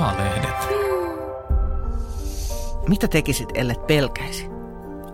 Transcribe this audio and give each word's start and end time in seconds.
A-lehdet. 0.00 0.68
Mitä 2.88 3.08
tekisit, 3.08 3.48
ellet 3.54 3.86
pelkäisi? 3.86 4.48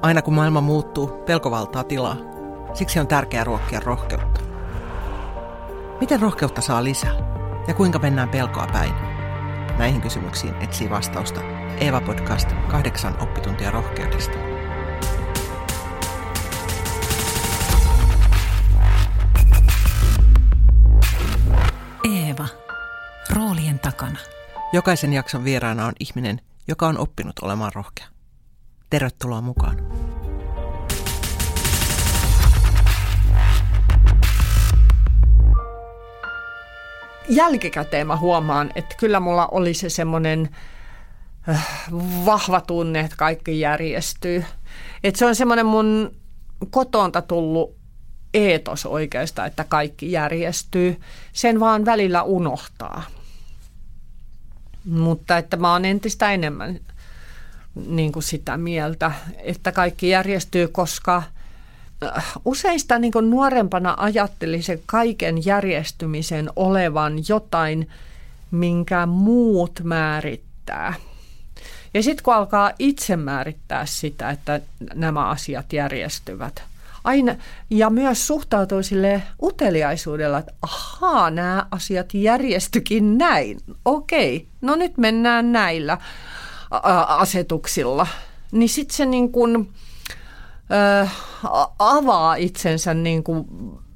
Aina 0.03 0.23
kun 0.23 0.35
maailma 0.35 0.61
muuttuu, 0.61 1.07
pelko 1.07 1.51
valtaa 1.51 1.85
tilaa. 1.85 2.17
Siksi 2.75 3.01
on 3.01 3.07
tärkeää 3.07 3.45
ruokkia 3.45 3.81
rohkeutta. 3.81 4.41
Miten 6.01 6.21
rohkeutta 6.21 6.61
saa 6.61 6.85
lisää? 6.85 7.15
Ja 7.69 7.75
kuinka 7.75 7.99
mennään 7.99 8.29
pelkoa 8.29 8.67
päin? 8.73 8.93
Näihin 9.79 10.01
kysymyksiin 10.01 10.55
etsii 10.61 10.91
vastausta 10.91 11.41
Eeva 11.81 12.01
Podcast 12.01 12.53
kahdeksan 12.69 13.23
oppituntia 13.23 13.71
rohkeudesta. 13.71 14.56
Jokaisen 24.73 25.13
jakson 25.13 25.45
vieraana 25.45 25.87
on 25.87 25.93
ihminen, 26.01 26.41
joka 26.69 26.87
on 26.87 26.99
oppinut 26.99 27.39
olemaan 27.43 27.73
rohkea. 27.75 28.07
Tervetuloa 28.91 29.41
mukaan. 29.41 29.77
Jälkikäteen 37.29 38.07
mä 38.07 38.17
huomaan, 38.17 38.71
että 38.75 38.95
kyllä 38.99 39.21
mulla 39.21 39.47
oli 39.47 39.75
se 39.75 39.89
semmoinen 39.89 40.49
äh, 41.49 41.67
vahva 42.27 42.61
tunne, 42.61 43.01
että 43.01 43.17
kaikki 43.17 43.61
järjestyy. 43.61 44.45
Että 45.05 45.19
se 45.19 45.27
on 45.27 45.35
semmoinen 45.35 45.67
mun 45.67 46.17
kotonta 46.71 47.23
tullut 47.23 47.77
eetos 48.35 48.87
oikeastaan, 48.87 49.49
että 49.49 49.65
kaikki 49.65 50.13
järjestyy. 50.13 51.01
Sen 51.33 51.61
vaan 51.61 51.85
välillä 51.85 52.23
unohtaa. 52.23 53.03
Mutta 54.87 55.39
että 55.39 55.57
mä 55.57 55.73
oon 55.73 55.85
entistä 55.85 56.33
enemmän 56.33 56.81
niin 57.87 58.13
kuin 58.13 58.23
sitä 58.23 58.57
mieltä, 58.57 59.13
että 59.39 59.73
kaikki 59.73 60.09
järjestyy, 60.09 60.69
koska 60.69 61.23
äh, 62.05 62.33
useista 62.45 62.99
niin 62.99 63.13
kuin 63.13 63.31
nuorempana 63.31 63.95
ajattelin 63.99 64.63
sen 64.63 64.81
kaiken 64.87 65.45
järjestymisen 65.47 66.51
olevan 66.57 67.15
jotain, 67.29 67.89
minkä 68.51 69.07
muut 69.07 69.81
määrittää. 69.85 70.95
Ja 71.95 72.03
sitten 72.03 72.25
kun 72.25 72.35
alkaa 72.35 72.73
itse 72.79 73.17
määrittää 73.17 73.87
sitä, 73.87 74.31
että 74.31 74.61
nämä 74.95 75.29
asiat 75.29 75.73
järjestyvät– 75.73 76.63
aina, 77.07 77.35
ja 77.71 77.91
myös 77.91 78.27
suhtautuu 78.27 78.83
sille 78.83 79.23
uteliaisuudella, 79.43 80.39
että 80.39 80.53
ahaa, 80.63 81.31
nämä 81.31 81.67
asiat 81.71 82.15
järjestykin 82.15 83.19
näin. 83.19 83.61
Okei, 83.85 84.49
no 84.61 84.75
nyt 84.75 84.99
mennään 84.99 85.53
näillä 85.53 85.99
asetuksilla. 87.09 88.07
Niin 88.53 88.69
sitten 88.69 88.97
se 88.97 89.07
niin 89.07 89.33
kuin, 89.33 89.73
äh, 91.03 91.17
avaa 91.79 92.35
itsensä 92.35 92.95
niin 92.95 93.25
kuin 93.25 93.47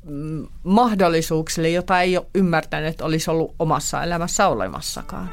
mm, 0.05 0.47
mahdollisuuksille, 0.63 1.69
jota 1.69 2.01
ei 2.01 2.17
ole 2.17 2.27
ymmärtänyt, 2.35 2.89
että 2.89 3.05
olisi 3.05 3.31
ollut 3.31 3.55
omassa 3.59 4.03
elämässä 4.03 4.49
olemassakaan. 4.49 5.31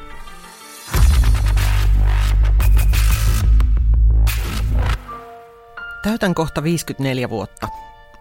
Täytän 6.07 6.35
kohta 6.35 6.63
54 6.63 7.29
vuotta, 7.29 7.67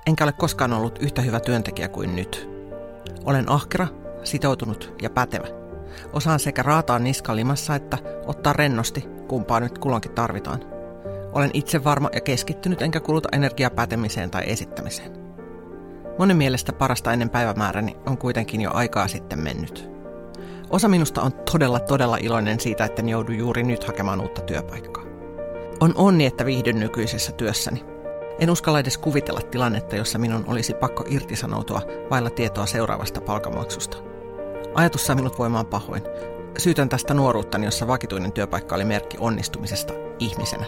enkä 0.07 0.25
ole 0.25 0.33
koskaan 0.33 0.73
ollut 0.73 0.99
yhtä 0.99 1.23
hyvä 1.23 1.41
työntekijä 1.41 1.89
kuin 1.89 2.17
nyt. 2.17 2.51
Olen 3.25 3.51
ahkera, 3.51 3.87
sitoutunut 4.25 4.95
ja 5.03 5.11
pätevä. 5.11 5.47
Osaan 6.13 6.41
sekä 6.41 6.63
raataa 6.63 6.99
niska 6.99 7.37
limassa 7.37 7.75
että 7.75 7.99
ottaa 8.27 8.53
rennosti, 8.53 9.01
kumpaa 9.29 9.61
nyt 9.61 9.79
kulloinkin 9.79 10.13
tarvitaan. 10.13 10.65
Olen 11.33 11.51
itse 11.55 11.85
varma 11.85 12.09
ja 12.13 12.21
keskittynyt 12.21 12.83
enkä 12.83 13.01
kuluta 13.01 13.29
energiaa 13.33 13.71
pätemiseen 13.71 14.31
tai 14.31 14.43
esittämiseen. 14.47 15.13
Monen 16.19 16.37
mielestä 16.37 16.73
parasta 16.73 17.13
ennen 17.13 17.31
päivämääräni 17.31 17.97
on 18.07 18.19
kuitenkin 18.19 18.61
jo 18.61 18.71
aikaa 18.75 19.09
sitten 19.09 19.39
mennyt. 19.39 19.91
Osa 20.71 20.89
minusta 20.89 21.23
on 21.23 21.33
todella 21.33 21.81
todella 21.81 22.17
iloinen 22.17 22.61
siitä, 22.61 22.85
että 22.85 23.03
joudu 23.03 23.33
juuri 23.33 23.63
nyt 23.63 23.85
hakemaan 23.85 24.21
uutta 24.21 24.43
työpaikkaa. 24.43 25.06
On 25.81 25.93
onni, 25.97 26.27
että 26.27 26.45
viihdyn 26.45 26.81
nykyisessä 26.81 27.33
työssäni. 27.33 27.85
En 28.39 28.51
uskalla 28.51 28.81
edes 28.81 28.99
kuvitella 28.99 29.41
tilannetta, 29.41 29.97
jossa 29.97 30.19
minun 30.19 30.45
olisi 30.47 30.75
pakko 30.75 31.05
irtisanoutua 31.09 31.83
vailla 32.11 32.31
tietoa 32.31 32.67
seuraavasta 32.67 33.21
palkamaksusta. 33.21 33.97
Ajatus 34.75 35.07
saa 35.07 35.17
minut 35.17 35.39
voimaan 35.39 35.67
pahoin. 35.67 36.03
Syytän 36.59 36.89
tästä 36.89 37.15
nuoruuttani, 37.15 37.65
jossa 37.65 37.87
vakituinen 37.87 38.33
työpaikka 38.33 38.75
oli 38.75 38.85
merkki 38.85 39.17
onnistumisesta 39.21 39.93
ihmisenä. 40.19 40.67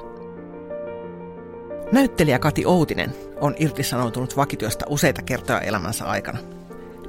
Näyttelijä 1.93 2.39
Kati 2.39 2.67
Outinen 2.67 3.15
on 3.41 3.55
irtisanoutunut 3.59 4.37
vakityöstä 4.37 4.85
useita 4.89 5.23
kertoja 5.23 5.61
elämänsä 5.61 6.05
aikana. 6.05 6.39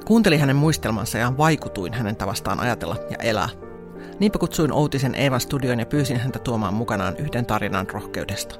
Kuuntelin 0.04 0.40
hänen 0.40 0.56
muistelmansa 0.56 1.18
ja 1.18 1.32
vaikutuin 1.38 1.94
hänen 1.94 2.16
tavastaan 2.16 2.60
ajatella 2.60 2.96
ja 3.10 3.16
elää– 3.16 3.48
Niinpä 4.20 4.38
kutsuin 4.38 4.72
Outisen 4.72 5.14
Eevan 5.14 5.40
studioon 5.40 5.78
ja 5.78 5.86
pyysin 5.86 6.20
häntä 6.20 6.38
tuomaan 6.38 6.74
mukanaan 6.74 7.16
yhden 7.16 7.46
tarinan 7.46 7.90
rohkeudesta. 7.90 8.54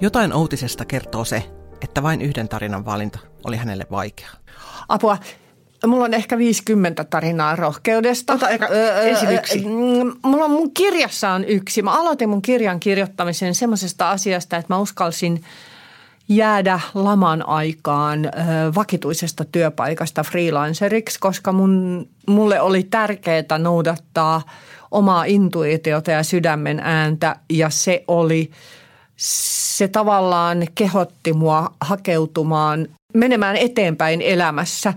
Jotain 0.00 0.32
Outisesta 0.32 0.84
kertoo 0.84 1.24
se, 1.24 1.44
että 1.82 2.02
vain 2.02 2.22
yhden 2.22 2.48
tarinan 2.48 2.84
valinta 2.84 3.18
oli 3.44 3.56
hänelle 3.56 3.86
vaikeaa. 3.90 4.32
Apua. 4.88 5.18
Mulla 5.86 6.04
on 6.04 6.14
ehkä 6.14 6.38
50 6.38 7.04
tarinaa 7.04 7.56
rohkeudesta. 7.56 8.32
Ota 8.32 8.48
eka, 8.48 8.66
ensin 9.02 9.30
yksi. 9.30 9.64
Mulla 10.22 10.44
on 10.44 10.50
mun 10.50 10.74
kirjassa 10.74 11.30
on 11.30 11.44
yksi. 11.44 11.82
Mä 11.82 12.00
aloitin 12.00 12.28
mun 12.28 12.42
kirjan 12.42 12.80
kirjoittamisen 12.80 13.54
semmoisesta 13.54 14.10
asiasta, 14.10 14.56
että 14.56 14.74
mä 14.74 14.78
uskalsin 14.78 15.44
jäädä 16.30 16.80
laman 16.94 17.48
aikaan 17.48 18.30
vakituisesta 18.74 19.44
työpaikasta 19.44 20.22
freelanceriksi, 20.24 21.20
koska 21.20 21.52
mun, 21.52 22.08
mulle 22.26 22.60
oli 22.60 22.82
tärkeää 22.82 23.58
noudattaa 23.58 24.42
omaa 24.90 25.24
intuitiota 25.24 26.10
ja 26.10 26.22
sydämen 26.22 26.80
ääntä 26.80 27.36
ja 27.48 27.70
se 27.70 28.04
oli, 28.08 28.50
se 29.16 29.88
tavallaan 29.88 30.66
kehotti 30.74 31.32
mua 31.32 31.72
hakeutumaan, 31.80 32.86
menemään 33.14 33.56
eteenpäin 33.56 34.22
elämässä. 34.22 34.94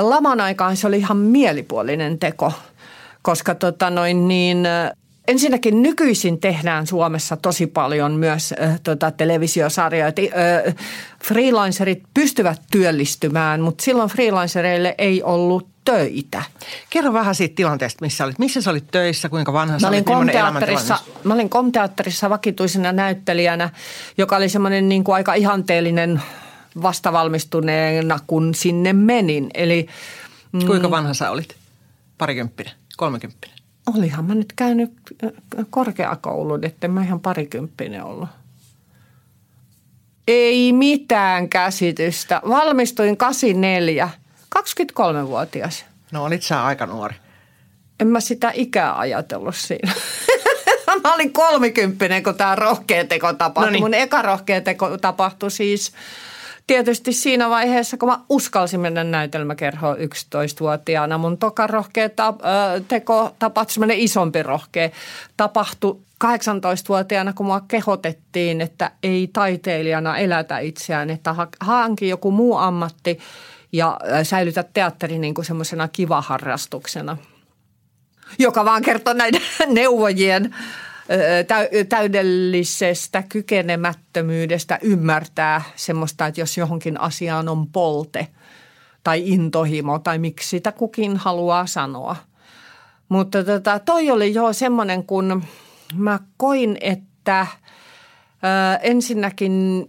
Laman 0.00 0.40
aikaan 0.40 0.76
se 0.76 0.86
oli 0.86 0.98
ihan 0.98 1.16
mielipuolinen 1.16 2.18
teko, 2.18 2.52
koska 3.22 3.54
tota 3.54 3.90
noin 3.90 4.28
niin, 4.28 4.68
Ensinnäkin 5.28 5.82
nykyisin 5.82 6.40
tehdään 6.40 6.86
Suomessa 6.86 7.36
tosi 7.36 7.66
paljon 7.66 8.12
myös 8.12 8.54
äh, 8.62 8.80
tota, 8.80 9.10
televisiosarjoja. 9.10 10.06
Äh, 10.06 10.74
freelancerit 11.24 12.02
pystyvät 12.14 12.62
työllistymään, 12.70 13.60
mutta 13.60 13.84
silloin 13.84 14.10
freelancereille 14.10 14.94
ei 14.98 15.22
ollut 15.22 15.68
töitä. 15.84 16.42
Kerro 16.90 17.12
vähän 17.12 17.34
siitä 17.34 17.54
tilanteesta, 17.54 18.04
missä 18.04 18.24
olit. 18.24 18.38
Missä 18.38 18.62
sä 18.62 18.70
olit 18.70 18.90
töissä, 18.90 19.28
kuinka 19.28 19.52
vanha 19.52 19.78
sä 19.78 19.86
mä 19.86 19.88
olin 19.88 20.04
komteatterissa, 20.04 20.98
Mä 21.24 21.34
olin 21.34 21.50
komteatterissa 21.50 22.30
vakituisena 22.30 22.92
näyttelijänä, 22.92 23.70
joka 24.18 24.36
oli 24.36 24.48
semmoinen 24.48 24.88
niin 24.88 25.04
kuin 25.04 25.14
aika 25.14 25.34
ihanteellinen 25.34 26.22
vastavalmistuneena, 26.82 28.18
kun 28.26 28.54
sinne 28.54 28.92
menin. 28.92 29.50
Eli, 29.54 29.86
mm, 30.52 30.66
kuinka 30.66 30.90
vanha 30.90 31.14
sä 31.14 31.30
olit? 31.30 31.56
Parikymppinen, 32.18 32.72
kolmekymppinen? 32.96 33.55
Olihan 33.94 34.24
mä 34.24 34.34
nyt 34.34 34.52
käynyt 34.56 34.92
äh, 35.24 35.30
korkeakoulun, 35.70 36.64
että 36.64 36.88
mä 36.88 37.02
ihan 37.02 37.20
parikymppinen 37.20 38.04
ollut. 38.04 38.28
Ei 40.28 40.72
mitään 40.72 41.48
käsitystä. 41.48 42.40
Valmistuin 42.48 43.16
84, 43.16 44.10
23-vuotias. 44.58 45.84
No 46.12 46.24
olit 46.24 46.42
sä 46.42 46.64
aika 46.64 46.86
nuori. 46.86 47.14
En 48.00 48.08
mä 48.08 48.20
sitä 48.20 48.50
ikää 48.54 48.98
ajatellut 48.98 49.56
siinä. 49.56 49.92
mä 51.02 51.14
olin 51.14 51.32
kolmikymppinen, 51.32 52.22
kun 52.22 52.34
tämä 52.34 52.54
rohkea 52.54 53.04
teko 53.04 53.32
tapahtui. 53.32 53.66
No 53.66 53.72
niin. 53.72 53.82
Mun 53.82 53.94
eka 53.94 54.22
rohkea 54.22 54.60
teko 54.60 54.98
tapahtui 54.98 55.50
siis 55.50 55.92
tietysti 56.66 57.12
siinä 57.12 57.50
vaiheessa, 57.50 57.96
kun 57.96 58.08
mä 58.08 58.18
uskalsin 58.28 58.80
mennä 58.80 59.04
näytelmäkerhoon 59.04 59.96
11-vuotiaana, 59.96 61.18
mun 61.18 61.38
toka 61.38 61.66
rohkea 61.66 62.08
teko 62.88 63.34
tapahtui, 63.38 63.72
semmoinen 63.72 63.98
isompi 63.98 64.42
rohkea, 64.42 64.90
tapahtui 65.36 66.00
18-vuotiaana, 66.24 67.32
kun 67.32 67.46
mua 67.46 67.60
kehotettiin, 67.60 68.60
että 68.60 68.90
ei 69.02 69.30
taiteilijana 69.32 70.18
elätä 70.18 70.58
itseään, 70.58 71.10
että 71.10 71.34
hanki 71.60 72.08
joku 72.08 72.30
muu 72.30 72.56
ammatti 72.56 73.18
ja 73.72 74.00
säilytä 74.22 74.64
teatteri 74.74 75.18
niin 75.18 75.34
kuin 75.34 75.44
semmoisena 75.44 75.88
kivaharrastuksena, 75.88 77.16
joka 78.38 78.64
vaan 78.64 78.82
kertoo 78.82 79.14
näiden 79.14 79.42
neuvojien 79.66 80.54
täydellisestä 81.88 83.22
kykenemättömyydestä 83.28 84.78
ymmärtää 84.82 85.62
semmoista, 85.76 86.26
että 86.26 86.40
jos 86.40 86.56
johonkin 86.56 87.00
asiaan 87.00 87.48
on 87.48 87.66
polte 87.66 88.28
tai 89.04 89.22
intohimo 89.28 89.98
tai 89.98 90.18
miksi 90.18 90.48
sitä 90.48 90.72
kukin 90.72 91.16
haluaa 91.16 91.66
sanoa. 91.66 92.16
Mutta 93.08 93.44
tota, 93.44 93.78
toi 93.78 94.10
oli 94.10 94.34
jo 94.34 94.52
semmoinen, 94.52 95.04
kun 95.04 95.42
mä 95.94 96.18
koin, 96.36 96.78
että– 96.80 97.46
ensinnäkin 98.82 99.86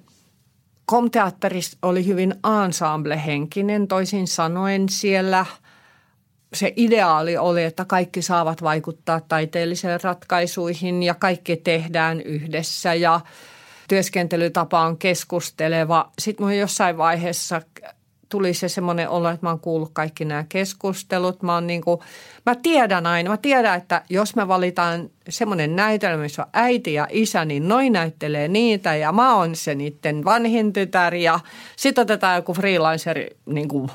Komteatterissa 0.85 1.77
oli 1.81 2.05
hyvin 2.05 2.35
ensemblehenkinen, 2.65 3.87
toisin 3.87 4.27
sanoen 4.27 4.89
siellä 4.89 5.45
se 6.53 6.73
ideaali 6.75 7.37
oli, 7.37 7.63
että 7.63 7.85
kaikki 7.85 8.21
saavat 8.21 8.63
vaikuttaa 8.63 9.21
taiteellisiin 9.21 10.01
ratkaisuihin 10.03 11.03
ja 11.03 11.13
kaikki 11.13 11.55
tehdään 11.55 12.21
yhdessä 12.21 12.93
ja 12.93 13.19
työskentelytapa 13.87 14.81
on 14.81 14.97
keskusteleva. 14.97 16.11
Sitten 16.19 16.45
mun 16.45 16.57
jossain 16.57 16.97
vaiheessa 16.97 17.61
tuli 18.29 18.53
se 18.53 18.69
semmoinen 18.69 19.09
olo, 19.09 19.29
että 19.29 19.45
mä 19.45 19.49
oon 19.49 19.59
kuullut 19.59 19.89
kaikki 19.93 20.25
nämä 20.25 20.45
keskustelut. 20.49 21.43
Mä, 21.43 21.53
oon 21.53 21.67
niin 21.67 21.81
kuin, 21.81 21.99
mä 22.45 22.55
tiedän 22.55 23.05
aina, 23.05 23.29
mä 23.29 23.37
tiedän, 23.37 23.77
että 23.77 24.01
jos 24.09 24.35
me 24.35 24.47
valitaan 24.47 25.09
semmoinen 25.29 25.75
näytelmä, 25.75 26.23
missä 26.23 26.41
on 26.41 26.49
äiti 26.53 26.93
ja 26.93 27.07
isä, 27.09 27.45
niin 27.45 27.67
noin 27.67 27.93
näyttelee 27.93 28.47
niitä 28.47 28.95
ja 28.95 29.11
mä 29.11 29.35
oon 29.35 29.55
se 29.55 29.75
niiden 29.75 30.25
vanhin 30.25 30.73
tytär 30.73 31.15
ja 31.15 31.39
sitten 31.75 32.01
otetaan 32.01 32.35
joku 32.35 32.53
freelanceri 32.53 33.27
niin 33.45 33.67
kuin, 33.67 33.89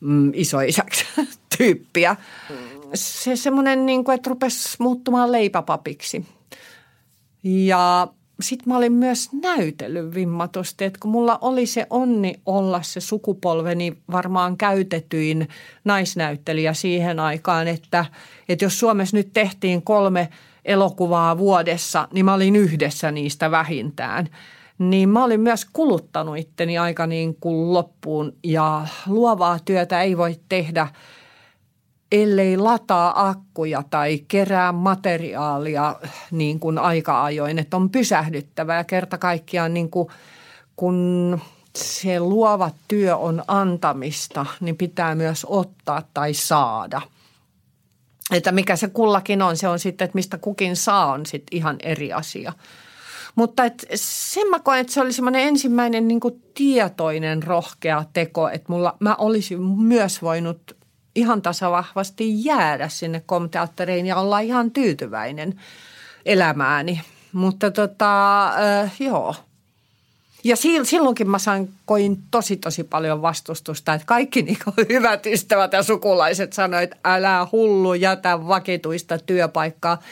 mm, 0.00 0.30
isoisäksi 0.34 1.04
tyyppiä. 1.58 2.16
Se 2.94 3.36
semmoinen, 3.36 3.86
niin 3.86 4.04
kuin, 4.04 4.14
että 4.14 4.30
rupesi 4.30 4.76
muuttumaan 4.78 5.32
leipäpapiksi. 5.32 6.26
Ja 7.44 8.08
sitten 8.40 8.68
mä 8.68 8.76
olin 8.76 8.92
myös 8.92 9.28
näytellyt 9.42 10.14
vimmatusti, 10.14 10.84
että 10.84 10.98
kun 11.02 11.10
mulla 11.10 11.38
oli 11.40 11.66
se 11.66 11.86
onni 11.90 12.34
olla 12.46 12.82
se 12.82 13.00
sukupolveni 13.00 13.96
varmaan 14.12 14.56
käytetyin 14.56 15.48
naisnäyttelijä 15.84 16.74
siihen 16.74 17.20
aikaan, 17.20 17.68
että, 17.68 18.04
että 18.48 18.64
jos 18.64 18.78
Suomessa 18.80 19.16
nyt 19.16 19.30
tehtiin 19.32 19.82
kolme 19.82 20.28
elokuvaa 20.64 21.38
vuodessa, 21.38 22.08
niin 22.12 22.24
mä 22.24 22.34
olin 22.34 22.56
yhdessä 22.56 23.10
niistä 23.10 23.50
vähintään. 23.50 24.28
Niin 24.78 25.08
mä 25.08 25.24
olin 25.24 25.40
myös 25.40 25.66
kuluttanut 25.72 26.38
itteni 26.38 26.78
aika 26.78 27.06
niin 27.06 27.36
kuin 27.40 27.72
loppuun 27.72 28.32
ja 28.44 28.86
luovaa 29.06 29.58
työtä 29.64 30.02
ei 30.02 30.16
voi 30.16 30.36
tehdä– 30.48 30.88
ellei 32.12 32.56
lataa 32.56 33.28
akkuja 33.28 33.82
tai 33.90 34.24
kerää 34.28 34.72
materiaalia 34.72 35.96
niin 36.30 36.60
kuin 36.60 36.78
aika-ajoin, 36.78 37.58
että 37.58 37.76
on 37.76 37.90
pysähdyttävää 37.90 38.76
ja 38.76 38.84
kerta 38.84 39.18
kaikkiaan 39.18 39.74
niin 39.74 39.90
kuin, 39.90 40.08
kun 40.76 41.40
se 41.76 42.20
luova 42.20 42.70
työ 42.88 43.16
on 43.16 43.42
antamista, 43.48 44.46
niin 44.60 44.76
pitää 44.76 45.14
myös 45.14 45.46
ottaa 45.48 46.02
tai 46.14 46.34
saada. 46.34 47.02
Että 48.32 48.52
mikä 48.52 48.76
se 48.76 48.88
kullakin 48.88 49.42
on, 49.42 49.56
se 49.56 49.68
on 49.68 49.78
sitten, 49.78 50.04
että 50.04 50.14
mistä 50.14 50.38
kukin 50.38 50.76
saa, 50.76 51.12
on 51.12 51.26
sitten 51.26 51.56
ihan 51.56 51.76
eri 51.82 52.12
asia. 52.12 52.52
Mutta 53.34 53.64
et 53.64 53.86
sen 53.94 54.48
mä 54.50 54.60
koen, 54.60 54.80
että 54.80 54.92
se 54.92 55.00
oli 55.00 55.12
semmoinen 55.12 55.42
ensimmäinen 55.42 56.08
niin 56.08 56.20
tietoinen 56.54 57.42
rohkea 57.42 58.04
teko, 58.12 58.48
että 58.48 58.72
mulla, 58.72 58.96
mä 59.00 59.14
olisin 59.18 59.62
myös 59.62 60.22
voinut 60.22 60.81
ihan 61.14 61.42
tasavahvasti 61.42 62.44
jäädä 62.44 62.88
sinne 62.88 63.22
komteatteriin 63.26 64.06
ja 64.06 64.16
olla 64.16 64.40
ihan 64.40 64.70
tyytyväinen 64.70 65.60
elämääni. 66.26 67.00
Mutta 67.32 67.70
tota, 67.70 68.46
äh, 68.46 68.92
joo. 69.00 69.34
Ja 70.44 70.56
silloinkin 70.82 71.30
mä 71.30 71.38
sain, 71.38 71.72
koin 71.86 72.18
tosi 72.30 72.56
tosi 72.56 72.84
paljon 72.84 73.22
vastustusta, 73.22 73.94
että 73.94 74.06
kaikki 74.06 74.42
niin 74.42 74.58
hyvät 74.88 75.26
ystävät 75.26 75.72
ja 75.72 75.82
sukulaiset 75.82 76.52
sanoivat, 76.52 76.82
että 76.82 77.14
älä 77.14 77.46
hullu, 77.52 77.94
jätä 77.94 78.46
vakituista 78.46 79.18
työpaikkaa. 79.18 80.02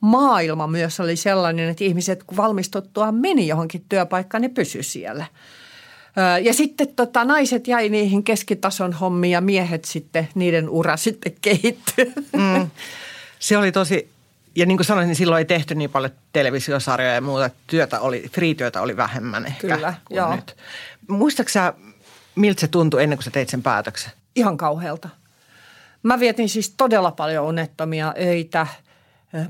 Maailma 0.00 0.66
myös 0.66 1.00
oli 1.00 1.16
sellainen, 1.16 1.68
että 1.68 1.84
ihmiset 1.84 2.22
kun 2.22 2.36
valmistuttua 2.36 3.12
meni 3.12 3.46
johonkin 3.46 3.84
työpaikkaan, 3.88 4.42
ne 4.42 4.48
pysy 4.48 4.82
siellä– 4.82 5.26
ja 6.42 6.54
sitten 6.54 6.88
tota, 6.88 7.24
naiset 7.24 7.68
jäi 7.68 7.88
niihin 7.88 8.24
keskitason 8.24 8.92
hommiin 8.92 9.32
ja 9.32 9.40
miehet 9.40 9.84
sitten, 9.84 10.28
niiden 10.34 10.68
ura 10.68 10.96
sitten 10.96 11.32
kehittyi. 11.40 12.12
Mm. 12.32 12.70
Se 13.38 13.58
oli 13.58 13.72
tosi, 13.72 14.10
ja 14.54 14.66
niin 14.66 14.78
kuin 14.78 14.86
sanoin, 14.86 15.06
niin 15.06 15.16
silloin 15.16 15.38
ei 15.38 15.44
tehty 15.44 15.74
niin 15.74 15.90
paljon 15.90 16.12
televisiosarjoja 16.32 17.14
ja 17.14 17.20
muuta. 17.20 17.50
Työtä 17.66 18.00
oli, 18.00 18.24
free-työtä 18.32 18.82
oli 18.82 18.96
vähemmän 18.96 19.46
ehkä 19.46 19.60
Kyllä, 19.60 19.94
kuin 20.04 20.16
joo. 20.16 20.36
nyt. 20.36 20.56
Muistatko 21.08 21.50
sä, 21.50 21.74
miltä 22.34 22.60
se 22.60 22.68
tuntui 22.68 23.02
ennen 23.02 23.18
kuin 23.18 23.24
sä 23.24 23.30
teit 23.30 23.48
sen 23.48 23.62
päätöksen? 23.62 24.12
Ihan 24.36 24.56
kauhealta. 24.56 25.08
Mä 26.02 26.20
vietin 26.20 26.48
siis 26.48 26.74
todella 26.76 27.10
paljon 27.10 27.44
unettomia 27.44 28.14
öitä. 28.20 28.66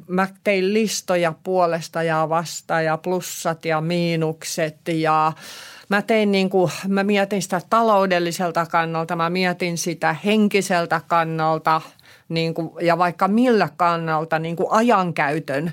Mä 0.09 0.29
tein 0.45 0.75
listoja 0.75 1.35
puolesta 1.43 2.03
ja 2.03 2.29
vasta 2.29 2.81
ja 2.81 2.97
plussat 2.97 3.65
ja 3.65 3.81
miinukset 3.81 4.89
ja– 4.89 5.33
mä 5.88 6.03
tein 6.03 6.33
niin 6.33 6.50
kuin, 6.50 6.73
mä 6.88 7.05
mietin 7.05 7.43
sitä 7.43 7.61
taloudelliselta 7.71 8.67
kannalta, 8.67 9.17
mä 9.17 9.31
mietin 9.31 9.79
sitä 9.79 10.17
henkiseltä 10.25 11.00
kannalta 11.06 11.81
niin 12.29 12.55
kuin, 12.55 12.71
ja 12.81 12.99
vaikka 12.99 13.29
millä 13.29 13.69
kannalta, 13.77 14.38
niin 14.38 14.56
kuin 14.56 14.69
ajankäytön 14.71 15.73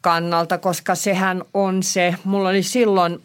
kannalta, 0.00 0.58
koska 0.58 0.94
sehän 0.94 1.42
on 1.54 1.82
se, 1.82 2.14
mulla 2.24 2.48
oli 2.48 2.62
silloin 2.62 3.22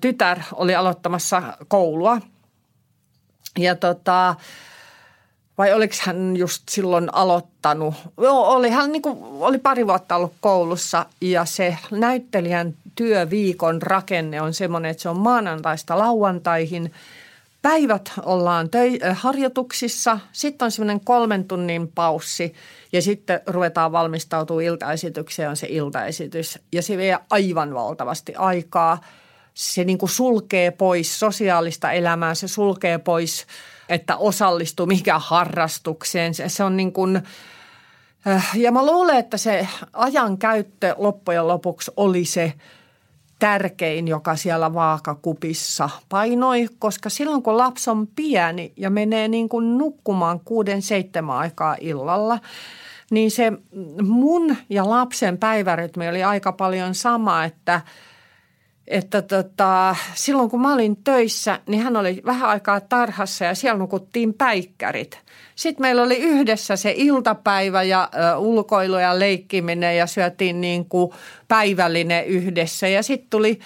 tytär 0.00 0.38
oli 0.54 0.74
aloittamassa 0.74 1.42
koulua. 1.68 2.20
Ja 3.58 3.74
tota, 3.74 4.34
vai 5.60 5.72
oliko 5.72 5.94
hän 6.02 6.36
just 6.36 6.62
silloin 6.68 7.14
aloittanut? 7.14 7.94
Oli 8.16 8.70
hän 8.70 8.92
niin 8.92 9.02
kuin, 9.02 9.18
oli 9.22 9.58
pari 9.58 9.86
vuotta 9.86 10.16
ollut 10.16 10.32
koulussa 10.40 11.06
ja 11.20 11.44
se 11.44 11.76
näyttelijän 11.90 12.74
työviikon 12.94 13.82
rakenne 13.82 14.40
on 14.40 14.54
semmoinen, 14.54 14.90
että 14.90 15.02
se 15.02 15.08
on 15.08 15.18
maanantaista 15.18 15.98
lauantaihin. 15.98 16.92
Päivät 17.62 18.12
ollaan 18.24 18.66
töi- 18.66 19.06
äh, 19.06 19.18
harjoituksissa, 19.20 20.18
sitten 20.32 20.66
on 20.66 20.70
semmoinen 20.70 21.00
kolmen 21.00 21.44
tunnin 21.44 21.88
paussi 21.88 22.54
ja 22.92 23.02
sitten 23.02 23.40
ruvetaan 23.46 23.92
valmistautumaan 23.92 24.64
iltaesitykseen, 24.64 25.50
on 25.50 25.56
se 25.56 25.66
iltaesitys. 25.70 26.58
Ja 26.72 26.82
se 26.82 26.96
vie 26.96 27.18
aivan 27.30 27.74
valtavasti 27.74 28.34
aikaa. 28.34 29.00
Se 29.54 29.84
niin 29.84 29.98
kuin 29.98 30.10
sulkee 30.10 30.70
pois 30.70 31.18
sosiaalista 31.20 31.92
elämää, 31.92 32.34
se 32.34 32.48
sulkee 32.48 32.98
pois, 32.98 33.46
että 33.90 34.16
osallistuu 34.16 34.86
mihinkään 34.86 35.20
harrastukseen. 35.24 36.34
Se, 36.34 36.48
se 36.48 36.64
on 36.64 36.76
niin 36.76 36.92
kuin– 36.92 37.22
äh, 38.26 38.50
ja 38.54 38.72
mä 38.72 38.86
luulen, 38.86 39.16
että 39.16 39.36
se 39.36 39.68
ajan 39.92 40.38
käyttö 40.38 40.94
loppujen 40.98 41.48
lopuksi 41.48 41.90
oli 41.96 42.24
se 42.24 42.52
tärkein, 43.38 44.08
joka 44.08 44.36
siellä 44.36 44.74
vaakakupissa 44.74 45.90
painoi, 46.08 46.68
koska 46.78 47.10
silloin 47.10 47.42
kun 47.42 47.58
lapsi 47.58 47.90
on 47.90 48.06
pieni 48.06 48.72
ja 48.76 48.90
menee 48.90 49.28
niin 49.28 49.48
kuin 49.48 49.78
nukkumaan 49.78 50.40
kuuden 50.44 50.82
seitsemän 50.82 51.36
aikaa 51.36 51.76
illalla, 51.80 52.38
niin 53.10 53.30
se 53.30 53.52
mun 54.02 54.56
ja 54.68 54.90
lapsen 54.90 55.38
päivärytmi 55.38 56.08
oli 56.08 56.22
aika 56.22 56.52
paljon 56.52 56.94
sama, 56.94 57.44
että– 57.44 57.80
että 58.90 59.22
tota, 59.22 59.96
silloin 60.14 60.50
kun 60.50 60.60
mä 60.60 60.74
olin 60.74 60.96
töissä, 61.04 61.60
niin 61.66 61.82
hän 61.82 61.96
oli 61.96 62.22
vähän 62.26 62.48
aikaa 62.48 62.80
tarhassa 62.80 63.44
ja 63.44 63.54
siellä 63.54 63.78
nukuttiin 63.78 64.34
päikkärit. 64.34 65.18
Sitten 65.54 65.82
meillä 65.82 66.02
oli 66.02 66.16
yhdessä 66.16 66.76
se 66.76 66.94
iltapäivä 66.96 67.82
ja 67.82 68.08
ö, 68.14 68.36
ulkoilu 68.36 68.98
ja 68.98 69.18
leikkiminen 69.18 69.96
ja 69.96 70.06
syötiin 70.06 70.60
niin 70.60 70.84
kuin 70.84 71.12
päivällinen 71.48 72.26
yhdessä. 72.26 72.88
Ja 72.88 73.02
sitten 73.02 73.30
tuli 73.30 73.58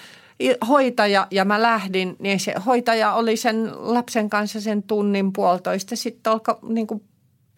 hoitaja 0.67 1.27
ja 1.31 1.45
mä 1.45 1.61
lähdin, 1.61 2.15
niin 2.19 2.39
se 2.39 2.53
hoitaja 2.65 3.13
oli 3.13 3.37
sen 3.37 3.71
lapsen 3.75 4.29
kanssa 4.29 4.61
sen 4.61 4.83
tunnin 4.83 5.33
puolitoista. 5.33 5.95
Sitten 5.95 6.33
alkoi 6.33 6.57
niin 6.67 6.87
kuin 6.87 7.03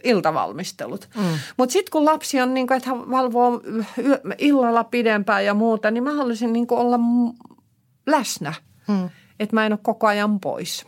iltavalmistelut. 0.04 1.10
Mm. 1.16 1.24
Mutta 1.58 1.74
sitten 1.74 1.92
kun 1.92 2.06
lapsi 2.06 2.42
on 2.42 2.54
niin 2.54 2.68
kuin, 2.68 2.78
että 2.78 2.90
hän 2.90 3.12
valvoo 3.12 3.62
illalla 4.38 4.84
pidempään 4.84 5.46
ja 5.46 5.54
muuta, 5.54 5.92
niin 5.92 6.04
mä 6.04 6.14
haluaisin 6.14 6.54
niin 6.54 6.68
kuin 6.68 6.80
olla 6.80 7.00
läsnä, 8.08 8.54
mm. 8.88 9.10
että 9.40 9.56
mä 9.56 9.66
en 9.66 9.74
ole 9.74 9.80
koko 9.84 10.08
ajan 10.08 10.40
pois. 10.40 10.86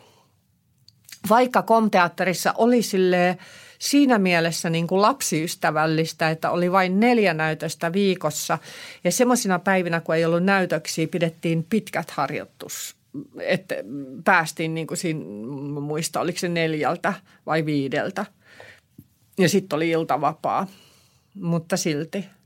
Vaikka 1.30 1.62
komteatterissa 1.62 2.54
oli 2.58 2.82
silleen, 2.82 3.38
siinä 3.80 4.18
mielessä 4.18 4.70
niin 4.70 4.88
kuin 4.88 5.02
lapsiystävällistä, 5.02 6.30
että 6.30 6.52
oli 6.52 6.72
vain 6.72 7.00
neljä 7.00 7.34
näytöstä 7.34 7.94
viikossa. 7.94 8.58
Ja 9.04 9.12
semmoisina 9.12 9.60
päivinä, 9.60 10.02
kun 10.02 10.16
ei 10.16 10.26
ollut 10.26 10.44
näytöksiä, 10.44 11.08
pidettiin 11.08 11.66
pitkät 11.70 12.12
harjoitus. 12.12 12.96
Että 13.40 13.76
päästiin 14.24 14.74
niin 14.74 14.88
kuin 14.88 14.98
siinä, 14.98 15.24
muista, 15.82 16.20
oliko 16.20 16.40
se 16.40 16.50
neljältä 16.50 17.14
vai 17.46 17.66
viideltä. 17.66 18.26
Ja 19.40 19.50
sitten 19.50 19.78
oli 19.78 19.90
iltavapaa, 19.90 20.68
mutta 21.36 21.78
silti– 21.78 22.26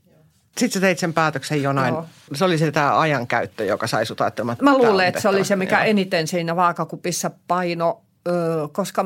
sitten 0.58 0.72
sä 0.72 0.80
teit 0.80 0.98
sen 0.98 1.14
päätöksen 1.14 1.62
jonain. 1.62 1.94
Joo. 1.94 2.06
Se 2.34 2.44
oli 2.44 2.58
se 2.58 2.72
tämä 2.72 2.98
ajankäyttö, 3.00 3.64
joka 3.64 3.86
sai 3.86 4.06
sut 4.06 4.20
ajattelemaan. 4.20 4.58
Mä 4.62 4.78
luulen, 4.78 5.06
että 5.06 5.20
se 5.20 5.28
oli 5.28 5.44
se, 5.44 5.56
mikä 5.56 5.76
Joo. 5.78 5.84
eniten 5.84 6.26
siinä 6.26 6.56
vaakakupissa 6.56 7.30
paino, 7.48 8.02
öö, 8.28 8.68
koska 8.72 9.04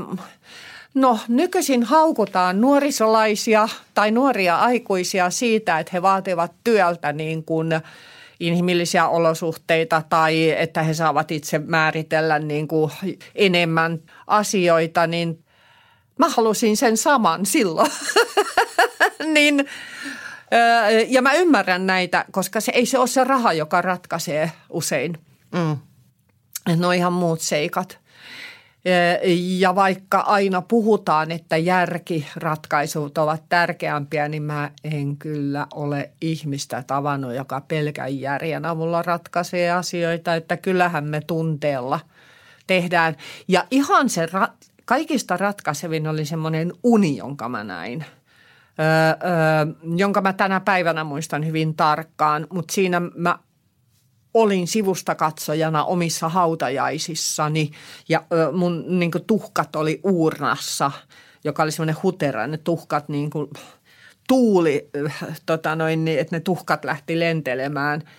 No 0.94 1.18
nykyisin 1.28 1.82
haukutaan 1.82 2.60
nuorisolaisia 2.60 3.68
tai 3.94 4.10
nuoria 4.10 4.56
aikuisia 4.58 5.30
siitä, 5.30 5.78
että 5.78 5.90
he 5.92 6.02
vaativat 6.02 6.52
työltä 6.64 7.12
niin 7.12 7.44
kuin 7.44 7.68
inhimillisiä 8.40 9.08
olosuhteita 9.08 10.02
tai 10.08 10.50
että 10.50 10.82
he 10.82 10.94
saavat 10.94 11.30
itse 11.30 11.58
määritellä 11.58 12.38
niin 12.38 12.68
kuin 12.68 12.92
enemmän 13.34 13.98
asioita, 14.26 15.06
niin 15.06 15.44
mä 16.18 16.28
halusin 16.28 16.76
sen 16.76 16.96
saman 16.96 17.46
silloin. 17.46 17.90
niin, 19.34 19.66
ja 21.08 21.22
mä 21.22 21.32
ymmärrän 21.32 21.86
näitä, 21.86 22.24
koska 22.30 22.60
se 22.60 22.72
ei 22.74 22.86
se 22.86 22.98
ole 22.98 23.06
se 23.06 23.24
raha, 23.24 23.52
joka 23.52 23.82
ratkaisee 23.82 24.52
usein. 24.70 25.18
Mm. 25.52 25.76
Ne 26.76 26.86
on 26.86 26.94
ihan 26.94 27.12
muut 27.12 27.40
seikat. 27.40 27.98
Ja 29.34 29.74
vaikka 29.74 30.18
aina 30.18 30.62
puhutaan, 30.62 31.30
että 31.30 31.56
järkiratkaisut 31.56 33.18
ovat 33.18 33.42
tärkeämpiä, 33.48 34.28
niin 34.28 34.42
mä 34.42 34.70
en 34.84 35.16
kyllä 35.16 35.66
ole 35.74 36.10
ihmistä 36.20 36.84
tavannut, 36.86 37.34
joka 37.34 37.60
pelkän 37.60 38.20
järjen 38.20 38.64
avulla 38.64 39.02
ratkaisee 39.02 39.70
asioita. 39.70 40.34
Että 40.34 40.56
kyllähän 40.56 41.04
me 41.04 41.20
tunteella 41.20 42.00
tehdään. 42.66 43.16
Ja 43.48 43.64
ihan 43.70 44.08
se 44.08 44.26
ra- 44.26 44.68
kaikista 44.84 45.36
ratkaisevin 45.36 46.08
oli 46.08 46.24
semmoinen 46.24 46.72
uni, 46.82 47.16
jonka 47.16 47.48
mä 47.48 47.64
näin. 47.64 48.04
Öö, 48.80 49.74
jonka 49.96 50.20
mä 50.20 50.32
tänä 50.32 50.60
päivänä 50.60 51.04
muistan 51.04 51.46
hyvin 51.46 51.74
tarkkaan, 51.74 52.46
mutta 52.52 52.74
siinä 52.74 53.00
mä 53.00 53.38
olin 54.34 54.66
sivustakatsojana 54.66 55.84
omissa 55.84 56.28
hautajaisissani 56.28 57.70
ja 58.08 58.24
mun 58.52 58.98
niin 58.98 59.10
kuin, 59.10 59.24
tuhkat 59.24 59.76
oli 59.76 60.00
uurnassa, 60.04 60.90
joka 61.44 61.62
oli 61.62 61.72
semmoinen 61.72 62.02
hutera. 62.02 62.46
Ne 62.46 62.58
tuhkat 62.58 63.08
niin 63.08 63.30
kuin, 63.30 63.50
tuuli, 64.28 64.90
tota 65.46 65.76
noin, 65.76 66.04
niin, 66.04 66.18
että 66.18 66.36
ne 66.36 66.40
tuhkat 66.40 66.84
lähti 66.84 67.18
lentelemään– 67.18 68.02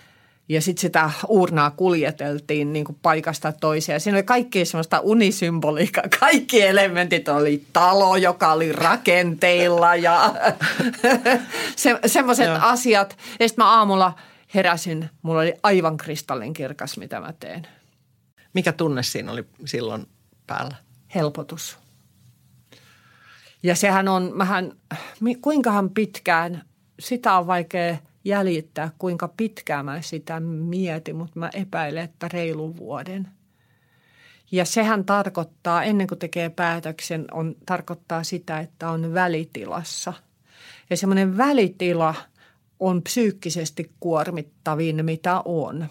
ja 0.50 0.60
sitten 0.60 0.80
sitä 0.80 1.10
uurnaa 1.28 1.70
kuljeteltiin 1.70 2.72
niin 2.72 2.84
kuin 2.84 2.98
paikasta 3.02 3.52
toiseen. 3.52 4.00
Siinä 4.00 4.16
oli 4.16 4.22
kaikki 4.22 4.64
semmoista 4.64 5.00
unisymboliikkaa. 5.00 6.04
Kaikki 6.20 6.62
elementit 6.62 7.28
oli 7.28 7.64
talo, 7.72 8.16
joka 8.16 8.52
oli 8.52 8.72
rakenteilla 8.72 9.96
ja 9.96 10.34
se, 11.76 11.98
semmoiset 12.06 12.50
asiat. 12.60 13.16
Ja 13.40 13.48
sitten 13.48 13.64
mä 13.64 13.70
aamulla– 13.70 14.12
heräsin, 14.54 15.10
mulla 15.22 15.40
oli 15.40 15.54
aivan 15.62 15.96
kristallin 15.96 16.52
kirkas, 16.52 16.96
mitä 16.96 17.20
mä 17.20 17.32
teen. 17.40 17.66
Mikä 18.54 18.72
tunne 18.72 19.02
siinä 19.02 19.32
oli 19.32 19.44
silloin 19.64 20.06
päällä? 20.46 20.74
Helpotus. 21.14 21.78
Ja 23.62 23.76
sehän 23.76 24.08
on, 24.08 24.30
mähän, 24.34 24.72
kuinkahan 25.40 25.90
pitkään, 25.90 26.64
sitä 27.00 27.34
on 27.34 27.46
vaikea 27.46 27.96
jäljittää, 28.24 28.90
kuinka 28.98 29.28
pitkään 29.36 29.84
mä 29.84 30.02
sitä 30.02 30.40
mietin, 30.40 31.16
mutta 31.16 31.38
mä 31.38 31.50
epäilen, 31.54 32.04
että 32.04 32.28
reilu 32.32 32.76
vuoden. 32.76 33.28
Ja 34.52 34.64
sehän 34.64 35.04
tarkoittaa, 35.04 35.82
ennen 35.82 36.06
kuin 36.06 36.18
tekee 36.18 36.50
päätöksen, 36.50 37.24
on, 37.32 37.54
tarkoittaa 37.66 38.24
sitä, 38.24 38.60
että 38.60 38.90
on 38.90 39.14
välitilassa. 39.14 40.12
Ja 40.90 40.96
semmoinen 40.96 41.36
välitila– 41.36 42.14
on 42.80 43.02
psyykkisesti 43.02 43.90
kuormittavin, 44.00 45.04
mitä 45.04 45.42
on. 45.44 45.86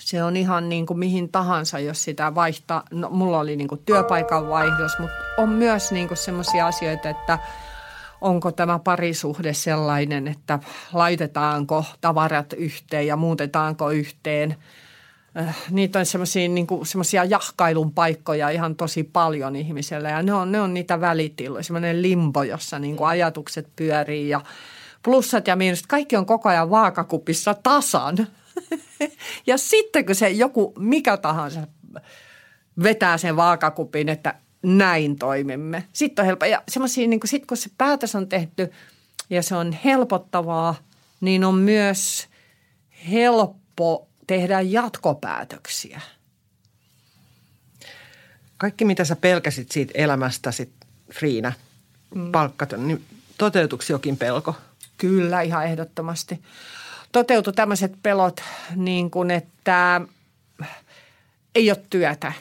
Se 0.00 0.22
on 0.22 0.36
ihan 0.36 0.68
niin 0.68 0.86
kuin 0.86 0.98
mihin 0.98 1.28
tahansa, 1.28 1.78
jos 1.78 2.04
sitä 2.04 2.34
vaihtaa. 2.34 2.82
No, 2.90 3.10
mulla 3.10 3.38
oli 3.38 3.56
niin 3.56 3.68
kuin 3.68 3.82
työpaikan 3.84 4.48
vaihdos, 4.48 4.92
mutta 4.98 5.16
on 5.38 5.48
myös 5.48 5.92
niin 5.92 6.08
sellaisia 6.14 6.66
asioita, 6.66 7.08
että 7.08 7.38
onko 8.20 8.52
tämä 8.52 8.78
parisuhde 8.78 9.54
sellainen, 9.54 10.28
että 10.28 10.58
laitetaanko 10.92 11.84
tavarat 12.00 12.52
yhteen 12.52 13.06
ja 13.06 13.16
muutetaanko 13.16 13.90
yhteen. 13.90 14.56
Äh, 15.38 15.56
niitä 15.70 15.98
on 15.98 16.06
semmoisia 16.06 16.48
niin 16.48 16.66
jahkailun 17.28 17.92
paikkoja 17.92 18.50
ihan 18.50 18.76
tosi 18.76 19.04
paljon 19.04 19.56
ihmisellä 19.56 20.10
ja 20.10 20.22
ne 20.22 20.34
on, 20.34 20.52
ne 20.52 20.60
on 20.60 20.74
niitä 20.74 21.00
välitiloja, 21.00 21.62
semmoinen 21.62 22.02
limbo, 22.02 22.42
jossa 22.42 22.78
niin 22.78 22.96
kuin 22.96 23.08
ajatukset 23.08 23.68
pyörii 23.76 24.28
ja– 24.28 24.40
plussat 25.06 25.46
ja 25.46 25.56
miinukset, 25.56 25.86
kaikki 25.86 26.16
on 26.16 26.26
koko 26.26 26.48
ajan 26.48 26.70
vaakakupissa 26.70 27.54
tasan. 27.54 28.16
ja 29.46 29.58
sitten 29.58 30.06
kun 30.06 30.14
se 30.14 30.30
joku 30.30 30.74
mikä 30.78 31.16
tahansa 31.16 31.60
vetää 32.82 33.18
sen 33.18 33.36
vaakakupin, 33.36 34.08
että 34.08 34.34
näin 34.66 35.18
toimimme. 35.18 35.84
Sitten 35.92 36.22
on 36.22 36.26
helppo. 36.26 36.44
Ja 36.44 36.62
semmoisia, 36.68 37.08
niin 37.08 37.20
sitten 37.24 37.46
kun 37.46 37.56
se 37.56 37.70
päätös 37.78 38.14
on 38.14 38.28
tehty 38.28 38.72
ja 39.30 39.42
se 39.42 39.54
on 39.54 39.72
helpottavaa, 39.84 40.74
niin 41.20 41.44
on 41.44 41.54
myös 41.54 42.28
helppo 43.12 44.08
tehdä 44.26 44.60
jatkopäätöksiä. 44.60 46.00
Kaikki, 48.56 48.84
mitä 48.84 49.04
sä 49.04 49.16
pelkäsit 49.16 49.70
siitä 49.70 49.92
elämästäsi, 49.94 50.72
Friina, 51.12 51.52
mm. 52.14 52.32
palkkaton, 52.32 52.88
niin 52.88 53.04
toteutuiko 53.38 53.84
jokin 53.88 54.16
pelko? 54.16 54.54
Kyllä, 54.98 55.40
ihan 55.40 55.64
ehdottomasti. 55.64 56.42
Toteutu 57.12 57.52
tämmöiset 57.52 57.92
pelot 58.02 58.40
niin 58.76 59.10
kuin, 59.10 59.30
että 59.30 60.00
ei 61.54 61.70
ole 61.70 61.82
työtä. 61.90 62.32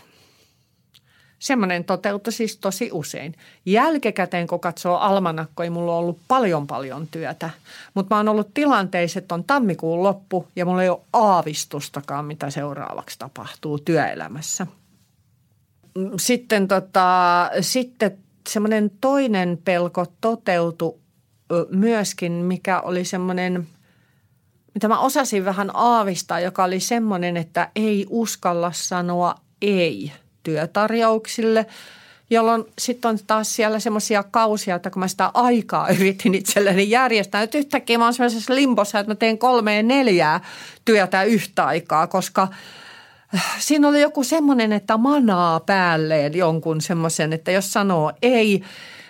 Semmoinen 1.45 1.83
toteutui 1.83 2.33
siis 2.33 2.57
tosi 2.57 2.89
usein. 2.93 3.35
Jälkikäteen, 3.65 4.47
kun 4.47 4.59
katsoo 4.59 4.97
almanakkoja, 4.97 5.71
mulla 5.71 5.91
on 5.91 5.97
ollut 5.99 6.19
paljon 6.27 6.67
paljon 6.67 7.07
työtä. 7.07 7.49
Mutta 7.93 8.15
mä 8.15 8.19
oon 8.19 8.29
ollut 8.29 8.53
tilanteissa, 8.53 9.19
että 9.19 9.35
on 9.35 9.43
tammikuun 9.43 10.03
loppu 10.03 10.47
ja 10.55 10.65
mulla 10.65 10.83
ei 10.83 10.89
ole 10.89 11.01
aavistustakaan, 11.13 12.25
mitä 12.25 12.49
seuraavaksi 12.49 13.19
tapahtuu 13.19 13.79
työelämässä. 13.79 14.67
Sitten, 16.19 16.67
tota, 16.67 17.49
sitten 17.61 18.17
semmoinen 18.49 18.91
toinen 19.01 19.59
pelko 19.65 20.05
toteutui 20.21 20.99
myöskin, 21.69 22.31
mikä 22.31 22.81
oli 22.81 23.05
semmoinen, 23.05 23.67
mitä 24.73 24.87
mä 24.87 24.99
osasin 24.99 25.45
vähän 25.45 25.71
aavistaa, 25.73 26.39
joka 26.39 26.63
oli 26.63 26.79
semmoinen, 26.79 27.37
että 27.37 27.71
ei 27.75 28.05
uskalla 28.09 28.71
sanoa 28.71 29.35
ei 29.61 30.11
työtarjouksille, 30.45 31.65
jolloin 32.29 32.63
sitten 32.79 33.09
on 33.09 33.17
taas 33.27 33.55
siellä 33.55 33.79
semmoisia 33.79 34.23
kausia, 34.23 34.75
että 34.75 34.89
kun 34.89 34.99
mä 34.99 35.07
sitä 35.07 35.31
aikaa 35.33 35.89
yritin 35.89 36.35
itselleni 36.35 36.89
järjestää, 36.89 37.41
että 37.41 37.57
yhtäkkiä 37.57 37.97
mä 37.97 38.03
oon 38.03 38.13
semmoisessa 38.13 38.55
limbossa, 38.55 38.99
että 38.99 39.11
mä 39.11 39.15
teen 39.15 39.37
kolme 39.37 39.75
ja 39.75 39.83
neljää 39.83 40.41
työtä 40.85 41.23
yhtä 41.23 41.65
aikaa, 41.65 42.07
koska 42.07 42.47
äh, 43.35 43.55
siinä 43.59 43.87
oli 43.87 44.01
joku 44.01 44.23
semmoinen, 44.23 44.71
että 44.73 44.97
manaa 44.97 45.59
päälleen 45.59 46.33
jonkun 46.33 46.81
semmoisen, 46.81 47.33
että 47.33 47.51
jos 47.51 47.73
sanoo 47.73 48.11
ei, 48.21 48.63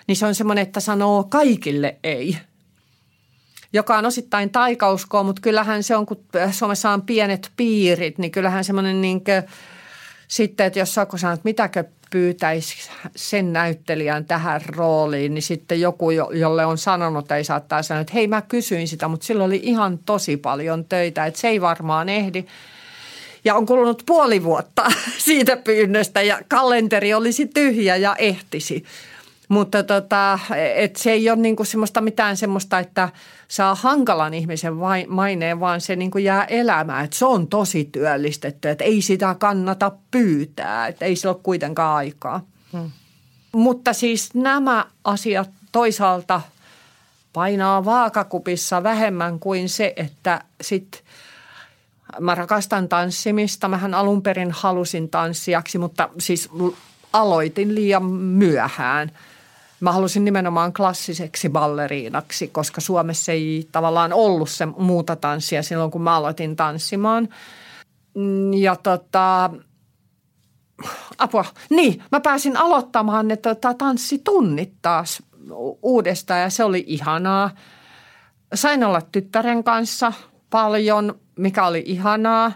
niin 0.06 0.16
se 0.16 0.26
on 0.26 0.34
semmoinen, 0.34 0.62
että 0.62 0.80
sanoo 0.80 1.24
kaikille 1.24 1.96
ei. 2.04 2.36
Joka 3.72 3.98
on 3.98 4.06
osittain 4.06 4.50
taikauskoa, 4.50 5.22
mutta 5.22 5.42
kyllähän 5.42 5.82
se 5.82 5.96
on, 5.96 6.06
kun 6.06 6.24
Suomessa 6.50 6.90
on 6.90 7.02
pienet 7.02 7.52
piirit, 7.56 8.18
niin 8.18 8.30
kyllähän 8.30 8.64
semmoinen 8.64 9.00
niin 9.00 9.24
kuin, 9.24 9.42
sitten, 10.28 10.66
että 10.66 10.78
jos 10.78 10.94
Sako 10.94 11.16
sanoo, 11.16 11.34
että 11.34 11.44
mitäkö 11.44 11.84
pyytäisi 12.10 12.90
sen 13.16 13.52
näyttelijän 13.52 14.24
tähän 14.24 14.60
rooliin, 14.66 15.34
niin 15.34 15.42
sitten 15.42 15.80
joku, 15.80 16.10
jolle 16.10 16.66
on 16.66 16.78
sanonut, 16.78 17.32
ei 17.32 17.44
saattaa 17.44 17.82
sanoa, 17.82 18.00
että 18.00 18.12
hei 18.12 18.26
mä 18.26 18.42
kysyin 18.42 18.88
sitä, 18.88 19.08
mutta 19.08 19.26
sillä 19.26 19.44
oli 19.44 19.60
ihan 19.62 19.98
tosi 19.98 20.36
paljon 20.36 20.84
töitä, 20.84 21.26
että 21.26 21.40
se 21.40 21.48
ei 21.48 21.60
varmaan 21.60 22.08
ehdi. 22.08 22.44
Ja 23.44 23.54
on 23.54 23.66
kulunut 23.66 24.02
puoli 24.06 24.44
vuotta 24.44 24.92
siitä 25.18 25.56
pyynnöstä 25.56 26.22
ja 26.22 26.38
kalenteri 26.48 27.14
olisi 27.14 27.46
tyhjä 27.46 27.96
ja 27.96 28.16
ehtisi. 28.18 28.84
Mutta 29.48 29.82
tota, 29.82 30.38
et 30.74 30.96
se 30.96 31.12
ei 31.12 31.30
ole 31.30 31.38
niinku 31.38 31.64
semmoista 31.64 32.00
mitään 32.00 32.36
semmoista, 32.36 32.78
että 32.78 33.08
saa 33.48 33.74
hankalan 33.74 34.34
ihmisen 34.34 34.74
maineen, 35.08 35.60
vaan 35.60 35.80
se 35.80 35.96
niinku 35.96 36.18
jää 36.18 36.44
elämään. 36.44 37.04
Että 37.04 37.16
se 37.16 37.24
on 37.24 37.48
tosi 37.48 37.84
työllistetty, 37.84 38.68
että 38.68 38.84
ei 38.84 39.02
sitä 39.02 39.36
kannata 39.38 39.92
pyytää, 40.10 40.86
että 40.86 41.04
ei 41.04 41.16
sillä 41.16 41.34
ole 41.34 41.40
kuitenkaan 41.42 41.96
aikaa. 41.96 42.40
Hmm. 42.72 42.90
Mutta 43.52 43.92
siis 43.92 44.34
nämä 44.34 44.84
asiat 45.04 45.50
toisaalta 45.72 46.40
painaa 47.32 47.84
vaakakupissa 47.84 48.82
vähemmän 48.82 49.38
kuin 49.38 49.68
se, 49.68 49.92
että 49.96 50.44
sitten 50.60 51.00
mä 52.20 52.34
rakastan 52.34 52.88
tanssimista. 52.88 53.68
Mähän 53.68 53.94
alun 53.94 54.22
perin 54.22 54.50
halusin 54.50 55.08
tanssijaksi, 55.08 55.78
mutta 55.78 56.08
siis 56.18 56.48
aloitin 57.12 57.74
liian 57.74 58.04
myöhään– 58.04 59.10
Mä 59.80 59.92
halusin 59.92 60.24
nimenomaan 60.24 60.72
klassiseksi 60.72 61.48
balleriinaksi, 61.48 62.48
koska 62.48 62.80
Suomessa 62.80 63.32
ei 63.32 63.68
tavallaan 63.72 64.12
ollut 64.12 64.50
se 64.50 64.66
muuta 64.66 65.16
tanssia 65.16 65.62
silloin, 65.62 65.90
kun 65.90 66.02
mä 66.02 66.16
aloitin 66.16 66.56
tanssimaan. 66.56 67.28
Ja 68.58 68.76
tota, 68.76 69.50
apua. 71.18 71.44
Niin, 71.70 72.02
mä 72.12 72.20
pääsin 72.20 72.56
aloittamaan 72.56 73.28
ne 73.28 73.36
tota, 73.36 73.74
tanssitunnit 73.74 74.72
taas 74.82 75.22
uudestaan 75.82 76.40
ja 76.40 76.50
se 76.50 76.64
oli 76.64 76.84
ihanaa. 76.86 77.50
Sain 78.54 78.84
olla 78.84 79.00
tyttären 79.00 79.64
kanssa 79.64 80.12
paljon, 80.50 81.20
mikä 81.38 81.66
oli 81.66 81.82
ihanaa. 81.86 82.52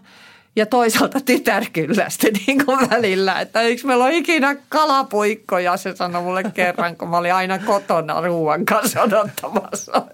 Ja 0.57 0.67
toisaalta 0.67 1.21
tytär 1.21 1.65
kyllästi 1.73 2.31
niin 2.47 2.65
kuin 2.65 2.91
välillä, 2.91 3.41
että 3.41 3.61
eikö 3.61 3.87
meillä 3.87 4.05
ole 4.05 4.17
ikinä 4.17 4.57
kalapuikkoja, 4.69 5.77
se 5.77 5.97
sanoi 5.97 6.23
mulle 6.23 6.43
kerran, 6.55 6.97
kun 6.97 7.09
mä 7.09 7.19
olin 7.19 7.35
aina 7.35 7.59
kotona 7.59 8.21
ruoan 8.21 8.65
kanssa 8.65 9.03
odottamassa. 9.03 10.07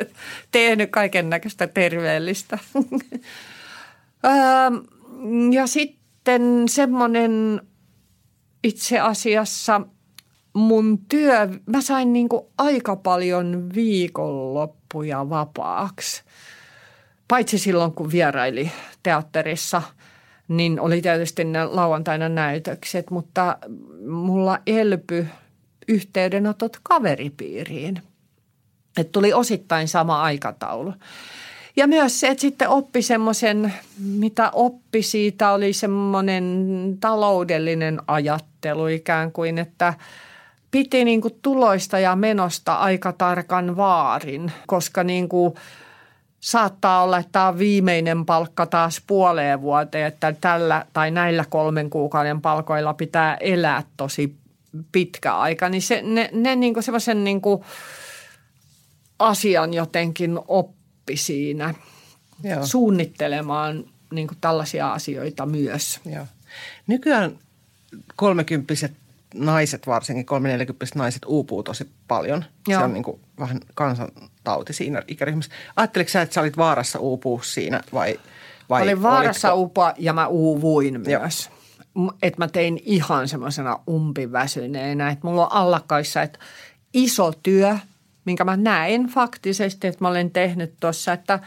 Tehnyt 0.50 0.90
kaiken 0.90 1.30
näköistä 1.30 1.66
terveellistä. 1.66 2.58
ja 5.52 5.66
sitten 5.66 6.68
semmoinen 6.68 7.60
itse 8.64 9.00
asiassa 9.00 9.80
mun 10.52 10.98
työ, 11.08 11.48
mä 11.66 11.80
sain 11.80 12.12
niin 12.12 12.28
kuin 12.28 12.46
aika 12.58 12.96
paljon 12.96 13.70
viikonloppuja 13.74 15.30
vapaaksi. 15.30 16.22
Paitsi 17.28 17.58
silloin, 17.58 17.92
kun 17.92 18.12
vieraili 18.12 18.72
teatterissa, 19.02 19.82
niin 20.48 20.80
oli 20.80 21.02
tietysti 21.02 21.44
ne 21.44 21.64
lauantaina 21.64 22.28
näytökset, 22.28 23.10
mutta 23.10 23.58
mulla 24.08 24.58
elpy 24.66 25.26
yhteydenotot 25.88 26.76
kaveripiiriin. 26.82 28.02
Että 28.98 29.12
tuli 29.12 29.32
osittain 29.32 29.88
sama 29.88 30.22
aikataulu. 30.22 30.92
Ja 31.76 31.86
myös 31.86 32.20
se, 32.20 32.28
että 32.28 32.40
sitten 32.40 32.68
oppi 32.68 33.02
semmoisen, 33.02 33.74
mitä 33.98 34.50
oppi 34.50 35.02
siitä, 35.02 35.52
oli 35.52 35.72
semmoinen 35.72 36.96
taloudellinen 37.00 38.00
ajattelu 38.06 38.86
ikään 38.86 39.32
kuin, 39.32 39.58
että 39.58 39.94
piti 40.70 41.04
niin 41.04 41.20
kuin 41.20 41.38
tuloista 41.42 41.98
ja 41.98 42.16
menosta 42.16 42.74
aika 42.74 43.12
tarkan 43.12 43.76
vaarin, 43.76 44.52
koska 44.66 45.04
niin 45.04 45.28
kuin 45.28 45.54
saattaa 46.40 47.02
olla, 47.02 47.18
että 47.18 47.32
tämä 47.32 47.48
on 47.48 47.58
viimeinen 47.58 48.26
palkka 48.26 48.66
taas 48.66 49.02
puoleen 49.06 49.62
vuoteen, 49.62 50.06
että 50.06 50.34
tällä 50.40 50.86
tai 50.92 51.10
näillä 51.10 51.44
kolmen 51.48 51.90
kuukauden 51.90 52.40
palkoilla 52.40 52.94
pitää 52.94 53.36
elää 53.40 53.82
tosi 53.96 54.36
pitkä 54.92 55.36
aika, 55.36 55.68
niin 55.68 55.82
se, 55.82 56.02
ne, 56.02 56.30
ne 56.32 56.56
niin 56.56 56.74
kuin 56.74 56.82
semmoisen 56.84 57.24
niin 57.24 57.40
kuin 57.40 57.64
asian 59.18 59.74
jotenkin 59.74 60.38
oppi 60.48 61.16
siinä 61.16 61.74
Joo. 62.42 62.66
suunnittelemaan 62.66 63.84
niin 64.10 64.28
kuin 64.28 64.38
tällaisia 64.40 64.92
asioita 64.92 65.46
myös. 65.46 66.00
Joo. 66.04 66.26
Nykyään 66.86 67.38
kolmekymppiset 68.16 68.92
naiset, 69.34 69.86
varsinkin 69.86 70.26
kolmenelikymppiset 70.26 70.94
naiset 70.94 71.22
uupuu 71.26 71.62
tosi 71.62 71.90
paljon. 72.08 72.44
Joo. 72.68 72.80
Se 72.80 72.84
on 72.84 72.92
niin 72.92 73.02
kuin 73.02 73.20
vähän 73.38 73.60
kansantauti 73.74 74.72
siinä 74.72 75.02
ikäryhmässä. 75.08 75.52
Ajatteliko 75.76 76.10
sä, 76.10 76.22
että 76.22 76.34
sä 76.34 76.40
olit 76.40 76.56
vaarassa 76.56 76.98
uupua 76.98 77.40
siinä 77.42 77.80
vai, 77.92 78.20
vai 78.68 78.82
Olin 78.82 79.02
vaarassa 79.02 79.52
olitko? 79.52 79.60
uupua 79.60 79.94
ja 79.98 80.12
mä 80.12 80.26
uuvuin 80.26 81.00
myös. 81.00 81.50
Että 82.22 82.44
mä 82.44 82.48
tein 82.48 82.80
ihan 82.84 83.28
semmoisena 83.28 83.78
umpiväsyneenä, 83.90 85.10
että 85.10 85.26
mulla 85.26 85.46
on 85.46 85.52
allakkaissa, 85.52 86.22
että 86.22 86.38
iso 86.94 87.32
työ– 87.42 87.78
minkä 88.26 88.44
mä 88.44 88.56
näen 88.56 89.06
faktisesti, 89.06 89.86
että 89.86 90.04
mä 90.04 90.08
olen 90.08 90.30
tehnyt 90.30 90.74
tuossa, 90.80 91.12
että 91.12 91.40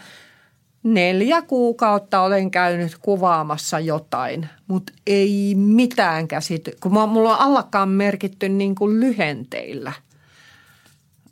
neljä 0.83 1.41
kuukautta 1.41 2.21
olen 2.21 2.51
käynyt 2.51 2.97
kuvaamassa 3.01 3.79
jotain, 3.79 4.49
mutta 4.67 4.93
ei 5.07 5.55
mitään 5.55 6.27
käsity, 6.27 6.71
kun 6.81 6.91
mulla 6.91 7.37
on 7.37 7.41
allakaan 7.41 7.89
merkitty 7.89 8.49
niin 8.49 8.75
kuin 8.75 8.99
lyhenteillä. 8.99 9.91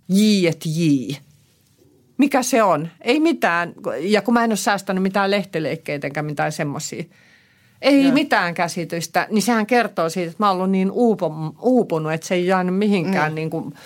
J 0.10 0.48
et 0.48 0.66
J. 0.66 1.14
Mikä 2.18 2.44
se 2.44 2.64
on? 2.64 2.88
Ei 3.02 3.20
mitään. 3.20 3.74
Ja 4.00 4.22
kun 4.22 4.34
mä 4.34 4.44
en 4.44 4.52
ole 4.52 4.56
säästänyt 4.56 5.04
mitään 5.04 5.32
lehteleikkeitä 5.32 6.08
enkä 6.08 6.24
mitään 6.24 6.52
semmoisia. 6.52 7.04
Ei 7.82 8.04
Joo. 8.04 8.14
mitään 8.14 8.54
käsitystä, 8.54 9.28
niin 9.32 9.42
sehän 9.42 9.66
kertoo 9.66 10.10
siitä, 10.10 10.32
että 10.32 10.44
mä 10.44 10.48
oon 10.50 10.58
ollut 10.58 10.72
niin 10.72 10.92
uupunut, 11.62 12.14
että 12.14 12.28
se 12.28 12.36
ei 12.36 12.48
jäänyt 12.48 12.76
mihinkään 12.76 13.32
mm. 13.32 13.36
niin 13.36 13.50
kuin– 13.50 13.74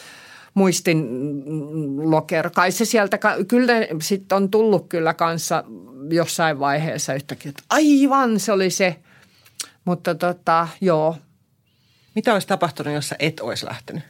muistin 0.54 1.06
loker. 2.12 2.50
Kai 2.50 2.72
se 2.72 2.86
sieltä, 2.86 3.20
kyllä 3.48 3.74
sitten 4.02 4.36
on 4.36 4.52
tullut 4.52 4.90
kyllä 4.90 5.14
kanssa 5.14 5.64
jossain 6.12 6.60
vaiheessa 6.60 7.14
yhtäkkiä, 7.14 7.50
että 7.50 7.64
aivan 7.70 8.40
se 8.40 8.52
oli 8.52 8.70
se. 8.70 8.96
Mutta 9.86 10.16
tota, 10.16 10.68
joo. 10.82 11.18
Mitä 12.16 12.34
olisi 12.34 12.48
tapahtunut, 12.48 12.94
jos 12.94 13.10
sä 13.10 13.16
et 13.20 13.40
olisi 13.40 13.66
lähtenyt? 13.66 14.04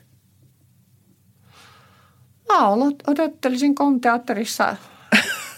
Mä 2.50 2.68
odottelisin 3.08 3.76
komteatterissa 3.76 4.76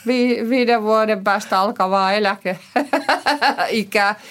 vi- 0.08 0.50
viiden 0.50 0.84
vuoden 0.84 1.24
päästä 1.24 1.60
alkavaa 1.60 2.14
eläkeikää. 2.14 4.16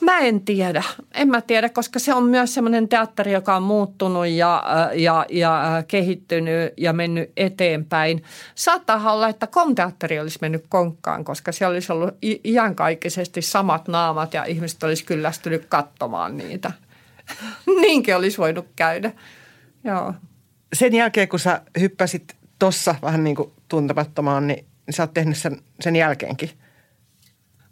Mä 0.00 0.18
en 0.18 0.40
tiedä. 0.40 0.82
En 1.14 1.28
mä 1.28 1.40
tiedä, 1.40 1.68
koska 1.68 1.98
se 1.98 2.14
on 2.14 2.24
myös 2.24 2.54
semmoinen 2.54 2.88
teatteri, 2.88 3.32
joka 3.32 3.56
on 3.56 3.62
muuttunut 3.62 4.26
ja, 4.26 4.64
äh, 4.66 4.98
ja, 4.98 5.26
ja 5.30 5.76
äh, 5.76 5.84
kehittynyt 5.88 6.72
ja 6.76 6.92
mennyt 6.92 7.32
eteenpäin. 7.36 8.24
Saattaa 8.54 9.12
olla, 9.12 9.28
että 9.28 9.46
komteatteri 9.46 10.20
olisi 10.20 10.38
mennyt 10.42 10.64
konkkaan, 10.68 11.24
koska 11.24 11.52
siellä 11.52 11.72
olisi 11.72 11.92
ollut 11.92 12.14
iankaikkisesti 12.44 13.42
samat 13.42 13.88
naamat 13.88 14.34
ja 14.34 14.44
ihmiset 14.44 14.82
olisi 14.82 15.04
kyllästynyt 15.04 15.66
katsomaan 15.68 16.36
niitä. 16.36 16.72
Niinkin 17.80 18.16
olisi 18.16 18.38
voinut 18.38 18.66
käydä. 18.76 19.12
Joo. 19.84 20.14
Sen 20.72 20.94
jälkeen, 20.94 21.28
kun 21.28 21.38
sä 21.38 21.62
hyppäsit 21.80 22.36
tossa 22.58 22.94
vähän 23.02 23.24
niin 23.24 23.36
kuin 23.36 23.52
tuntemattomaan, 23.68 24.46
niin 24.46 24.64
sä 24.90 25.02
oot 25.02 25.14
tehnyt 25.14 25.36
sen, 25.36 25.60
sen 25.80 25.96
jälkeenkin– 25.96 26.50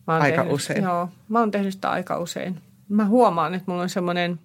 aika 0.07 0.37
tehnyt, 0.37 0.53
usein. 0.53 0.83
Joo, 0.83 1.09
mä 1.29 1.38
oon 1.38 1.51
tehnyt 1.51 1.73
sitä 1.73 1.90
aika 1.90 2.19
usein. 2.19 2.61
Mä 2.88 3.05
huomaan, 3.05 3.55
että 3.55 3.71
mulla 3.71 3.83
on 3.83 3.88
semmoinen, 3.88 4.40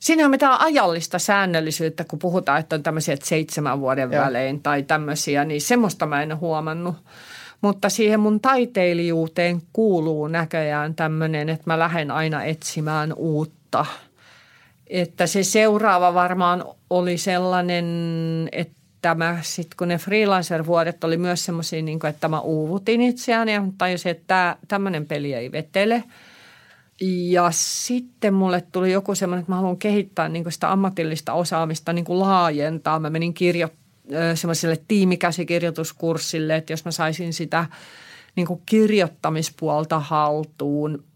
siinä 0.00 0.24
on 0.24 0.30
mitään 0.30 0.60
ajallista 0.60 1.18
säännöllisyyttä, 1.18 2.04
kun 2.04 2.18
puhutaan, 2.18 2.60
että 2.60 2.76
on 2.76 2.82
tämmöisiä 2.82 3.14
että 3.14 3.26
seitsemän 3.26 3.80
vuoden 3.80 4.12
joo. 4.12 4.24
välein 4.24 4.62
tai 4.62 4.82
tämmöisiä, 4.82 5.44
niin 5.44 5.60
semmoista 5.60 6.06
mä 6.06 6.22
en 6.22 6.32
ole 6.32 6.38
huomannut. 6.38 6.96
Mutta 7.60 7.88
siihen 7.88 8.20
mun 8.20 8.40
taiteilijuuteen 8.40 9.62
kuuluu 9.72 10.28
näköjään 10.28 10.94
tämmöinen, 10.94 11.48
että 11.48 11.64
mä 11.66 11.78
lähden 11.78 12.10
aina 12.10 12.44
etsimään 12.44 13.12
uutta. 13.16 13.86
Että 14.86 15.26
se 15.26 15.42
seuraava 15.42 16.14
varmaan 16.14 16.64
oli 16.90 17.18
sellainen, 17.18 17.84
että 18.52 18.83
tämä, 19.04 19.38
sitten 19.42 19.76
kun 19.76 19.88
ne 19.88 19.98
freelancer-vuodet 19.98 21.04
oli 21.04 21.16
myös 21.16 21.44
semmoisia, 21.44 21.82
niin 21.82 22.06
että 22.08 22.28
mä 22.28 22.40
uuvutin 22.40 23.00
itseään 23.00 23.48
ja 23.48 23.62
tajusin, 23.78 24.10
että 24.10 24.56
tämmöinen 24.68 25.06
peli 25.06 25.34
ei 25.34 25.52
vetele. 25.52 26.04
Ja 27.00 27.48
sitten 27.50 28.34
mulle 28.34 28.62
tuli 28.72 28.92
joku 28.92 29.14
semmoinen, 29.14 29.40
että 29.40 29.52
mä 29.52 29.56
haluan 29.56 29.76
kehittää 29.76 30.28
niin 30.28 30.52
sitä 30.52 30.72
ammatillista 30.72 31.32
osaamista 31.32 31.92
niin 31.92 32.04
kuin 32.04 32.18
laajentaa. 32.18 32.98
Mä 32.98 33.10
menin 33.10 33.34
kirjo, 33.34 33.68
semmoiselle 34.34 34.80
tiimikäsikirjoituskurssille, 34.88 36.56
että 36.56 36.72
jos 36.72 36.84
mä 36.84 36.90
saisin 36.90 37.32
sitä 37.32 37.66
niin 38.36 38.46
kuin 38.46 38.62
kirjoittamispuolta 38.66 40.00
haltuun– 40.00 41.04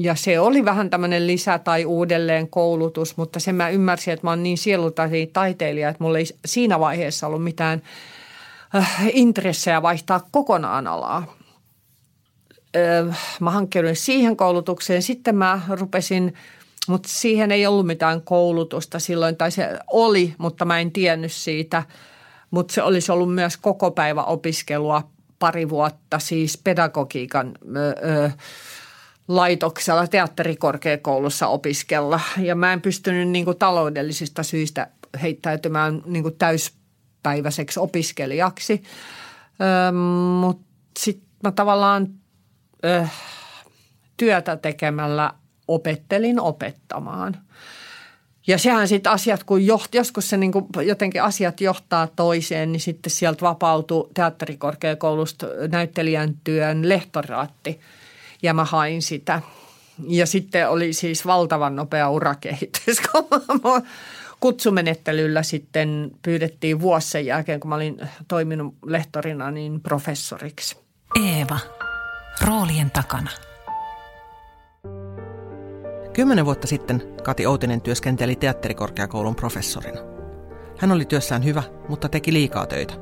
ja 0.00 0.14
se 0.14 0.40
oli 0.40 0.64
vähän 0.64 0.90
tämmöinen 0.90 1.26
lisä- 1.26 1.58
tai 1.58 1.84
uudelleen 1.84 2.48
koulutus, 2.48 3.16
mutta 3.16 3.40
sen 3.40 3.54
mä 3.54 3.68
ymmärsin, 3.68 4.14
että 4.14 4.26
mä 4.26 4.30
oon 4.30 4.42
niin 4.42 4.58
sielultainen 4.58 5.28
taiteilija, 5.32 5.88
että 5.88 6.04
mulla 6.04 6.18
ei 6.18 6.26
siinä 6.44 6.80
vaiheessa 6.80 7.26
ollut 7.26 7.44
mitään 7.44 7.82
äh, 8.76 9.08
intressejä 9.12 9.82
vaihtaa 9.82 10.20
kokonaan 10.30 10.86
alaa. 10.86 11.36
Äh, 12.76 13.18
mä 13.40 13.50
hankkeuduin 13.50 13.96
siihen 13.96 14.36
koulutukseen. 14.36 15.02
Sitten 15.02 15.36
mä 15.36 15.60
rupesin, 15.68 16.34
mutta 16.88 17.08
siihen 17.08 17.52
ei 17.52 17.66
ollut 17.66 17.86
mitään 17.86 18.22
koulutusta 18.22 18.98
silloin, 18.98 19.36
tai 19.36 19.50
se 19.50 19.78
oli, 19.92 20.34
mutta 20.38 20.64
mä 20.64 20.80
en 20.80 20.92
tiennyt 20.92 21.32
siitä. 21.32 21.82
Mutta 22.50 22.74
se 22.74 22.82
olisi 22.82 23.12
ollut 23.12 23.34
myös 23.34 23.56
koko 23.56 23.90
päivä 23.90 24.24
opiskelua 24.24 25.02
pari 25.38 25.68
vuotta, 25.68 26.18
siis 26.18 26.58
pedagogiikan 26.58 27.58
ö, 27.76 28.30
laitoksella 29.28 30.06
teatterikorkeakoulussa 30.06 31.46
opiskella. 31.46 32.20
Ja 32.38 32.54
mä 32.54 32.72
en 32.72 32.80
pystynyt 32.80 33.28
niin 33.28 33.44
kuin 33.44 33.58
taloudellisista 33.58 34.42
syistä 34.42 34.86
heittäytymään 35.22 36.02
niin 36.06 36.22
kuin 36.22 36.36
täyspäiväiseksi 36.38 37.80
opiskelijaksi. 37.80 38.82
Öö, 39.60 39.92
Mutta 40.40 40.66
sitten 40.98 41.28
mä 41.44 41.52
tavallaan 41.52 42.08
öö, 42.84 43.04
työtä 44.16 44.56
tekemällä 44.56 45.34
opettelin 45.68 46.40
opettamaan. 46.40 47.36
Ja 48.46 48.58
sehän 48.58 48.88
sitten 48.88 49.12
asiat, 49.12 49.44
kun 49.44 49.66
joht, 49.66 49.94
joskus 49.94 50.30
se 50.30 50.36
niin 50.36 50.52
kuin 50.52 50.66
jotenkin 50.82 51.22
asiat 51.22 51.60
johtaa 51.60 52.06
toiseen, 52.06 52.72
niin 52.72 52.80
sitten 52.80 53.10
sieltä 53.10 53.40
vapautui 53.40 54.08
teatterikorkeakoulusta 54.14 55.46
näyttelijän 55.70 56.34
työn 56.44 56.88
lehtoraatti– 56.88 57.80
ja 58.42 58.54
mä 58.54 58.64
hain 58.64 59.02
sitä. 59.02 59.42
ja 60.08 60.26
sitten 60.26 60.70
oli 60.70 60.92
siis 60.92 61.26
valtavan 61.26 61.76
nopea 61.76 62.10
urakehitys, 62.10 63.00
kun 63.06 63.24
kutsumenettelyllä 64.40 65.42
sitten 65.42 66.10
pyydettiin 66.22 66.80
vuosi 66.80 67.10
sen 67.10 67.26
jälkeen, 67.26 67.60
kun 67.60 67.68
mä 67.68 67.74
olin 67.74 68.00
toiminut 68.28 68.74
lehtorina, 68.86 69.50
niin 69.50 69.80
professoriksi. 69.80 70.76
Eeva. 71.24 71.58
Roolien 72.46 72.90
takana. 72.90 73.30
Kymmenen 76.12 76.44
vuotta 76.44 76.66
sitten 76.66 77.02
Kati 77.22 77.46
Outinen 77.46 77.80
työskenteli 77.80 78.36
teatterikorkeakoulun 78.36 79.36
professorina. 79.36 80.00
Hän 80.78 80.92
oli 80.92 81.04
työssään 81.04 81.44
hyvä, 81.44 81.62
mutta 81.88 82.08
teki 82.08 82.32
liikaa 82.32 82.66
töitä. 82.66 82.94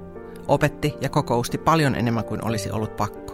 Opetti 0.48 0.94
ja 1.00 1.08
kokousti 1.08 1.58
paljon 1.58 1.94
enemmän 1.94 2.24
kuin 2.24 2.44
olisi 2.44 2.70
ollut 2.70 2.96
pakko. 2.96 3.25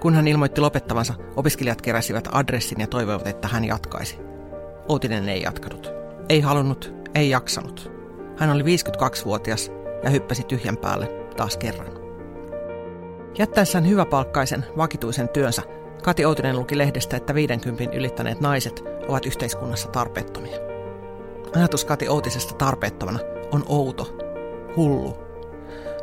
Kun 0.00 0.14
hän 0.14 0.28
ilmoitti 0.28 0.60
lopettavansa, 0.60 1.14
opiskelijat 1.36 1.82
keräsivät 1.82 2.28
adressin 2.32 2.80
ja 2.80 2.86
toivoivat, 2.86 3.26
että 3.26 3.48
hän 3.48 3.64
jatkaisi. 3.64 4.18
Outinen 4.88 5.28
ei 5.28 5.42
jatkanut. 5.42 5.92
Ei 6.28 6.40
halunnut, 6.40 6.94
ei 7.14 7.30
jaksanut. 7.30 7.92
Hän 8.36 8.50
oli 8.50 8.62
52-vuotias 8.62 9.72
ja 10.04 10.10
hyppäsi 10.10 10.42
tyhjän 10.42 10.76
päälle 10.76 11.06
taas 11.36 11.56
kerran. 11.56 11.88
Jättäessään 13.38 13.88
hyväpalkkaisen, 13.88 14.64
vakituisen 14.76 15.28
työnsä, 15.28 15.62
Kati 16.02 16.24
Outinen 16.24 16.58
luki 16.58 16.78
lehdestä, 16.78 17.16
että 17.16 17.34
50 17.34 17.96
ylittäneet 17.96 18.40
naiset 18.40 18.84
ovat 19.08 19.26
yhteiskunnassa 19.26 19.88
tarpeettomia. 19.88 20.58
Ajatus 21.56 21.84
Kati 21.84 22.08
Outisesta 22.08 22.54
tarpeettomana 22.54 23.18
on 23.52 23.64
outo, 23.68 24.16
hullu. 24.76 25.16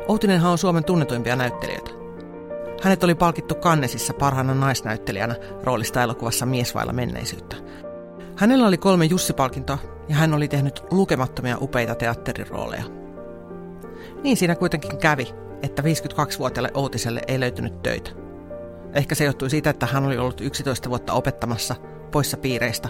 Outinenhan 0.08 0.52
on 0.52 0.58
Suomen 0.58 0.84
tunnetuimpia 0.84 1.36
näyttelijöitä. 1.36 1.90
Hänet 2.84 3.04
oli 3.04 3.14
palkittu 3.14 3.54
Kannesissa 3.54 4.14
parhaana 4.14 4.54
naisnäyttelijänä 4.54 5.34
roolista 5.62 6.02
elokuvassa 6.02 6.46
Miesvailla 6.46 6.92
menneisyyttä. 6.92 7.56
Hänellä 8.36 8.66
oli 8.66 8.78
kolme 8.78 9.04
Jussi-palkintoa 9.04 9.78
ja 10.08 10.16
hän 10.16 10.34
oli 10.34 10.48
tehnyt 10.48 10.82
lukemattomia 10.90 11.58
upeita 11.60 11.94
teatterirooleja. 11.94 12.84
Niin 14.22 14.36
siinä 14.36 14.54
kuitenkin 14.54 14.98
kävi, 14.98 15.34
että 15.62 15.82
52-vuotiaalle 15.82 16.70
Outiselle 16.74 17.22
ei 17.28 17.40
löytynyt 17.40 17.82
töitä. 17.82 18.10
Ehkä 18.92 19.14
se 19.14 19.24
johtui 19.24 19.50
siitä, 19.50 19.70
että 19.70 19.86
hän 19.86 20.04
oli 20.04 20.18
ollut 20.18 20.40
11 20.40 20.88
vuotta 20.88 21.12
opettamassa 21.12 21.74
poissa 22.10 22.36
piireistä. 22.36 22.88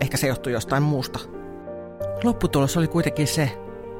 Ehkä 0.00 0.16
se 0.16 0.26
johtui 0.26 0.52
jostain 0.52 0.82
muusta. 0.82 1.18
Lopputulos 2.24 2.76
oli 2.76 2.88
kuitenkin 2.88 3.26
se, 3.26 3.50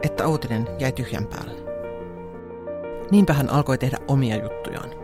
että 0.02 0.26
Outinen 0.26 0.68
jäi 0.78 0.92
tyhjän 0.92 1.26
päälle. 1.26 1.64
Niinpä 3.10 3.32
hän 3.32 3.50
alkoi 3.50 3.78
tehdä 3.78 3.98
omia 4.08 4.36
juttujaan. 4.42 5.03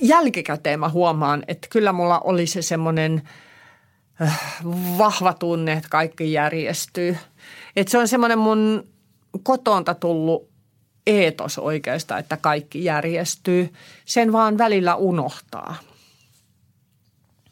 Jälkikäteen 0.00 0.80
mä 0.80 0.88
huomaan, 0.88 1.44
että 1.48 1.68
kyllä 1.70 1.92
mulla 1.92 2.20
oli 2.20 2.46
se 2.46 2.62
semmoinen 2.62 3.22
äh, 4.22 4.40
vahva 4.98 5.34
tunne, 5.34 5.72
että 5.72 5.88
kaikki 5.88 6.32
järjestyy. 6.32 7.16
Että 7.76 7.90
se 7.90 7.98
on 7.98 8.08
semmoinen 8.08 8.38
mun 8.38 8.88
kotonta 9.42 9.94
tullut 9.94 10.48
eetos 11.06 11.58
oikeastaan, 11.58 12.20
että 12.20 12.36
kaikki 12.36 12.84
järjestyy. 12.84 13.72
Sen 14.04 14.32
vaan 14.32 14.58
välillä 14.58 14.94
unohtaa. 14.94 15.74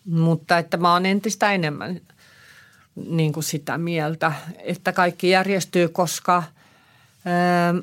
Mutta 0.04 0.58
että 0.58 0.76
mä 0.76 0.92
oon 0.92 1.06
entistä 1.06 1.52
enemmän 1.52 2.00
niin 2.94 3.32
kuin 3.32 3.44
sitä 3.44 3.78
mieltä, 3.78 4.32
että 4.58 4.92
kaikki 4.92 5.30
järjestyy, 5.30 5.88
koska 5.88 6.42
ää, 7.24 7.74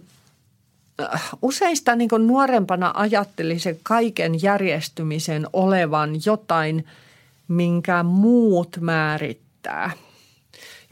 useista 1.42 1.96
niin 1.96 2.10
nuorempana 2.20 2.92
ajattelin 2.96 3.60
sen 3.60 3.80
kaiken 3.84 4.42
järjestymisen 4.42 5.48
olevan 5.54 6.10
jotain, 6.26 6.86
minkä 7.48 8.04
muut 8.04 8.78
määrittää– 8.82 9.92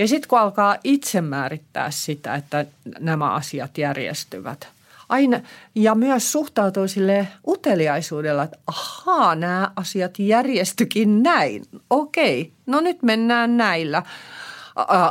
ja 0.01 0.07
sitten 0.07 0.29
kun 0.29 0.39
alkaa 0.39 0.77
itse 0.83 1.21
määrittää 1.21 1.91
sitä, 1.91 2.35
että 2.35 2.65
nämä 2.99 3.33
asiat 3.33 3.77
järjestyvät, 3.77 4.67
aina, 5.09 5.39
ja 5.75 5.95
myös 5.95 6.31
suhtautuu 6.31 6.87
sille 6.87 7.27
uteliaisuudella, 7.47 8.43
että 8.43 8.57
ahaa, 8.67 9.35
nämä 9.35 9.71
asiat 9.75 10.19
järjestykin 10.19 11.23
näin. 11.23 11.65
Okei, 11.89 12.51
no 12.65 12.79
nyt 12.79 13.03
mennään 13.03 13.57
näillä 13.57 14.03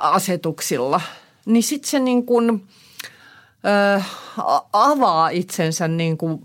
asetuksilla. 0.02 1.00
Niin 1.46 1.62
sitten 1.62 1.90
se 1.90 1.98
niin 1.98 2.26
kuin, 2.26 2.66
ö, 3.64 4.02
avaa 4.72 5.28
itsensä 5.28 5.88
niin 5.88 6.18
kuin 6.18 6.40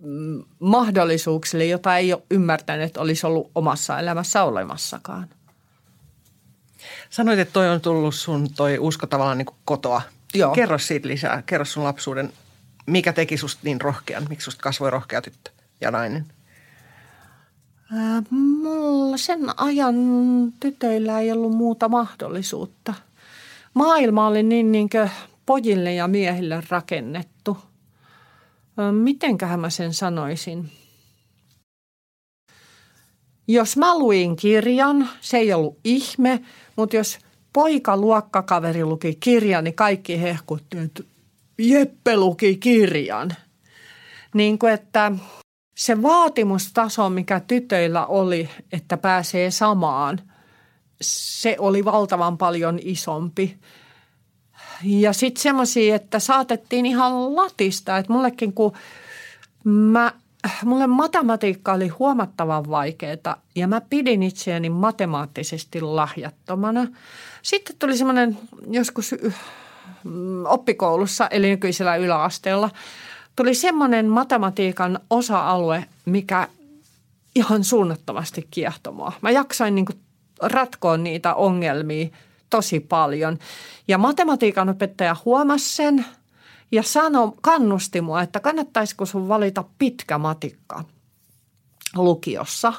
mm, 0.00 0.42
mahdollisuuksille, 0.58 1.64
jota 1.64 1.96
ei 1.96 2.12
ole 2.12 2.22
ymmärtänyt, 2.30 2.86
että 2.86 3.00
olisi 3.00 3.26
ollut 3.26 3.50
omassa 3.54 3.98
elämässä 3.98 4.44
olemassakaan. 4.44 5.28
Sanoit, 7.10 7.38
että 7.38 7.52
toi 7.52 7.68
on 7.68 7.80
tullut 7.80 8.14
sun 8.14 8.48
toi 8.56 8.78
usko 8.78 9.06
tavallaan 9.06 9.38
niin 9.38 9.46
kuin 9.46 9.56
kotoa. 9.64 10.02
Joo. 10.34 10.52
Kerro 10.52 10.78
siitä 10.78 11.08
lisää. 11.08 11.42
Kerro 11.46 11.64
sun 11.64 11.84
lapsuuden, 11.84 12.32
mikä 12.86 13.12
teki 13.12 13.36
susta 13.36 13.60
niin 13.64 13.80
rohkean, 13.80 14.26
miksi 14.28 14.44
susta 14.44 14.62
kasvoi 14.62 14.90
rohkea 14.90 15.22
tyttö 15.22 15.50
ja 15.80 15.90
nainen? 15.90 16.26
Mulla 18.30 19.16
sen 19.16 19.40
ajan 19.56 19.94
tytöillä 20.60 21.20
ei 21.20 21.32
ollut 21.32 21.52
muuta 21.52 21.88
mahdollisuutta. 21.88 22.94
Maailma 23.74 24.26
oli 24.26 24.42
niin, 24.42 24.72
niin 24.72 24.88
pojille 25.46 25.94
ja 25.94 26.08
miehille 26.08 26.62
rakennettu. 26.68 27.58
Mitenköhän 28.92 29.60
mä 29.60 29.70
sen 29.70 29.94
sanoisin? 29.94 30.70
Jos 33.48 33.76
mä 33.76 33.98
luin 33.98 34.36
kirjan, 34.36 35.08
se 35.20 35.36
ei 35.36 35.52
ollut 35.52 35.78
ihme, 35.84 36.42
mutta 36.76 36.96
jos 36.96 37.18
poika 37.52 37.96
luokkakaveri 37.96 38.84
luki 38.84 39.16
kirjan, 39.20 39.64
niin 39.64 39.74
kaikki 39.74 40.22
hehkutti, 40.22 40.78
että 40.78 41.02
Jeppe 41.58 42.16
luki 42.16 42.56
kirjan. 42.56 43.30
Niin 44.34 44.58
kuin, 44.58 44.72
että 44.72 45.12
se 45.76 46.02
vaatimustaso, 46.02 47.10
mikä 47.10 47.40
tytöillä 47.40 48.06
oli, 48.06 48.48
että 48.72 48.96
pääsee 48.96 49.50
samaan, 49.50 50.20
se 51.00 51.56
oli 51.58 51.84
valtavan 51.84 52.38
paljon 52.38 52.78
isompi. 52.82 53.58
Ja 54.82 55.12
sitten 55.12 55.42
semmoisia, 55.42 55.96
että 55.96 56.18
saatettiin 56.18 56.86
ihan 56.86 57.36
latista, 57.36 57.98
että 57.98 58.12
mullekin 58.12 58.52
kun 58.52 58.72
mä 59.64 60.12
mulle 60.64 60.86
matematiikka 60.86 61.72
oli 61.72 61.88
huomattavan 61.88 62.70
vaikeaa 62.70 63.36
ja 63.54 63.68
mä 63.68 63.80
pidin 63.80 64.22
itseäni 64.22 64.70
matemaattisesti 64.70 65.80
lahjattomana. 65.80 66.86
Sitten 67.42 67.76
tuli 67.78 67.96
semmoinen 67.96 68.38
joskus 68.70 69.14
oppikoulussa, 70.48 71.28
eli 71.30 71.48
nykyisellä 71.48 71.96
yläasteella, 71.96 72.70
tuli 73.36 73.54
semmoinen 73.54 74.08
matematiikan 74.08 75.00
osa-alue, 75.10 75.84
mikä 76.04 76.48
ihan 77.34 77.64
suunnattomasti 77.64 78.46
kiehtomaa. 78.50 79.12
Mä 79.20 79.30
jaksain 79.30 79.74
niin 79.74 79.86
ratkoa 80.42 80.96
niitä 80.96 81.34
ongelmia 81.34 82.08
tosi 82.50 82.80
paljon. 82.80 83.38
Ja 83.88 83.98
matematiikan 83.98 84.68
opettaja 84.68 85.16
huomasi 85.24 85.76
sen– 85.76 86.04
ja 86.72 86.82
sano, 86.82 87.34
kannusti 87.42 88.00
mua, 88.00 88.22
että 88.22 88.40
kannattaisiko 88.40 89.06
sun 89.06 89.28
valita 89.28 89.64
pitkä 89.78 90.18
matikka 90.18 90.84
lukiossa. 91.96 92.72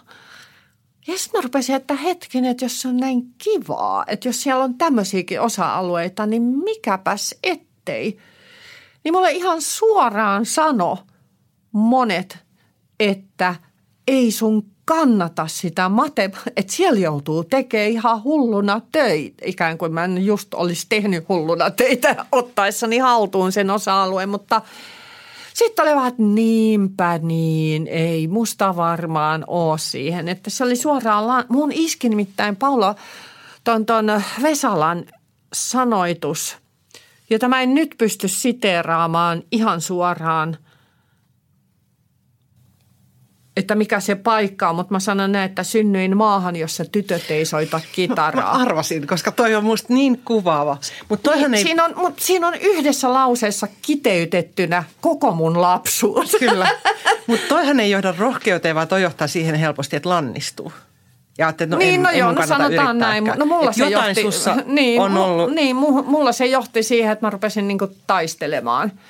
Ja 1.07 1.17
sitten 1.17 1.39
mä 1.39 1.41
rupesin, 1.41 1.75
että 1.75 1.95
hetken, 1.95 2.45
että 2.45 2.65
jos 2.65 2.81
se 2.81 2.87
on 2.87 2.97
näin 2.97 3.33
kivaa, 3.37 4.03
että 4.07 4.27
jos 4.27 4.43
siellä 4.43 4.63
on 4.63 4.77
tämmöisiäkin 4.77 5.41
osa-alueita, 5.41 6.25
niin 6.25 6.41
mikäpäs 6.41 7.35
ettei. 7.43 8.17
Niin 9.03 9.13
mulle 9.13 9.31
ihan 9.31 9.61
suoraan 9.61 10.45
sano 10.45 10.97
monet, 11.71 12.37
että 12.99 13.55
ei 14.07 14.31
sun 14.31 14.71
kannata 14.87 15.47
sitä 15.47 15.89
matema, 15.89 16.37
että 16.55 16.73
siellä 16.73 16.99
joutuu 16.99 17.43
tekemään 17.43 17.91
ihan 17.91 18.23
hulluna 18.23 18.81
töitä. 18.91 19.45
Ikään 19.45 19.77
kuin 19.77 19.93
mä 19.93 20.03
en 20.03 20.25
just 20.25 20.53
olisi 20.53 20.85
tehnyt 20.89 21.29
hulluna 21.29 21.71
töitä 21.71 22.25
ottaessani 22.31 22.97
haltuun 22.97 23.51
sen 23.51 23.69
osa-alueen, 23.69 24.29
mutta 24.29 24.61
sitten 25.53 25.83
oli 25.83 25.95
vähän, 25.95 26.07
että 26.07 26.23
niinpä 26.23 27.19
niin, 27.21 27.87
ei 27.87 28.27
musta 28.27 28.75
varmaan 28.75 29.43
ole 29.47 29.77
siihen. 29.77 30.27
Että 30.27 30.49
se 30.49 30.63
oli 30.63 30.75
suoraan, 30.75 31.45
mun 31.49 31.71
iski 31.71 32.09
nimittäin 32.09 32.55
Paula 32.55 32.95
ton, 33.63 33.85
ton 33.85 34.21
Vesalan 34.41 35.05
sanoitus, 35.53 36.57
jota 37.29 37.47
mä 37.47 37.61
en 37.61 37.75
nyt 37.75 37.95
pysty 37.97 38.27
siteeraamaan 38.27 39.43
ihan 39.51 39.81
suoraan– 39.81 40.57
että 43.57 43.75
mikä 43.75 43.99
se 43.99 44.15
paikka 44.15 44.69
on, 44.69 44.75
mutta 44.75 44.93
mä 44.93 44.99
sanon 44.99 45.31
näin, 45.31 45.49
että 45.49 45.63
synnyin 45.63 46.17
maahan, 46.17 46.55
jossa 46.55 46.85
tytöt 46.85 47.31
ei 47.31 47.45
soita 47.45 47.81
kitaraa. 47.91 48.53
Mä 48.57 48.61
arvasin, 48.61 49.07
koska 49.07 49.31
toi 49.31 49.55
on 49.55 49.63
musta 49.63 49.93
niin 49.93 50.21
kuvaava. 50.25 50.77
Mutta 51.09 51.35
niin, 51.35 51.53
ei... 51.53 51.63
siinä, 51.63 51.85
on, 51.85 51.93
mut 51.95 52.19
siinä 52.19 52.47
on 52.47 52.55
yhdessä 52.55 53.13
lauseessa 53.13 53.67
kiteytettynä 53.81 54.83
koko 55.01 55.31
mun 55.31 55.61
lapsuus. 55.61 56.35
Kyllä, 56.39 56.69
mutta 57.27 57.47
toihan 57.47 57.79
ei 57.79 57.91
johda 57.91 58.13
rohkeuteen, 58.17 58.75
vaan 58.75 58.87
toi 58.87 59.01
johtaa 59.01 59.27
siihen 59.27 59.55
helposti, 59.55 59.95
että 59.95 60.09
lannistuu. 60.09 60.73
Ja 61.37 61.49
että 61.49 61.65
no 61.65 61.77
niin, 61.77 61.95
en, 61.95 62.03
no 62.03 62.11
joo, 62.11 62.31
no 62.31 62.47
sanotaan 62.47 62.97
näin. 62.97 63.23
No 63.37 63.45
mulla 63.45 63.71
se 63.71 63.83
jotain 63.83 64.07
johti, 64.07 64.21
sussa 64.21 64.55
niin, 64.65 65.01
on 65.01 65.17
ollut. 65.17 65.53
Niin, 65.53 65.75
mulla 66.05 66.31
se 66.31 66.45
johti 66.45 66.83
siihen, 66.83 67.11
että 67.11 67.25
mä 67.25 67.29
rupesin 67.29 67.67
niinku 67.67 67.87
taistelemaan– 68.07 68.91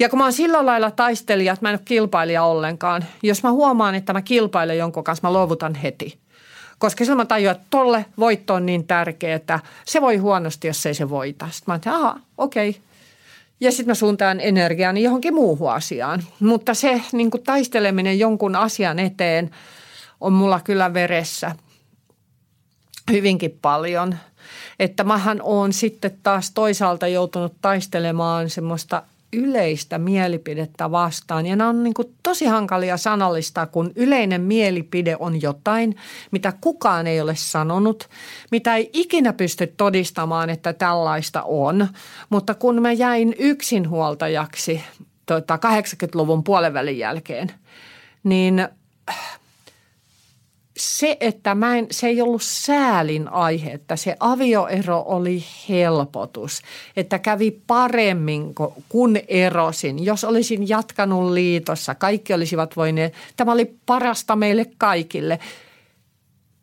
ja 0.00 0.08
kun 0.08 0.18
mä 0.18 0.24
oon 0.24 0.32
sillä 0.32 0.66
lailla 0.66 0.90
taistelija, 0.90 1.52
että 1.52 1.64
mä 1.64 1.70
en 1.70 1.74
ole 1.74 1.82
kilpailija 1.84 2.44
ollenkaan, 2.44 3.04
jos 3.22 3.42
mä 3.42 3.50
huomaan, 3.52 3.94
että 3.94 4.12
mä 4.12 4.22
kilpailen 4.22 4.78
jonkun 4.78 5.04
kanssa, 5.04 5.28
mä 5.28 5.32
luovutan 5.32 5.74
heti. 5.74 6.18
Koska 6.78 7.04
silloin 7.04 7.16
mä 7.16 7.24
tajuan, 7.24 7.56
että 7.56 7.66
tolle 7.70 8.04
voitto 8.18 8.54
on 8.54 8.66
niin 8.66 8.86
tärkeä, 8.86 9.36
että 9.36 9.60
se 9.86 10.00
voi 10.00 10.16
huonosti, 10.16 10.66
jos 10.66 10.86
ei 10.86 10.94
se 10.94 11.10
voita. 11.10 11.48
Sitten 11.50 11.72
mä 11.72 11.74
että 11.74 11.94
aha, 11.94 12.20
okei. 12.38 12.68
Okay. 12.70 12.82
Ja 13.60 13.70
sitten 13.70 13.86
mä 13.86 13.94
suuntaan 13.94 14.40
energiaani 14.40 15.02
johonkin 15.02 15.34
muuhun 15.34 15.72
asiaan. 15.72 16.22
Mutta 16.40 16.74
se 16.74 17.02
niin 17.12 17.30
taisteleminen 17.44 18.18
jonkun 18.18 18.56
asian 18.56 18.98
eteen 18.98 19.50
on 20.20 20.32
mulla 20.32 20.60
kyllä 20.64 20.94
veressä 20.94 21.56
hyvinkin 23.10 23.58
paljon. 23.62 24.14
Että 24.78 25.04
mähän 25.04 25.40
on 25.42 25.72
sitten 25.72 26.18
taas 26.22 26.50
toisaalta 26.50 27.06
joutunut 27.06 27.54
taistelemaan 27.62 28.50
semmoista 28.50 29.02
yleistä 29.32 29.98
mielipidettä 29.98 30.90
vastaan. 30.90 31.46
Ja 31.46 31.56
nämä 31.56 31.70
on 31.70 31.82
niin 31.82 31.94
tosi 32.22 32.46
hankalia 32.46 32.96
sanallistaa, 32.96 33.66
kun 33.66 33.92
yleinen 33.96 34.40
mielipide 34.40 35.16
on 35.18 35.42
jotain, 35.42 35.96
mitä 36.30 36.52
kukaan 36.60 37.06
ei 37.06 37.20
ole 37.20 37.36
sanonut, 37.36 38.08
mitä 38.50 38.76
ei 38.76 38.90
ikinä 38.92 39.32
pysty 39.32 39.66
todistamaan, 39.66 40.50
että 40.50 40.72
tällaista 40.72 41.42
on. 41.42 41.88
Mutta 42.30 42.54
kun 42.54 42.82
mä 42.82 42.92
jäin 42.92 43.34
yksinhuoltajaksi 43.38 44.82
tota, 45.26 45.56
80-luvun 45.56 46.44
puolenvälin 46.44 46.98
jälkeen, 46.98 47.50
niin 48.24 48.68
se, 50.80 51.16
että 51.20 51.54
mä 51.54 51.76
en, 51.76 51.86
se 51.90 52.06
ei 52.06 52.22
ollut 52.22 52.42
säälin 52.42 53.28
aihe, 53.28 53.70
että 53.70 53.96
se 53.96 54.16
avioero 54.20 55.04
oli 55.06 55.44
helpotus, 55.68 56.62
että 56.96 57.18
kävi 57.18 57.50
paremmin 57.66 58.54
kun 58.88 59.16
erosin. 59.28 60.04
Jos 60.04 60.24
olisin 60.24 60.68
jatkanut 60.68 61.32
liitossa, 61.32 61.94
kaikki 61.94 62.34
olisivat 62.34 62.76
voineet, 62.76 63.14
tämä 63.36 63.52
oli 63.52 63.74
parasta 63.86 64.36
meille 64.36 64.66
kaikille. 64.78 65.38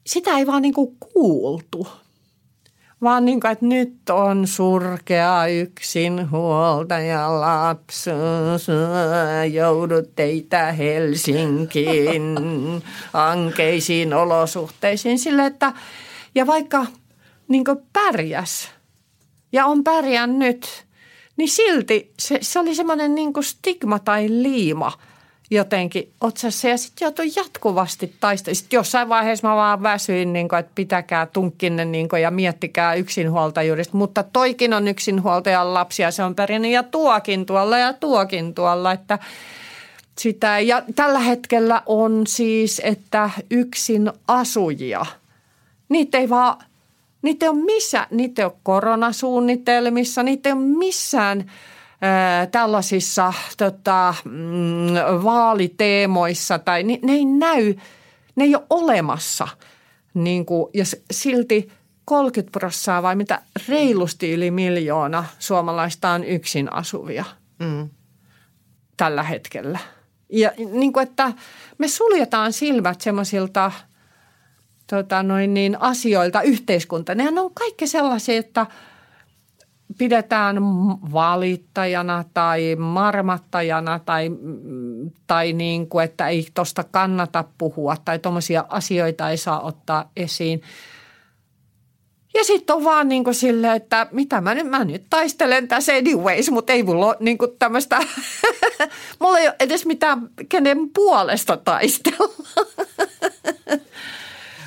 Sitä 0.06 0.38
ei 0.38 0.48
vaan 0.48 0.62
niin 0.62 0.74
kuin 0.74 0.98
kuultu 1.00 1.88
vaan 3.02 3.26
niin 3.26 3.40
kuin, 3.40 3.52
että 3.52 3.66
nyt 3.66 4.10
on 4.10 4.48
surkea 4.48 5.46
yksin 5.48 6.32
huoltaja 6.32 7.42
lapsuus, 7.42 8.68
joudut 9.52 10.16
teitä 10.16 10.72
Helsinkiin 10.72 12.24
ankeisiin 13.14 14.14
olosuhteisiin. 14.14 15.20
Sille, 15.20 15.46
että 15.46 15.74
ja 16.36 16.48
vaikka 16.48 16.86
niin 17.48 17.64
pärjäs 17.94 18.70
ja 19.52 19.66
on 19.66 19.84
pärjännyt, 19.84 20.86
niin 21.38 21.50
silti 21.50 22.14
se, 22.20 22.40
se 22.42 22.60
oli 22.60 22.76
semmoinen 22.76 23.16
niin 23.16 23.34
stigma 23.42 24.00
tai 24.00 24.26
liima– 24.30 24.92
jotenkin 25.52 26.12
otsassa 26.22 26.68
ja 26.68 26.78
sitten 26.78 27.06
joutui 27.06 27.32
jatkuvasti 27.36 28.14
taistella. 28.20 28.56
Sitten 28.56 28.78
jossain 28.78 29.10
vaiheessa 29.10 29.48
mä 29.48 29.56
vaan 29.56 29.84
väsyin, 29.84 30.34
niin 30.34 30.50
kuin, 30.50 30.60
että 30.60 30.72
pitäkää 30.76 31.26
tunkkinne 31.26 31.86
niin 31.86 32.10
kuin, 32.10 32.22
ja 32.22 32.32
miettikää 32.32 32.94
yksinhuoltajuudesta. 32.94 33.98
Mutta 33.98 34.24
toikin 34.24 34.74
on 34.74 34.88
yksinhuoltajan 34.88 35.74
lapsia, 35.74 36.12
se 36.12 36.24
on 36.24 36.36
perinnyt 36.36 36.72
ja 36.72 36.84
tuokin 36.84 37.46
tuolla 37.46 37.78
ja 37.78 37.94
tuokin 37.94 38.54
tuolla, 38.54 38.92
että 38.92 39.20
sitä. 40.18 40.60
Ja 40.60 40.84
tällä 40.96 41.20
hetkellä 41.20 41.82
on 41.86 42.28
siis, 42.28 42.82
että 42.84 43.30
yksin 43.52 44.12
asujia, 44.28 45.06
niitä 45.90 46.18
ei 46.18 46.30
vaan, 46.30 46.58
niitä 47.22 47.46
ei 47.46 47.50
ole 47.50 47.64
missä, 47.64 48.08
niitä 48.12 48.42
ei 48.42 48.46
ole 48.46 48.54
koronasuunnitelmissa, 48.64 50.24
niitä 50.24 50.50
ei 50.50 50.54
ole 50.54 50.62
missään– 50.62 51.46
tällaisissa 52.52 53.34
tota, 53.58 54.14
mm, 54.26 54.34
vaaliteemoissa 55.24 56.60
tai 56.60 56.84
ne, 56.84 57.00
ne 57.04 57.12
ei 57.12 57.26
näy, 57.26 57.76
ne 58.36 58.44
ei 58.44 58.56
ole 58.56 58.64
olemassa. 58.70 59.48
Niin 60.14 60.46
kuin, 60.46 60.72
ja 60.74 60.84
silti 61.12 61.72
30 62.06 62.52
prosenttia 62.60 63.04
vai 63.04 63.16
mitä 63.16 63.42
reilusti 63.68 64.34
yli 64.34 64.52
miljoona 64.52 65.26
suomalaista 65.40 66.10
on 66.10 66.24
yksin 66.24 66.74
asuvia 66.74 67.26
mm. 67.60 67.90
tällä 68.98 69.24
hetkellä. 69.24 69.80
Ja 70.30 70.52
niin 70.72 70.94
kuin, 70.94 71.08
että 71.08 71.34
me 71.78 71.88
suljetaan 71.88 72.54
silmät 72.54 73.02
semmoisilta 73.02 73.72
tota 74.90 75.24
noin 75.24 75.54
niin, 75.54 75.82
asioilta 75.82 76.42
yhteiskunta. 76.42 77.16
Nehän 77.16 77.38
on 77.38 77.54
kaikki 77.54 77.88
sellaisia, 77.88 78.38
että– 78.38 78.66
pidetään 79.98 80.58
valittajana 81.14 82.24
tai 82.34 82.76
marmattajana 82.76 84.00
tai, 84.00 84.32
tai 85.28 85.54
niin 85.54 85.88
kuin, 85.90 86.06
että 86.06 86.28
ei 86.28 86.48
tuosta 86.54 86.84
kannata 86.84 87.44
puhua 87.58 87.98
tai 88.06 88.20
tuommoisia 88.20 88.66
asioita 88.70 89.30
ei 89.30 89.38
saa 89.38 89.62
ottaa 89.62 90.12
esiin. 90.16 90.62
Ja 92.34 92.44
sitten 92.44 92.76
on 92.76 92.84
vaan 92.84 93.10
niin 93.10 93.24
kuin 93.24 93.36
silleen, 93.36 93.74
että 93.74 94.08
mitä 94.12 94.42
mä 94.42 94.56
nyt, 94.56 94.68
mä 94.68 94.86
nyt 94.86 95.04
taistelen 95.10 95.68
tässä 95.68 95.94
anyways, 95.94 96.52
mutta 96.52 96.74
ei 96.74 96.84
mulla 96.84 97.06
ole 97.06 97.18
niin 97.20 97.38
kuin 97.38 97.52
tämmöistä, 97.60 98.00
mulla 99.20 99.40
ei 99.40 99.48
ole 99.48 99.56
edes 99.60 99.86
mitään 99.86 100.30
kenen 100.50 100.90
puolesta 100.90 101.58
taistella. 101.58 102.34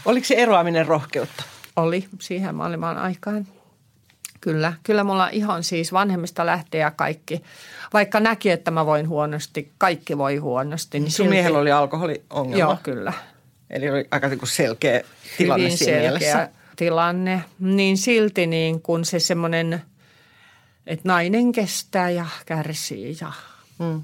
Oliko 0.05 0.27
se 0.27 0.35
eroaminen 0.35 0.87
rohkeutta? 0.87 1.45
Oli, 1.77 2.09
siihen 2.21 2.55
maailman 2.55 2.99
aikaan. 2.99 3.47
Kyllä, 4.41 4.73
kyllä 4.83 5.05
mulla 5.05 5.29
ihan 5.29 5.65
siis 5.65 5.93
vanhemmista 5.93 6.47
lähtee 6.47 6.81
ja 6.81 6.91
kaikki. 6.91 7.43
Vaikka 7.93 8.21
näki, 8.21 8.51
että 8.51 8.71
mä 8.71 8.87
voin 8.87 9.09
huonosti, 9.09 9.73
kaikki 9.79 10.19
voi 10.19 10.37
huonosti. 10.37 11.01
Niin 11.01 11.11
Sun 11.11 11.17
silti... 11.17 11.31
miehellä 11.31 11.59
oli 11.59 11.73
alkoholiongelma? 11.73 12.57
Joo, 12.57 12.79
kyllä. 12.83 13.13
Eli 13.71 13.91
oli 13.91 14.09
aika 14.11 14.29
niin 14.29 14.39
selkeä 14.45 15.01
tilanne 15.39 15.65
Hyvin 15.65 15.79
siinä 15.79 15.93
selkeä 15.93 16.11
mielessä. 16.11 16.49
tilanne. 16.77 17.45
Niin 17.59 17.99
silti 17.99 18.47
niin 18.47 18.83
kun 18.83 19.05
se 19.05 19.19
semmoinen, 19.19 19.83
että 20.87 21.09
nainen 21.09 21.53
kestää 21.53 22.11
ja 22.11 22.27
kärsii 22.47 23.17
ja 23.21 23.33
hmm. 23.79 24.03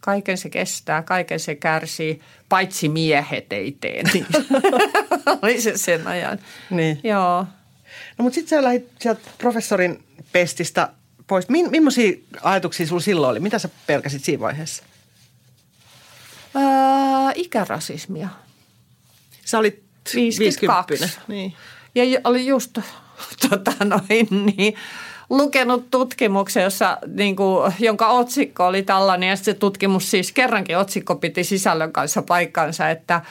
kaiken 0.00 0.38
se 0.38 0.50
kestää, 0.50 1.02
kaiken 1.02 1.40
se 1.40 1.54
kärsii, 1.54 2.20
paitsi 2.48 2.88
miehet 2.88 3.52
ei 3.52 3.76
tee. 3.80 4.02
Niin. 4.12 4.26
oli 5.42 5.60
se 5.60 5.78
sen 5.78 6.06
ajan. 6.06 6.38
Niin. 6.70 7.00
Joo. 7.04 7.46
No 8.18 8.22
mutta 8.22 8.34
sitten 8.34 8.58
sä 8.58 8.64
lähdit 8.64 8.88
sieltä 9.00 9.20
professorin 9.38 10.04
pestistä 10.32 10.88
pois. 11.26 11.48
Mi- 11.48 11.68
millaisia 11.68 12.12
ajatuksia 12.42 12.86
sinulla 12.86 13.02
silloin 13.02 13.30
oli? 13.30 13.40
Mitä 13.40 13.58
sä 13.58 13.68
pelkäsit 13.86 14.24
siinä 14.24 14.40
vaiheessa? 14.40 14.82
Ää, 16.54 17.32
ikärasismia. 17.34 18.28
Sä 19.44 19.58
olit 19.58 19.82
52. 20.14 20.90
50. 20.90 21.22
Niin. 21.28 21.54
Ja 21.94 22.20
oli 22.24 22.46
just 22.46 22.78
tota 23.50 23.72
noin, 23.84 24.28
niin, 24.56 24.74
lukenut 25.30 25.90
tutkimuksen, 25.90 26.62
jossa, 26.62 26.98
niin 27.06 27.36
kuin, 27.36 27.72
jonka 27.78 28.08
otsikko 28.08 28.66
oli 28.66 28.82
tällainen. 28.82 29.28
Ja 29.28 29.36
se 29.36 29.54
tutkimus 29.54 30.10
siis 30.10 30.32
kerrankin 30.32 30.78
otsikko 30.78 31.16
piti 31.16 31.44
sisällön 31.44 31.92
kanssa 31.92 32.22
paikkansa, 32.22 32.90
että– 32.90 33.22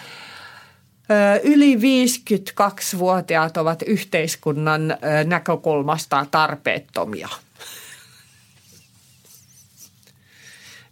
Yli 1.43 1.75
52-vuotiaat 1.75 3.57
ovat 3.57 3.81
yhteiskunnan 3.81 4.97
näkökulmasta 5.25 6.25
tarpeettomia. 6.31 7.29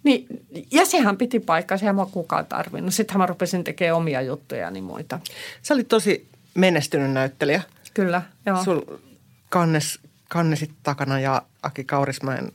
Niin, 0.03 0.25
ja 0.71 0.85
sehän 0.85 1.17
piti 1.17 1.39
paikkaa, 1.39 1.77
sehän 1.77 1.95
mä 1.95 2.05
kukaan 2.11 2.45
tarvinnut. 2.45 2.93
Sittenhän 2.93 3.19
mä 3.19 3.25
rupesin 3.25 3.63
tekemään 3.63 3.95
omia 3.95 4.21
juttuja 4.21 4.61
ja 4.61 4.71
niin 4.71 4.83
muita. 4.83 5.19
Sä 5.61 5.73
olit 5.73 5.87
tosi 5.87 6.27
menestynyt 6.53 7.11
näyttelijä. 7.11 7.61
Kyllä, 7.93 8.21
joo. 8.45 8.63
Sul 8.63 8.81
kannes, 9.49 9.99
kannesit 10.29 10.71
takana 10.83 11.19
ja 11.19 11.41
Aki 11.63 11.83
Kaurismäen 11.83 12.51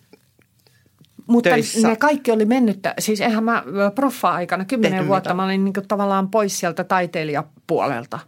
mutta 1.30 1.50
töissä. 1.50 1.88
ne 1.88 1.96
kaikki 1.96 2.30
oli 2.30 2.44
mennyttä. 2.44 2.94
Siis 2.98 3.20
eihän 3.20 3.44
mä 3.44 3.64
proffa-aikana, 3.94 4.64
kymmenen 4.64 5.08
vuotta, 5.08 5.28
mitään. 5.28 5.36
mä 5.36 5.44
olin 5.44 5.64
niin 5.64 5.74
tavallaan 5.88 6.30
pois 6.30 6.58
sieltä 6.58 6.84
taiteilijapuolelta. 6.84 8.18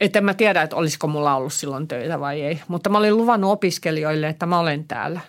Että 0.00 0.18
en 0.18 0.24
mä 0.24 0.34
tiedä, 0.34 0.62
että 0.62 0.76
olisiko 0.76 1.06
mulla 1.06 1.34
ollut 1.34 1.52
silloin 1.52 1.88
töitä 1.88 2.20
vai 2.20 2.42
ei. 2.42 2.60
Mutta 2.68 2.90
mä 2.90 2.98
olin 2.98 3.16
luvannut 3.16 3.50
opiskelijoille, 3.50 4.28
että 4.28 4.46
mä 4.46 4.58
olen 4.58 4.84
täällä. 4.84 5.20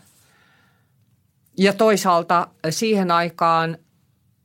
Ja 1.58 1.74
toisaalta 1.74 2.48
siihen 2.70 3.12
aikaan 3.12 3.78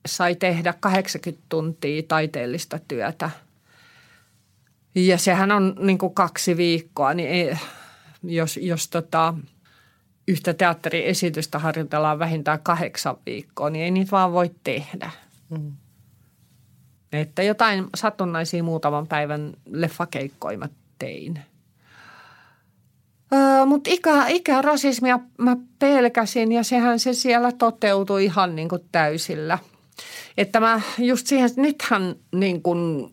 sai 0.07 0.35
tehdä 0.35 0.75
80 0.81 1.45
tuntia 1.49 2.03
taiteellista 2.09 2.79
työtä. 2.89 3.31
Ja 4.95 5.19
sehän 5.19 5.53
on 5.53 5.75
niin 5.81 5.99
kuin 5.99 6.15
kaksi 6.15 6.57
viikkoa, 6.57 7.15
niin 7.15 7.29
ei, 7.29 7.57
jos, 8.23 8.57
jos 8.63 8.89
tota, 8.89 9.35
yhtä 10.29 10.55
teatteriesitystä 10.55 11.59
harjoitellaan 11.59 12.19
vähintään 12.19 12.61
kahdeksan 12.63 13.17
viikkoa, 13.27 13.71
niin 13.71 13.85
ei 13.85 13.91
niitä 13.91 14.11
vaan 14.11 14.33
voi 14.33 14.51
tehdä. 14.65 15.11
Mm. 15.51 15.73
Että 17.13 17.43
jotain 17.43 17.87
satunnaisia 17.97 18.63
muutaman 18.63 19.07
päivän 19.07 19.55
leffakeikkoja 19.67 20.59
mä 20.59 20.69
tein. 20.99 21.41
Öö, 23.33 23.67
Mutta 23.67 23.91
ikä, 23.91 24.27
ikärasismia 24.27 25.19
mä 25.39 25.57
pelkäsin 25.79 26.53
ja 26.53 26.63
sehän 26.63 26.99
se 26.99 27.13
siellä 27.13 27.53
toteutui 27.53 28.25
ihan 28.25 28.57
niin 28.57 28.69
kuin 28.69 28.83
täysillä. 28.93 29.59
Että 30.37 30.61
mä 30.61 30.81
just 30.99 31.27
siihen, 31.27 31.51
nythän 31.57 32.15
niin 32.35 32.63
kuin 32.63 33.11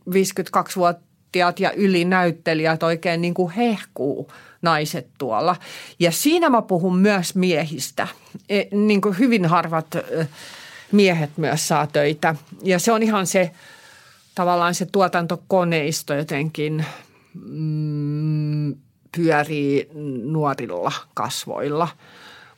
52-vuotiaat 1.36 1.60
ja 1.60 1.71
ylinäyttelijät 1.71 2.84
oikein 2.84 3.21
niin 3.21 3.34
kuin 3.34 3.52
hehkuu 3.52 4.32
naiset 4.62 5.08
tuolla. 5.17 5.56
Ja 6.00 6.12
siinä 6.12 6.50
mä 6.50 6.62
puhun 6.62 6.98
myös 6.98 7.36
miehistä. 7.36 8.08
E, 8.50 8.63
niin 8.71 9.02
kuin 9.02 9.19
hyvin 9.19 9.45
harvat 9.45 9.95
miehet 10.91 11.38
myös 11.38 11.67
saa 11.67 11.88
töitä. 11.88 12.36
Ja 12.63 12.80
se 12.80 12.91
on 12.91 13.04
ihan 13.04 13.28
se 13.28 13.52
tavallaan 14.36 14.76
se 14.76 14.86
tuotantokoneisto 14.86 16.13
jotenkin 16.13 16.86
mm, 17.34 18.76
pyörii 19.15 19.89
nuorilla 20.24 20.91
kasvoilla. 21.13 21.88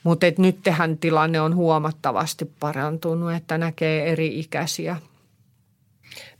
Mutta 0.04 0.26
nyt 0.38 0.58
tähän 0.63 0.98
tilanne 0.98 1.42
on 1.42 1.56
huomattavasti 1.56 2.46
parantunut, 2.60 3.34
että 3.34 3.58
näkee 3.58 4.12
eri 4.12 4.40
ikäisiä. 4.40 4.96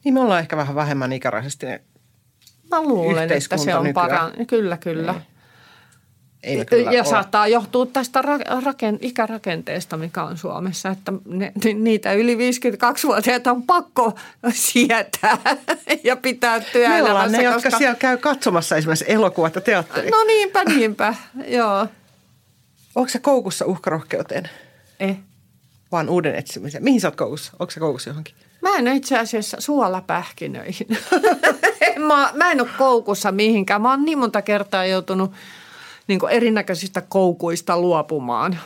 Niin 0.04 0.13
me 0.13 0.19
ollaan 0.19 0.39
ehkä 0.39 0.58
vähän 0.58 0.76
vähemmän 0.76 1.13
ikäraisesti 1.13 1.65
Mä 2.71 2.82
luulen, 2.82 3.32
että 3.32 3.58
se 3.58 3.75
on 3.75 3.93
parantunut. 3.93 4.47
Kyllä, 4.47 4.77
kyllä. 4.77 5.12
Niin. 5.12 5.23
Ei 6.43 6.65
kyllä 6.65 6.91
ja 6.91 7.01
ole. 7.01 7.10
saattaa 7.10 7.47
johtua 7.47 7.86
tästä 7.86 8.21
raken, 8.63 8.99
ikärakenteesta, 9.01 9.97
mikä 9.97 10.23
on 10.23 10.38
Suomessa, 10.38 10.89
että 10.89 11.13
ne, 11.25 11.51
niitä 11.73 12.13
yli 12.13 12.36
52-vuotiaita 12.36 13.51
on 13.51 13.63
pakko 13.63 14.15
sietää 14.53 15.38
ja 16.03 16.15
pitää 16.15 16.60
työelämässä. 16.60 17.03
Me 17.03 17.12
ollaan 17.12 17.32
ne, 17.32 17.38
koska... 17.38 17.53
jotka 17.53 17.77
siellä 17.77 17.95
käy 17.95 18.17
katsomassa 18.17 18.75
esimerkiksi 18.75 19.06
elokuvat 19.08 19.56
ja 19.56 19.62
teatteria. 19.62 20.12
No 20.12 20.23
niinpä, 20.23 20.63
niinpä, 20.63 21.15
joo. 21.47 21.88
Onko 22.95 23.10
se 23.10 23.19
koukussa 23.19 23.65
uhkarohkeuteen? 23.65 24.49
Eh. 24.99 25.17
Vaan 25.91 26.10
uuden 26.10 26.36
etsimiseen. 26.36 26.84
Mihin 26.84 27.01
sä 27.01 27.08
oot 27.08 27.15
koukussa? 27.15 27.51
Onko 27.60 27.71
se 27.71 27.80
koukussa 27.80 28.10
johonkin? 28.10 28.36
Mä 28.62 28.76
en 28.76 28.88
itse 28.88 29.17
asiassa 29.17 29.62
suolapähkinöihin. 29.62 30.88
mä, 32.08 32.32
mä 32.34 32.52
en 32.52 32.62
ole 32.62 32.70
koukussa 32.78 33.32
mihinkään. 33.32 33.82
Mä 33.82 33.89
oon 33.89 34.06
niin 34.06 34.17
monta 34.17 34.41
kertaa 34.41 34.86
joutunut 34.86 35.32
niin 36.08 36.20
erinäköisistä 36.30 37.02
koukuista 37.02 37.80
luopumaan. 37.82 38.60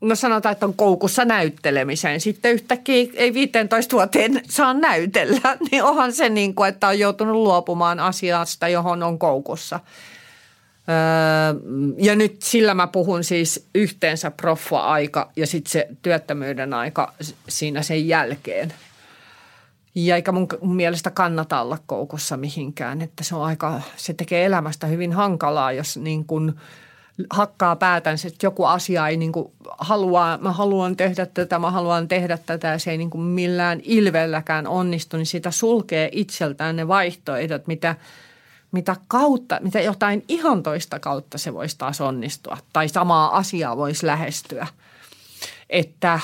No 0.00 0.14
sanotaan, 0.14 0.52
että 0.52 0.66
on 0.66 0.74
koukussa 0.74 1.24
näyttelemiseen. 1.24 2.20
Sitten 2.20 2.52
yhtäkkiä 2.52 3.06
ei 3.14 3.34
15 3.34 3.96
vuoteen 3.96 4.42
saa 4.48 4.74
näytellä. 4.74 5.56
Niin 5.70 5.84
onhan 5.84 6.12
se 6.12 6.28
niin 6.28 6.54
kuin, 6.54 6.68
että 6.68 6.88
on 6.88 6.98
joutunut 6.98 7.34
luopumaan 7.34 8.00
asiasta, 8.00 8.68
johon 8.68 9.02
on 9.02 9.18
koukussa. 9.18 9.80
Öö, 10.88 11.60
ja 11.98 12.16
nyt 12.16 12.42
sillä 12.42 12.74
mä 12.74 12.86
puhun 12.86 13.24
siis 13.24 13.68
yhteensä 13.74 14.30
proffa-aika 14.30 15.30
ja 15.36 15.46
sitten 15.46 15.70
se 15.70 15.88
työttömyyden 16.02 16.74
aika 16.74 17.14
siinä 17.48 17.82
sen 17.82 18.08
jälkeen. 18.08 18.72
Ja 19.94 20.16
eikä 20.16 20.32
mun, 20.32 20.48
mielestä 20.62 21.10
kannata 21.10 21.60
olla 21.60 21.78
koukussa 21.86 22.36
mihinkään, 22.36 23.02
että 23.02 23.24
se 23.24 23.36
on 23.36 23.44
aika, 23.44 23.80
se 23.96 24.14
tekee 24.14 24.44
elämästä 24.44 24.86
hyvin 24.86 25.12
hankalaa, 25.12 25.72
jos 25.72 25.96
niin 25.96 26.24
kuin 26.24 26.52
hakkaa 27.30 27.76
päätänsä, 27.76 28.28
että 28.28 28.46
joku 28.46 28.64
asia 28.64 29.08
ei 29.08 29.16
niin 29.16 29.32
kuin 29.32 29.52
halua, 29.78 30.38
mä 30.42 30.52
haluan 30.52 30.96
tehdä 30.96 31.26
tätä, 31.26 31.58
mä 31.58 31.70
haluan 31.70 32.08
tehdä 32.08 32.38
tätä 32.46 32.68
ja 32.68 32.78
se 32.78 32.90
ei 32.90 32.98
niin 32.98 33.10
kuin 33.10 33.22
millään 33.22 33.80
ilvelläkään 33.82 34.66
onnistu, 34.66 35.16
niin 35.16 35.26
sitä 35.26 35.50
sulkee 35.50 36.08
itseltään 36.12 36.76
ne 36.76 36.88
vaihtoehdot, 36.88 37.66
mitä, 37.66 37.96
mitä 38.72 38.96
kautta, 39.08 39.60
mitä 39.62 39.80
jotain 39.80 40.24
ihan 40.28 40.62
toista 40.62 40.98
kautta 40.98 41.38
se 41.38 41.54
voisi 41.54 41.78
taas 41.78 42.00
onnistua 42.00 42.58
tai 42.72 42.88
samaa 42.88 43.36
asiaa 43.36 43.76
voisi 43.76 44.06
lähestyä. 44.06 44.66
Että 45.70 46.20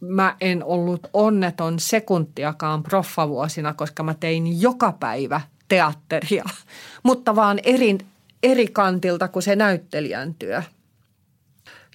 mä 0.00 0.36
en 0.40 0.64
ollut 0.64 1.06
onneton 1.12 1.80
sekuntiakaan 1.80 2.82
proffavuosina, 2.82 3.74
koska 3.74 4.02
mä 4.02 4.14
tein 4.14 4.60
joka 4.60 4.92
päivä 4.92 5.40
teatteria, 5.68 6.44
mutta 7.02 7.36
vaan 7.36 7.60
eri, 7.62 7.98
eri 8.42 8.66
kantilta 8.66 9.28
kuin 9.28 9.42
se 9.42 9.56
näyttelijän 9.56 10.34
työ. 10.34 10.62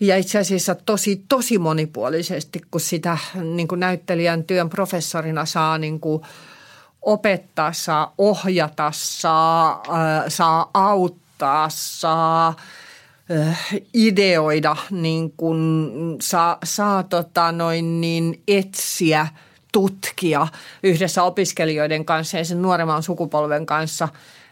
Ja 0.02 0.18
itse 0.18 0.40
asiassa 0.40 0.76
tosi, 0.76 1.24
tosi 1.30 1.58
monipuolisesti, 1.58 2.62
kun 2.72 2.82
sitä 2.82 3.18
niin 3.56 3.68
kuin 3.68 3.80
näyttelijän 3.80 4.44
työn 4.44 4.70
professorina 4.70 5.46
saa 5.46 5.78
niin 5.78 6.00
kuin 6.00 6.22
opettaa, 7.08 7.74
saa 7.74 8.14
ohjata, 8.18 8.92
saa, 8.94 9.84
äh, 9.90 10.24
saa 10.28 10.70
auttaa, 10.74 11.70
saa– 11.70 12.54
ideoida, 13.94 14.76
niin 14.92 15.34
kun 15.38 16.18
saa, 16.22 16.58
saa 16.64 17.04
tota 17.04 17.52
noin 17.52 18.02
niin 18.02 18.42
etsiä, 18.48 19.28
tutkia 19.72 20.48
yhdessä 20.84 21.24
opiskelijoiden 21.24 22.06
kanssa 22.06 22.38
ja 22.38 22.46
sen 22.46 22.62
nuoremman 22.62 23.04
sukupolven 23.04 23.66
kanssa, 23.66 24.10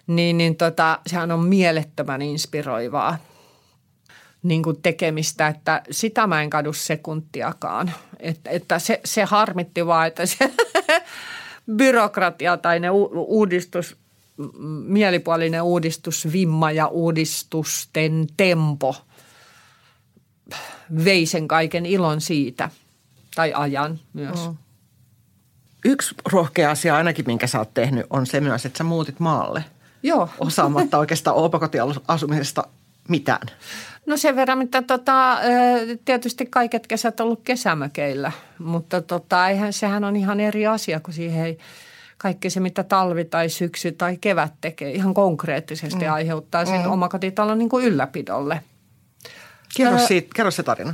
niin, 0.07 0.37
niin 0.37 0.55
tota, 0.55 0.99
sehän 1.07 1.31
on 1.31 1.45
mielettömän 1.45 2.21
inspiroivaa 2.21 3.17
niin 4.43 4.63
kuin 4.63 4.81
tekemistä, 4.81 5.47
että 5.47 5.81
sitä 5.91 6.27
mä 6.27 6.41
en 6.41 6.49
kadu 6.49 6.73
sekuntiakaan. 6.73 7.91
Että, 8.19 8.49
että 8.49 8.79
se, 8.79 9.01
se 9.05 9.23
harmitti 9.23 9.85
vaan, 9.85 10.07
että 10.07 10.25
se 10.25 10.37
byrokratia 11.71 12.57
tai 12.57 12.79
ne 12.79 12.89
uudistus 13.15 13.97
mielipuolinen 14.87 15.61
uudistusvimma 15.61 16.71
ja 16.71 16.87
uudistusten 16.87 18.27
tempo 18.37 18.95
vei 21.05 21.25
sen 21.25 21.47
kaiken 21.47 21.85
ilon 21.85 22.21
siitä, 22.21 22.69
tai 23.35 23.53
ajan 23.53 23.99
myös. 24.13 24.47
Mm. 24.47 24.55
Yksi 25.85 26.15
rohkea 26.31 26.71
asia 26.71 26.95
ainakin, 26.95 27.25
minkä 27.27 27.47
sä 27.47 27.59
oot 27.59 27.73
tehnyt, 27.73 28.05
on 28.09 28.25
se 28.25 28.41
myös, 28.41 28.65
että 28.65 28.77
sä 28.77 28.83
muutit 28.83 29.19
maalle. 29.19 29.65
Joo. 30.03 30.29
Osaamatta 30.39 30.97
oikeastaan 30.97 31.35
omakotiasumisesta 31.35 32.63
mitään. 33.09 33.47
No 34.05 34.17
sen 34.17 34.35
verran, 34.35 34.57
mitä 34.57 34.81
tota, 34.81 35.37
tietysti 36.05 36.45
kaiket 36.45 36.87
kesät 36.87 37.19
ollut 37.19 37.41
kesämökeillä, 37.43 38.31
mutta 38.59 39.01
tota, 39.01 39.49
eihän, 39.49 39.73
sehän 39.73 40.03
on 40.03 40.15
ihan 40.15 40.39
eri 40.39 40.67
asia, 40.67 40.99
kun 40.99 41.13
siihen 41.13 41.45
ei– 41.45 41.57
kaikki 42.17 42.49
se, 42.49 42.59
mitä 42.59 42.83
talvi 42.83 43.25
tai 43.25 43.49
syksy 43.49 43.91
tai 43.91 44.17
kevät 44.17 44.53
tekee, 44.61 44.91
ihan 44.91 45.13
konkreettisesti 45.13 46.05
mm. 46.05 46.13
aiheuttaa 46.13 46.65
sen 46.65 46.81
mm. 46.81 46.91
omakotitalon 46.91 47.57
niin 47.57 47.69
kuin 47.69 47.85
ylläpidolle. 47.85 48.61
Kerro, 49.77 49.99
siitä, 50.07 50.29
kerro 50.35 50.51
se 50.51 50.63
tarina. 50.63 50.93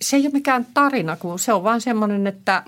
Se 0.00 0.16
ei 0.16 0.22
ole 0.22 0.30
mikään 0.32 0.66
tarina, 0.74 1.16
kun 1.16 1.38
se 1.38 1.52
on 1.52 1.64
vaan 1.64 1.80
semmoinen, 1.80 2.26
että 2.26 2.62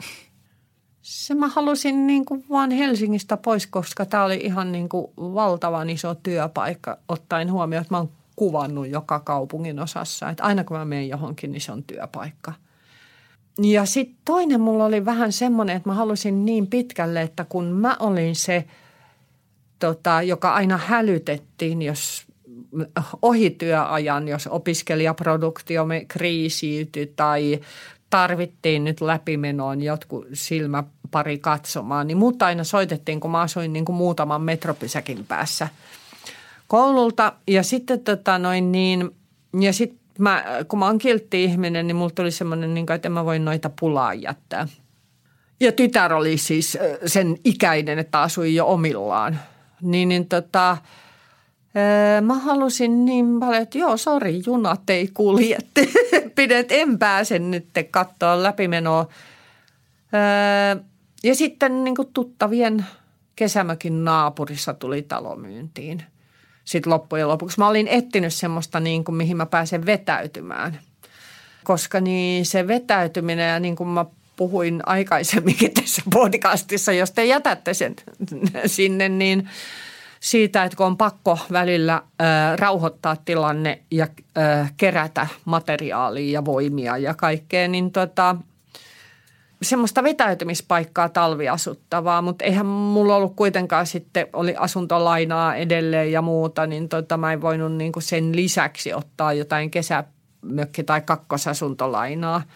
se 1.02 1.34
mä 1.34 1.48
halusin 1.48 2.06
niin 2.06 2.24
kuin 2.24 2.44
vaan 2.50 2.70
Helsingistä 2.70 3.36
pois, 3.36 3.66
koska 3.66 4.04
tämä 4.04 4.24
oli 4.24 4.40
ihan 4.42 4.72
niin 4.72 4.88
kuin 4.88 5.06
valtavan 5.18 5.90
iso 5.90 6.14
työpaikka, 6.14 6.98
ottaen 7.08 7.52
huomioon, 7.52 7.82
että 7.82 7.94
mä 7.94 7.98
oon 7.98 8.10
kuvannut 8.38 8.88
joka 8.88 9.20
kaupungin 9.20 9.80
osassa. 9.80 10.30
Että 10.30 10.44
aina 10.44 10.64
kun 10.64 10.76
mä 10.76 10.84
menen 10.84 11.08
johonkin, 11.08 11.52
niin 11.52 11.60
se 11.60 11.72
on 11.72 11.82
työpaikka– 11.82 12.52
ja 13.62 13.84
sitten 13.84 14.16
toinen 14.24 14.60
mulla 14.60 14.84
oli 14.84 15.04
vähän 15.04 15.32
semmoinen, 15.32 15.76
että 15.76 15.88
mä 15.88 15.94
halusin 15.94 16.44
niin 16.44 16.66
pitkälle, 16.66 17.22
että 17.22 17.46
kun 17.48 17.64
mä 17.64 17.96
olin 18.00 18.36
se, 18.36 18.64
tota, 19.78 20.22
joka 20.22 20.54
aina 20.54 20.76
hälytettiin, 20.76 21.82
jos 21.82 22.26
ohi 23.22 23.50
työajan, 23.50 24.28
jos 24.28 24.46
opiskelijaproduktiomme 24.46 26.04
kriisiytyi 26.08 27.12
tai 27.16 27.60
tarvittiin 28.10 28.84
nyt 28.84 29.00
läpimenoon 29.00 29.82
jotkut 29.82 30.26
silmäpari 30.32 31.38
katsomaan, 31.38 32.06
niin 32.06 32.18
mut 32.18 32.42
aina 32.42 32.64
soitettiin, 32.64 33.20
kun 33.20 33.30
mä 33.30 33.40
asuin 33.40 33.72
niin 33.72 33.84
kuin 33.84 33.96
muutaman 33.96 34.42
metropysäkin 34.42 35.24
päässä 35.28 35.68
koululta. 36.68 37.32
Ja 37.46 37.62
sitten 37.62 38.00
tota 38.00 38.38
noin 38.38 38.72
niin, 38.72 39.10
ja 39.60 39.72
sitten 39.72 39.98
mä, 40.18 40.44
kun 40.68 40.78
mä 40.78 40.86
oon 40.86 40.98
kiltti 40.98 41.44
ihminen, 41.44 41.86
niin 41.86 41.96
mulla 41.96 42.10
tuli 42.14 42.30
semmoinen, 42.30 42.74
niin 42.74 42.92
että 42.92 43.08
en 43.08 43.12
mä 43.12 43.24
voi 43.24 43.38
noita 43.38 43.70
pulaa 43.80 44.14
jättää. 44.14 44.68
Ja 45.60 45.72
tytär 45.72 46.12
oli 46.12 46.38
siis 46.38 46.78
sen 47.06 47.36
ikäinen, 47.44 47.98
että 47.98 48.20
asui 48.20 48.54
jo 48.54 48.66
omillaan. 48.66 49.40
Niin, 49.82 50.08
niin 50.08 50.28
tota, 50.28 50.76
mä 52.20 52.34
halusin 52.34 53.04
niin 53.04 53.40
paljon, 53.40 53.62
että 53.62 53.78
joo, 53.78 53.96
sori, 53.96 54.40
junat 54.46 54.90
ei 54.90 55.08
kulje. 55.14 55.58
Pidet, 56.36 56.72
en 56.72 56.98
pääse 56.98 57.38
nyt 57.38 57.68
katsoa 57.90 58.42
läpimenoa. 58.42 59.08
Ja 61.24 61.34
sitten 61.34 61.84
niin 61.84 61.94
tuttavien 62.12 62.86
kesämökin 63.36 64.04
naapurissa 64.04 64.74
tuli 64.74 65.02
talo 65.02 65.36
myyntiin. 65.36 66.02
Sitten 66.68 66.92
loppujen 66.92 67.28
lopuksi 67.28 67.58
mä 67.58 67.68
olin 67.68 67.88
etsinyt 67.88 68.34
semmoista, 68.34 68.80
niin 68.80 69.04
kuin, 69.04 69.16
mihin 69.16 69.36
mä 69.36 69.46
pääsen 69.46 69.86
vetäytymään. 69.86 70.80
Koska 71.64 72.00
niin 72.00 72.46
se 72.46 72.68
vetäytyminen 72.68 73.50
ja 73.50 73.60
niin 73.60 73.76
kuin 73.76 73.88
mä 73.88 74.04
puhuin 74.36 74.82
aikaisemminkin 74.86 75.74
tässä 75.82 76.02
podcastissa, 76.12 76.92
jos 76.92 77.10
te 77.10 77.24
jätätte 77.24 77.74
sen 77.74 77.96
sinne, 78.66 79.08
niin 79.08 79.48
siitä, 80.20 80.64
että 80.64 80.76
kun 80.76 80.86
on 80.86 80.96
pakko 80.96 81.38
välillä 81.52 81.94
äh, 81.94 82.58
rauhoittaa 82.58 83.16
tilanne 83.24 83.82
ja 83.90 84.06
äh, 84.38 84.72
kerätä 84.76 85.26
materiaalia 85.44 86.32
ja 86.32 86.44
voimia 86.44 86.98
ja 86.98 87.14
kaikkea, 87.14 87.68
niin 87.68 87.92
tota, 87.92 88.36
semmoista 89.62 90.02
vetäytymispaikkaa 90.02 91.08
talviasuttavaa, 91.08 92.22
mutta 92.22 92.44
eihän 92.44 92.66
mulla 92.66 93.16
ollut 93.16 93.36
kuitenkaan 93.36 93.86
sitten, 93.86 94.26
oli 94.32 94.54
asuntolainaa 94.56 95.54
edelleen 95.54 96.12
ja 96.12 96.22
muuta, 96.22 96.66
niin 96.66 96.88
tota, 96.88 97.16
mä 97.16 97.32
en 97.32 97.40
voinut 97.40 97.72
niin 97.72 97.92
sen 97.98 98.36
lisäksi 98.36 98.94
ottaa 98.94 99.32
jotain 99.32 99.70
kesämökki- 99.70 100.84
tai 100.86 101.00
kakkosasuntolainaa– 101.00 102.42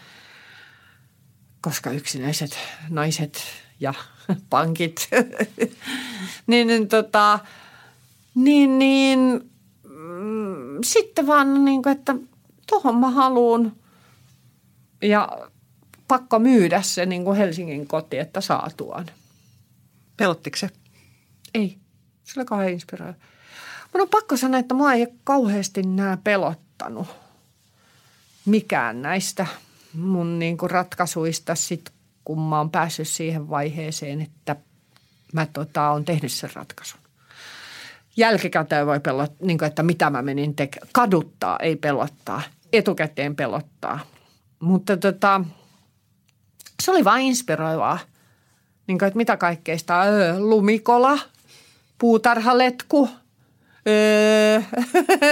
koska 1.63 1.89
yksinäiset 1.89 2.57
naiset 2.89 3.41
ja 3.79 3.93
pankit, 4.49 5.09
niin, 6.47 6.67
niin, 6.67 6.87
tota, 6.87 7.39
niin, 8.35 8.79
niin 8.79 9.19
mm, 9.83 10.77
sitten 10.83 11.27
vaan 11.27 11.65
niin 11.65 11.83
kuin, 11.83 11.97
että 11.97 12.15
tuohon 12.69 12.97
mä 12.97 13.09
haluan 13.09 13.73
ja 15.01 15.49
pakko 16.07 16.39
myydä 16.39 16.81
se 16.81 17.05
niin 17.05 17.23
kuin 17.23 17.37
Helsingin 17.37 17.87
koti, 17.87 18.17
että 18.17 18.41
saa 18.41 18.69
tuon. 18.77 19.05
Pelottiko 20.17 20.57
se? 20.57 20.69
Ei. 21.53 21.77
Se 22.23 22.39
oli 22.39 22.45
kauhean 22.45 22.69
inspiroiva. 22.69 23.13
Mun 23.93 24.01
on 24.01 24.09
pakko 24.09 24.37
sanoa, 24.37 24.59
että 24.59 24.73
mua 24.73 24.93
ei 24.93 25.07
kauheasti 25.23 25.81
nämä 25.81 26.17
pelottanut 26.23 27.07
mikään 28.45 29.01
näistä– 29.01 29.45
mun 29.93 30.39
niin 30.39 30.57
kuin 30.57 30.71
ratkaisuista 30.71 31.55
sit, 31.55 31.89
kun 32.25 32.41
mä 32.41 32.57
oon 32.57 32.71
päässyt 32.71 33.07
siihen 33.07 33.49
vaiheeseen, 33.49 34.21
että 34.21 34.55
mä 35.33 35.45
tota, 35.45 35.91
oon 35.91 36.05
tehnyt 36.05 36.31
sen 36.31 36.49
ratkaisun. 36.53 36.99
Jälkikäteen 38.17 38.87
voi 38.87 38.99
pelottaa, 38.99 39.47
niin 39.47 39.57
kuin, 39.57 39.67
että 39.67 39.83
mitä 39.83 40.09
mä 40.09 40.21
menin 40.21 40.55
tekemään. 40.55 40.89
Kaduttaa, 40.93 41.57
ei 41.59 41.75
pelottaa. 41.75 42.41
Etukäteen 42.73 43.35
pelottaa. 43.35 43.99
Mutta 44.59 44.97
tota, 44.97 45.41
se 46.83 46.91
oli 46.91 47.03
vain 47.03 47.25
inspiroivaa. 47.25 47.99
Niin 48.87 48.97
kuin, 48.99 49.07
että 49.07 49.17
mitä 49.17 49.37
kaikkea 49.37 49.77
sitä, 49.77 50.01
öö, 50.01 50.39
lumikola, 50.39 51.19
puutarhaletku, 51.97 53.09
öö, 53.87 54.61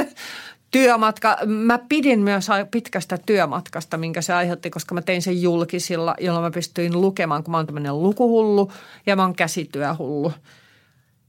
työmatka. 0.72 1.38
Mä 1.46 1.80
pidin 1.90 2.20
myös 2.20 2.48
pitkästä 2.72 3.18
työmatkasta, 3.26 3.98
minkä 3.98 4.22
se 4.22 4.34
aiheutti, 4.34 4.70
koska 4.70 4.96
mä 4.96 5.02
tein 5.02 5.22
sen 5.22 5.42
julkisilla, 5.42 6.16
jolloin 6.20 6.46
mä 6.46 6.52
pystyin 6.52 7.02
lukemaan, 7.02 7.44
kun 7.44 7.52
mä 7.52 7.58
oon 7.58 7.66
tämmöinen 7.66 8.04
lukuhullu 8.04 8.72
ja 9.06 9.16
mä 9.16 9.22
oon 9.22 9.36
käsityöhullu. 9.36 10.34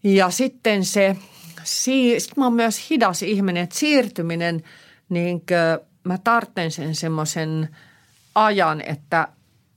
Ja 0.04 0.30
sitten 0.30 0.84
se, 0.84 1.16
sit 1.64 2.36
mä 2.36 2.44
oon 2.44 2.54
myös 2.54 2.90
hidas 2.90 3.22
ihminen, 3.22 3.62
että 3.62 3.78
siirtyminen, 3.78 4.62
niin 5.08 5.42
mä 6.04 6.18
tartten 6.18 6.70
sen 6.70 6.94
semmoisen 6.94 7.68
ajan, 8.34 8.80
että 8.80 9.28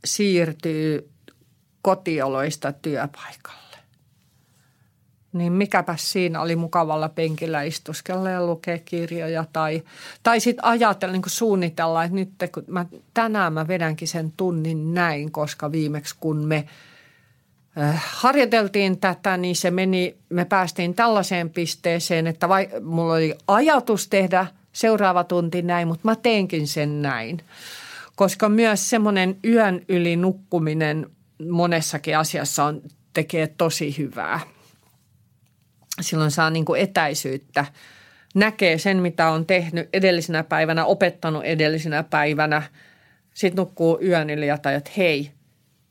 siirtyy 0.05 1.09
kotioloista 1.81 2.71
työpaikalle 2.71 3.65
niin 5.35 5.53
mikäpä 5.53 5.95
siinä 5.97 6.41
oli 6.41 6.55
mukavalla 6.55 7.09
penkillä 7.09 7.63
istuskella 7.63 8.29
ja 8.29 8.45
lukea 8.45 8.77
kirjoja 8.85 9.45
tai, 9.53 9.83
tai 10.23 10.39
sitten 10.39 10.65
ajatella, 10.65 11.11
niin 11.11 11.23
suunnitella, 11.27 12.03
että 12.03 12.15
nyt 12.15 12.29
kun 12.53 12.63
mä, 12.67 12.85
tänään 13.13 13.53
mä 13.53 13.67
vedänkin 13.67 14.07
sen 14.07 14.33
tunnin 14.37 14.93
näin, 14.93 15.31
koska 15.31 15.71
viimeksi 15.71 16.15
kun 16.19 16.37
me 16.45 16.67
äh, 17.77 18.03
harjoiteltiin 18.07 18.99
tätä, 18.99 19.37
niin 19.37 19.55
se 19.55 19.71
meni, 19.71 20.15
me 20.29 20.45
päästiin 20.45 20.93
tällaiseen 20.93 21.49
pisteeseen, 21.49 22.27
että 22.27 22.49
vai, 22.49 22.69
mulla 22.83 23.13
oli 23.13 23.35
ajatus 23.47 24.07
tehdä 24.07 24.47
seuraava 24.73 25.23
tunti 25.23 25.61
näin, 25.61 25.87
mutta 25.87 26.07
mä 26.07 26.15
teenkin 26.15 26.67
sen 26.67 27.01
näin. 27.01 27.41
Koska 28.15 28.49
myös 28.49 28.89
semmoinen 28.89 29.37
yön 29.45 29.81
yli 29.89 30.15
nukkuminen 30.15 31.09
monessakin 31.49 32.17
asiassa 32.17 32.63
on, 32.63 32.81
tekee 33.13 33.47
tosi 33.47 33.97
hyvää– 33.97 34.39
silloin 36.01 36.31
saa 36.31 36.49
niin 36.49 36.65
kuin 36.65 36.81
etäisyyttä. 36.81 37.65
Näkee 38.35 38.77
sen, 38.77 38.97
mitä 38.97 39.29
on 39.29 39.45
tehnyt 39.45 39.89
edellisenä 39.93 40.43
päivänä, 40.43 40.85
opettanut 40.85 41.43
edellisenä 41.43 42.03
päivänä. 42.03 42.61
Sitten 43.33 43.57
nukkuu 43.57 43.99
yön 44.01 44.29
yli 44.29 44.47
ja 44.47 44.55
että 44.55 44.91
hei, 44.97 45.31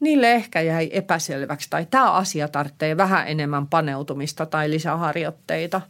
niille 0.01 0.33
ehkä 0.33 0.61
jäi 0.61 0.91
epäselväksi 0.93 1.70
tai 1.70 1.87
tämä 1.91 2.12
asia 2.12 2.49
tarvitsee 2.49 2.97
vähän 2.97 3.29
enemmän 3.29 3.66
paneutumista 3.66 4.47
tai 4.47 4.70
lisäharjoitteita. 4.70 5.81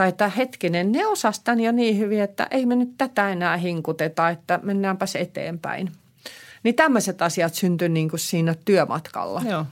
Tai 0.00 0.08
että 0.08 0.28
hetkinen, 0.28 0.92
ne 0.92 1.06
osas 1.06 1.40
tämän 1.40 1.60
jo 1.60 1.72
niin 1.72 1.98
hyvin, 1.98 2.20
että 2.20 2.46
ei 2.50 2.66
me 2.66 2.76
nyt 2.76 2.90
tätä 2.98 3.30
enää 3.30 3.56
hinkuteta, 3.56 4.28
että 4.28 4.60
mennäänpäs 4.62 5.16
eteenpäin. 5.16 5.92
Niin 6.62 6.74
tämmöiset 6.74 7.22
asiat 7.22 7.54
syntyy 7.54 7.88
niin 7.88 8.08
kuin 8.08 8.20
siinä 8.20 8.54
työmatkalla. 8.64 9.42
Joo. 9.50 9.66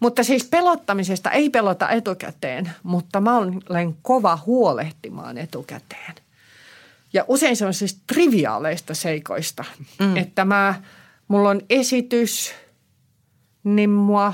Mutta 0.00 0.22
siis 0.22 0.44
pelottamisesta 0.44 1.30
ei 1.30 1.50
pelota 1.50 1.88
etukäteen, 1.88 2.70
mutta 2.82 3.20
mä 3.20 3.36
olen 3.38 3.96
kova 4.02 4.38
huolehtimaan 4.46 5.38
etukäteen. 5.38 6.14
Ja 7.12 7.24
usein 7.28 7.56
semmoisista 7.56 8.00
triviaaleista 8.06 8.94
seikoista, 8.94 9.64
mm. 10.00 10.16
että 10.16 10.44
mä, 10.44 10.74
mulla 11.28 11.50
on 11.50 11.60
esitys, 11.70 12.54
niin 13.64 13.90
mua 13.90 14.32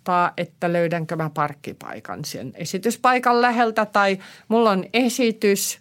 huolettaa, 0.00 0.32
että 0.36 0.72
löydänkö 0.72 1.16
mä 1.16 1.30
parkkipaikan 1.34 2.24
sen 2.24 2.52
esityspaikan 2.54 3.42
läheltä 3.42 3.86
tai 3.86 4.18
mulla 4.48 4.70
on 4.70 4.84
esitys 4.92 5.78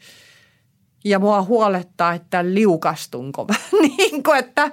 ja 1.03 1.19
mua 1.19 1.41
huolettaa, 1.41 2.13
että 2.13 2.53
liukastunko 2.53 3.45
mä. 3.45 3.55
niin 3.97 4.23
kuin, 4.23 4.39
että 4.39 4.71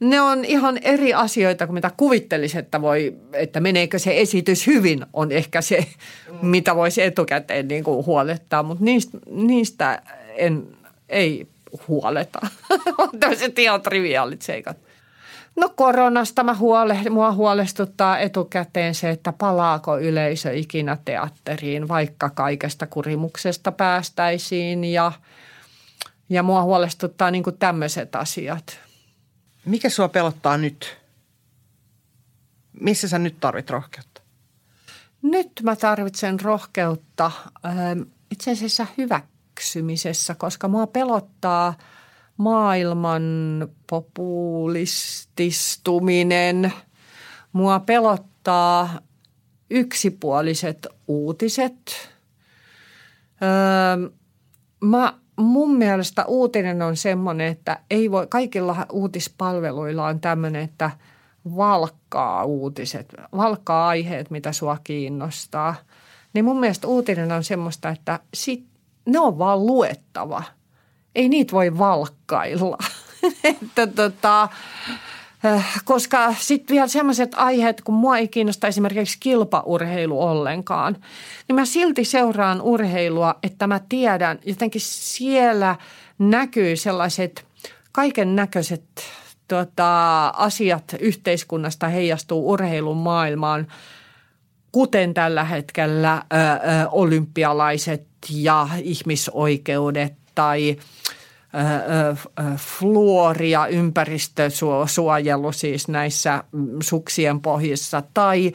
ne 0.00 0.20
on 0.20 0.44
ihan 0.44 0.78
eri 0.82 1.14
asioita 1.14 1.66
kuin 1.66 1.74
mitä 1.74 1.90
kuvittelisi, 1.96 2.58
että, 2.58 2.80
voi, 2.80 3.16
että 3.32 3.60
meneekö 3.60 3.98
se 3.98 4.20
esitys 4.20 4.66
hyvin, 4.66 5.06
on 5.12 5.32
ehkä 5.32 5.60
se, 5.60 5.86
mitä 6.42 6.76
voisi 6.76 7.02
etukäteen 7.02 7.68
niin 7.68 7.84
kuin 7.84 8.06
huolettaa, 8.06 8.62
mutta 8.62 8.84
niistä, 8.84 9.18
niistä 9.30 10.02
en, 10.36 10.66
ei 11.08 11.46
huoleta. 11.88 12.40
on 12.98 13.10
tämmöiset 13.20 13.58
ihan 13.58 13.82
triviaalit 13.82 14.42
seikat. 14.42 14.91
No 15.56 15.68
koronasta 15.76 16.44
mä 16.44 16.54
huole, 16.54 16.98
mua 17.10 17.32
huolestuttaa 17.32 18.18
etukäteen 18.18 18.94
se, 18.94 19.10
että 19.10 19.32
palaako 19.32 19.98
yleisö 19.98 20.52
ikinä 20.52 20.98
teatteriin, 21.04 21.88
vaikka 21.88 22.30
kaikesta 22.30 22.86
kurimuksesta 22.86 23.72
päästäisiin 23.72 24.84
ja, 24.84 25.12
ja 26.28 26.42
mua 26.42 26.62
huolestuttaa 26.62 27.30
niin 27.30 27.42
kuin 27.42 27.58
tämmöiset 27.58 28.16
asiat– 28.16 28.64
mikä 29.64 29.90
sua 29.90 30.08
pelottaa 30.08 30.58
nyt? 30.58 30.98
Missä 32.80 33.08
sä 33.08 33.18
nyt 33.18 33.40
tarvit 33.40 33.70
rohkeutta? 33.70 34.22
Nyt 35.22 35.52
mä 35.62 35.76
tarvitsen 35.76 36.40
rohkeutta 36.40 37.30
ähm, 37.66 38.00
itse 38.30 38.50
asiassa 38.50 38.86
hyväksymisessä, 38.98 40.34
koska 40.34 40.68
mua 40.68 40.86
pelottaa 40.86 41.74
maailman 42.36 43.22
populististuminen. 43.90 46.72
Mua 47.52 47.80
pelottaa 47.80 48.98
yksipuoliset 49.70 50.86
uutiset. 51.08 52.10
Ähm, 53.42 54.04
mä 54.80 55.14
mun 55.36 55.76
mielestä 55.76 56.24
uutinen 56.24 56.82
on 56.82 56.96
semmoinen, 56.96 57.46
että 57.46 57.78
ei 57.90 58.10
voi, 58.10 58.26
kaikilla 58.26 58.86
uutispalveluilla 58.92 60.06
on 60.06 60.20
tämmöinen, 60.20 60.62
että 60.62 60.90
valkkaa 61.56 62.44
uutiset, 62.44 63.14
valkkaa 63.36 63.88
aiheet, 63.88 64.30
mitä 64.30 64.52
sua 64.52 64.78
kiinnostaa. 64.84 65.74
Niin 66.34 66.44
mun 66.44 66.60
mielestä 66.60 66.86
uutinen 66.86 67.32
on 67.32 67.44
semmoista, 67.44 67.88
että 67.88 68.20
sit, 68.34 68.66
ne 69.06 69.18
on 69.18 69.38
vaan 69.38 69.66
luettava. 69.66 70.42
Ei 71.14 71.28
niitä 71.28 71.52
voi 71.52 71.78
valkkailla. 71.78 72.78
että 73.44 73.86
tota, 73.86 74.48
Äh, 75.44 75.82
koska 75.84 76.34
sitten 76.38 76.74
vielä 76.74 76.88
sellaiset 76.88 77.32
aiheet, 77.36 77.80
kun 77.80 77.94
mua 77.94 78.18
ei 78.18 78.28
kiinnosta 78.28 78.66
esimerkiksi 78.66 79.16
kilpaurheilu 79.20 80.22
ollenkaan, 80.22 80.96
niin 81.48 81.56
mä 81.56 81.64
silti 81.64 82.04
seuraan 82.04 82.62
urheilua, 82.62 83.34
että 83.42 83.66
mä 83.66 83.80
tiedän, 83.88 84.38
jotenkin 84.44 84.80
siellä 84.84 85.76
näkyy 86.18 86.76
sellaiset 86.76 87.44
kaiken 87.92 88.36
näköiset 88.36 88.84
tota, 89.48 90.26
asiat 90.28 90.96
yhteiskunnasta 91.00 91.88
heijastuu 91.88 92.50
urheilun 92.50 92.96
maailmaan, 92.96 93.66
kuten 94.72 95.14
tällä 95.14 95.44
hetkellä 95.44 96.22
ö, 96.32 96.36
ö, 96.36 96.88
olympialaiset 96.90 98.06
ja 98.30 98.68
ihmisoikeudet 98.82 100.21
tai 100.34 100.76
fluori 102.56 103.50
ja 103.50 103.66
ympäristösuojelu 103.66 105.52
siis 105.52 105.88
näissä 105.88 106.44
mm, 106.52 106.68
suksien 106.82 107.40
pohjissa 107.40 108.02
tai 108.14 108.52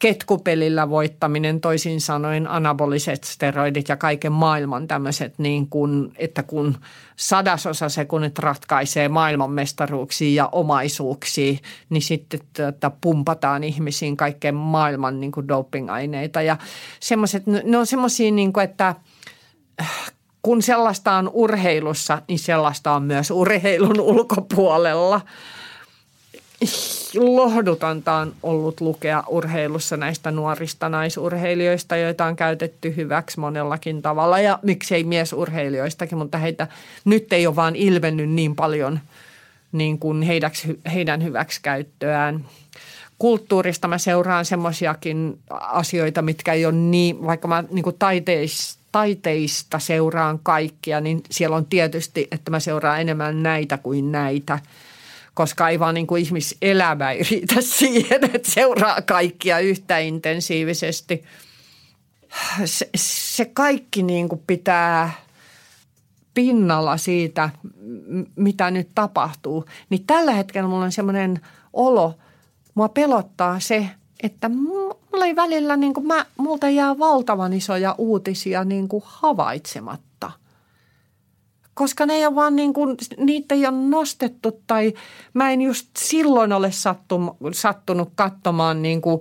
ketkupelillä 0.00 0.90
voittaminen, 0.90 1.60
toisin 1.60 2.00
sanoen 2.00 2.50
anaboliset 2.50 3.24
steroidit 3.24 3.88
ja 3.88 3.96
kaiken 3.96 4.32
maailman 4.32 4.88
tämmöiset, 4.88 5.38
niin 5.38 5.68
kuin, 5.68 6.12
että 6.16 6.42
kun 6.42 6.78
sadasosa 7.16 7.88
sekunnit 7.88 8.38
ratkaisee 8.38 9.08
maailmanmestaruuksia 9.08 10.34
ja 10.34 10.48
omaisuuksia, 10.52 11.58
niin 11.90 12.02
sitten 12.02 12.40
tuota, 12.56 12.90
pumpataan 13.00 13.64
ihmisiin 13.64 14.16
kaiken 14.16 14.54
maailman 14.54 15.20
niin 15.20 15.32
kuin 15.32 15.48
dopingaineita. 15.48 16.42
Ja 16.42 16.56
semmoiset, 17.00 17.42
ne 17.46 17.78
on 17.78 17.86
semmoisia, 17.86 18.30
niin 18.30 18.52
kuin, 18.52 18.64
että 18.64 18.94
kun 20.42 20.62
sellaista 20.62 21.12
on 21.12 21.30
urheilussa, 21.32 22.22
niin 22.28 22.38
sellaista 22.38 22.92
on 22.92 23.02
myös 23.02 23.30
urheilun 23.30 24.00
ulkopuolella. 24.00 25.20
Lohdutonta 27.14 28.14
on 28.14 28.34
ollut 28.42 28.80
lukea 28.80 29.24
urheilussa 29.28 29.96
näistä 29.96 30.30
nuorista 30.30 30.88
naisurheilijoista, 30.88 31.96
joita 31.96 32.24
on 32.24 32.36
käytetty 32.36 32.96
hyväksi 32.96 33.40
monellakin 33.40 34.02
tavalla 34.02 34.40
ja 34.40 34.58
miksei 34.62 35.04
miesurheilijoistakin, 35.04 36.18
mutta 36.18 36.38
heitä 36.38 36.66
nyt 37.04 37.32
ei 37.32 37.46
ole 37.46 37.56
vaan 37.56 37.76
ilmennyt 37.76 38.30
niin 38.30 38.56
paljon 38.56 39.00
niin 39.72 39.98
kuin 39.98 40.22
heidäksi, 40.22 40.80
heidän 40.94 41.24
hyväksikäyttöään 41.24 42.44
kulttuurista 43.18 43.88
mä 43.88 43.98
seuraan 43.98 44.44
semmoisiakin 44.44 45.38
asioita, 45.50 46.22
mitkä 46.22 46.52
ei 46.52 46.66
ole 46.66 46.74
niin, 46.74 47.26
vaikka 47.26 47.48
mä 47.48 47.64
niin 47.70 47.84
taiteis, 47.98 48.78
taiteista 48.98 49.78
seuraan 49.78 50.38
kaikkia, 50.38 51.00
niin 51.00 51.22
siellä 51.30 51.56
on 51.56 51.66
tietysti, 51.66 52.28
että 52.30 52.50
mä 52.50 52.60
seuraan 52.60 53.00
enemmän 53.00 53.42
näitä 53.42 53.78
kuin 53.78 54.12
näitä 54.12 54.58
koska 55.34 55.68
ei 55.68 55.78
vaan 55.78 55.94
niin 55.94 56.06
kuin 56.06 56.22
ihmiselämä 56.22 57.10
ei 57.10 57.22
riitä 57.30 57.54
siihen, 57.78 58.24
että 58.24 58.50
seuraa 58.50 59.02
kaikkia 59.02 59.58
yhtä 59.58 59.98
intensiivisesti. 59.98 61.24
Se, 62.64 62.90
se 62.96 63.44
kaikki 63.44 64.02
niin 64.02 64.28
kuin 64.28 64.42
pitää 64.46 65.12
pinnalla 66.34 66.96
siitä, 66.96 67.50
mitä 68.36 68.70
nyt 68.70 68.88
tapahtuu. 68.94 69.64
Niin 69.90 70.06
tällä 70.06 70.32
hetkellä 70.32 70.68
mulla 70.68 70.84
on 70.84 70.92
semmoinen 70.92 71.40
olo, 71.72 72.18
mua 72.74 72.88
pelottaa 72.88 73.60
se, 73.60 73.88
että 74.22 74.48
mulla 74.48 75.26
ei 75.26 75.36
välillä, 75.36 75.76
niin 75.76 75.94
kuin 75.94 76.06
mä, 76.06 76.26
multa 76.36 76.68
jää 76.68 76.98
valtavan 76.98 77.52
isoja 77.52 77.94
uutisia 77.98 78.64
niin 78.64 78.88
kuin 78.88 79.02
havaitsematta. 79.06 80.30
Koska 81.74 82.06
ne 82.06 82.14
ei 82.14 82.26
ole 82.26 82.34
vaan 82.34 82.56
niin 82.56 82.72
kuin, 82.72 82.96
niitä 83.16 83.54
ei 83.54 83.66
ole 83.66 83.76
nostettu 83.76 84.62
tai 84.66 84.92
mä 85.34 85.50
en 85.50 85.60
just 85.60 85.86
silloin 85.98 86.52
ole 86.52 86.72
sattum, 86.72 87.30
sattunut 87.52 88.12
katsomaan 88.14 88.82
niin 88.82 89.00
kuin 89.00 89.20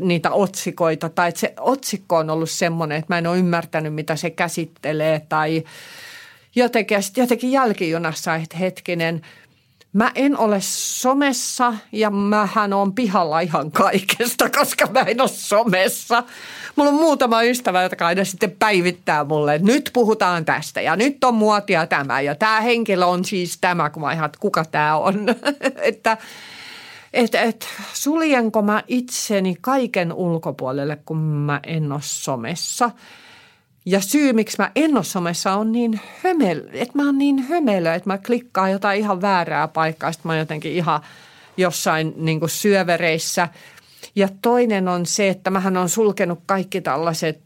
niitä 0.00 0.30
otsikoita. 0.30 1.08
Tai 1.08 1.28
että 1.28 1.40
se 1.40 1.54
otsikko 1.60 2.16
on 2.16 2.30
ollut 2.30 2.50
semmoinen, 2.50 2.98
että 2.98 3.14
mä 3.14 3.18
en 3.18 3.26
ole 3.26 3.38
ymmärtänyt, 3.38 3.94
mitä 3.94 4.16
se 4.16 4.30
käsittelee 4.30 5.26
tai 5.28 5.64
jotenkin, 6.56 6.98
jotenkin 7.16 7.52
jälkijunassa, 7.52 8.34
että 8.34 8.56
hetkinen– 8.56 9.20
Mä 9.94 10.12
en 10.14 10.38
ole 10.38 10.56
somessa 10.60 11.74
ja 11.92 12.10
mähän 12.10 12.72
on 12.72 12.94
pihalla 12.94 13.40
ihan 13.40 13.70
kaikesta, 13.70 14.50
koska 14.50 14.86
mä 14.86 15.00
en 15.00 15.20
ole 15.20 15.28
somessa. 15.28 16.22
Mulla 16.76 16.90
on 16.90 16.96
muutama 16.96 17.42
ystävä, 17.42 17.82
jotka 17.82 18.06
aina 18.06 18.24
sitten 18.24 18.56
päivittää 18.58 19.24
mulle, 19.24 19.54
että 19.54 19.66
nyt 19.66 19.90
puhutaan 19.92 20.44
tästä 20.44 20.80
ja 20.80 20.96
nyt 20.96 21.24
on 21.24 21.34
muotia 21.34 21.86
tämä 21.86 22.20
ja 22.20 22.34
tämä 22.34 22.60
henkilö 22.60 23.06
on 23.06 23.24
siis 23.24 23.58
tämä, 23.60 23.90
kun 23.90 24.02
mä 24.02 24.12
ihan, 24.12 24.26
että 24.26 24.38
kuka 24.40 24.64
tämä 24.64 24.96
on. 24.96 25.26
että 25.82 26.16
et, 27.12 27.34
et, 27.34 27.68
suljenko 27.92 28.62
mä 28.62 28.82
itseni 28.88 29.56
kaiken 29.60 30.12
ulkopuolelle, 30.12 30.98
kun 31.06 31.18
mä 31.18 31.60
en 31.66 31.92
ole 31.92 32.00
somessa– 32.02 32.90
ja 33.86 34.00
syy, 34.00 34.32
miksi 34.32 34.56
mä 34.58 34.70
en 34.74 34.96
ole 34.96 35.04
somessa, 35.04 35.52
on 35.52 35.72
niin 35.72 36.00
hömelö, 36.22 36.68
että 36.72 36.98
mä 36.98 37.06
oon 37.06 37.18
niin 37.18 37.38
hömelö, 37.38 37.94
että 37.94 38.10
mä 38.10 38.18
klikkaan 38.18 38.70
jotain 38.70 39.00
ihan 39.00 39.20
väärää 39.20 39.68
paikkaa, 39.68 40.12
sitten 40.12 40.28
mä 40.28 40.32
oon 40.32 40.38
jotenkin 40.38 40.72
ihan 40.72 41.00
jossain 41.56 42.14
niin 42.16 42.40
kuin 42.40 42.50
syövereissä. 42.50 43.48
Ja 44.16 44.28
toinen 44.42 44.88
on 44.88 45.06
se, 45.06 45.28
että 45.28 45.50
mähän 45.50 45.76
on 45.76 45.88
sulkenut 45.88 46.40
kaikki 46.46 46.80
tällaiset 46.80 47.40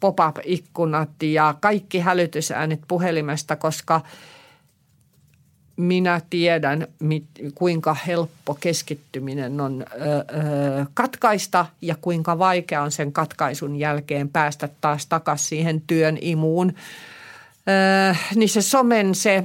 pop-up-ikkunat 0.00 1.22
ja 1.22 1.54
kaikki 1.60 1.98
hälytysäänet 1.98 2.80
puhelimesta, 2.88 3.56
koska– 3.56 4.00
minä 5.80 6.20
tiedän, 6.30 6.86
mit, 6.98 7.24
kuinka 7.54 7.96
helppo 8.06 8.54
keskittyminen 8.54 9.60
on 9.60 9.84
ö, 9.92 10.04
ö, 10.04 10.24
katkaista 10.94 11.66
ja 11.82 11.94
kuinka 12.00 12.38
vaikea 12.38 12.82
on 12.82 12.90
sen 12.90 13.12
katkaisun 13.12 13.76
jälkeen 13.76 14.28
päästä 14.28 14.68
taas 14.80 15.06
takaisin 15.06 15.48
siihen 15.48 15.80
työn 15.80 16.18
imuun. 16.20 16.72
Ö, 18.12 18.14
niin 18.34 18.48
se 18.48 18.62
somen 18.62 19.14
se, 19.14 19.44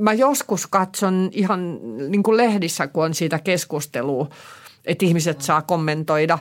mä 0.00 0.12
joskus 0.12 0.66
katson 0.66 1.28
ihan 1.32 1.78
niin 2.10 2.22
kuin 2.22 2.36
lehdissä, 2.36 2.86
kun 2.86 3.04
on 3.04 3.14
siitä 3.14 3.38
keskustelua, 3.38 4.28
että 4.84 5.06
ihmiset 5.06 5.42
saa 5.42 5.62
kommentoida, 5.62 6.38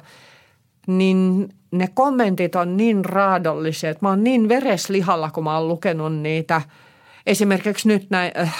niin 0.88 1.50
ne 1.72 1.90
kommentit 1.94 2.56
on 2.56 2.78
niin 2.78 3.06
raadolliset. 3.06 4.02
Mä 4.02 4.10
oon 4.10 4.24
niin 4.24 4.50
vereslihalla, 4.50 5.32
kun 5.32 5.44
mä 5.44 5.58
oon 5.58 5.68
lukenut 5.68 6.16
niitä– 6.16 6.62
esimerkiksi 7.28 7.88
nyt 7.88 8.08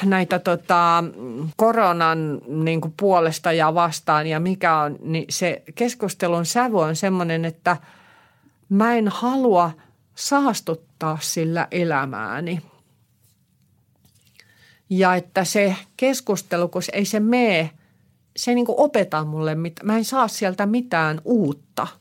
näitä 0.06 0.40
tota, 0.40 1.04
koronan 1.56 2.42
niin 2.48 2.82
kuin 2.82 2.94
puolesta 3.00 3.52
ja 3.52 3.74
vastaan 3.74 4.28
ja 4.28 4.40
mikä 4.40 4.78
on, 4.78 4.98
niin 5.02 5.26
se 5.30 5.64
keskustelun 5.76 6.46
sävy 6.46 6.82
on 6.82 6.96
semmoinen, 6.96 7.46
että 7.46 7.78
mä 8.70 8.96
en 8.96 9.08
halua 9.08 9.72
saastuttaa 10.16 11.18
sillä 11.22 11.68
elämääni. 11.72 12.62
Ja 14.90 15.16
että 15.16 15.44
se 15.44 15.76
keskustelu, 15.98 16.68
kun 16.68 16.82
ei 16.94 17.06
se 17.06 17.20
mene, 17.20 17.72
se 18.36 18.52
ei 18.52 18.56
niin 18.56 18.66
opeta 18.70 19.26
mulle, 19.26 19.58
mä 19.84 19.98
en 19.98 20.06
saa 20.06 20.28
sieltä 20.28 20.66
mitään 20.66 21.22
uutta– 21.26 21.88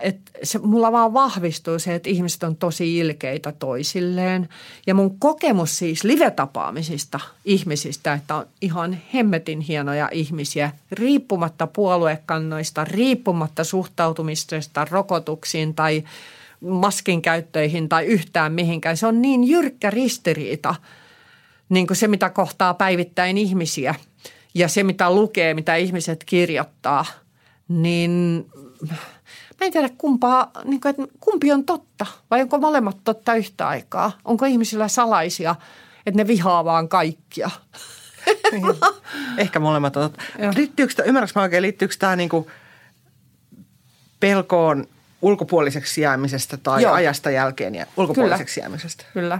että 0.00 0.30
se, 0.42 0.58
mulla 0.58 0.92
vaan 0.92 1.14
vahvistuu 1.14 1.78
se, 1.78 1.94
että 1.94 2.10
ihmiset 2.10 2.42
on 2.42 2.56
tosi 2.56 2.98
ilkeitä 2.98 3.52
toisilleen. 3.52 4.48
Ja 4.86 4.94
mun 4.94 5.18
kokemus 5.18 5.78
siis 5.78 6.04
live-tapaamisista 6.04 7.20
ihmisistä, 7.44 8.12
että 8.12 8.34
on 8.34 8.46
ihan 8.60 8.98
hemmetin 9.14 9.60
hienoja 9.60 10.08
ihmisiä, 10.12 10.70
riippumatta 10.92 11.66
puoluekannoista, 11.66 12.84
riippumatta 12.84 13.64
suhtautumisesta 13.64 14.86
rokotuksiin 14.90 15.74
tai 15.74 16.04
maskin 16.60 17.22
käyttöihin 17.22 17.88
tai 17.88 18.04
yhtään 18.04 18.52
mihinkään. 18.52 18.96
Se 18.96 19.06
on 19.06 19.22
niin 19.22 19.44
jyrkkä 19.44 19.90
ristiriita, 19.90 20.74
niin 21.68 21.86
kuin 21.86 21.96
se 21.96 22.08
mitä 22.08 22.30
kohtaa 22.30 22.74
päivittäin 22.74 23.38
ihmisiä 23.38 23.94
ja 24.54 24.68
se 24.68 24.82
mitä 24.82 25.14
lukee, 25.14 25.54
mitä 25.54 25.76
ihmiset 25.76 26.24
kirjoittaa, 26.24 27.04
niin– 27.68 28.44
Mä 29.60 29.66
en 29.66 29.72
tiedä 29.72 29.88
kumpaa, 29.98 30.50
niin 30.64 30.80
kuin, 30.80 30.90
että 30.90 31.02
kumpi 31.20 31.52
on 31.52 31.64
totta 31.64 32.06
vai 32.30 32.42
onko 32.42 32.58
molemmat 32.58 32.96
totta 33.04 33.34
yhtä 33.34 33.68
aikaa. 33.68 34.12
Onko 34.24 34.44
ihmisillä 34.46 34.88
salaisia, 34.88 35.54
että 36.06 36.16
ne 36.22 36.26
vihaa 36.26 36.64
vaan 36.64 36.88
kaikkia. 36.88 37.50
Niin. 38.52 38.64
Ehkä 39.38 39.60
molemmat 39.60 39.96
on 39.96 40.02
totta. 40.02 40.22
Liittyykö, 40.56 41.02
ymmärrätkö 41.06 41.40
mä 41.40 41.42
oikein, 41.42 41.62
liittyykö 41.62 41.94
tämä 41.98 42.16
niin 42.16 42.28
kuin 42.28 42.46
pelkoon 44.20 44.86
ulkopuoliseksi 45.22 46.00
jäämisestä 46.00 46.56
tai 46.56 46.82
Joo. 46.82 46.92
ajasta 46.92 47.30
jälkeen 47.30 47.74
ja 47.74 47.86
ulkopuoliseksi 47.96 48.54
Kyllä. 48.54 48.64
jäämisestä? 48.64 49.04
Kyllä. 49.12 49.38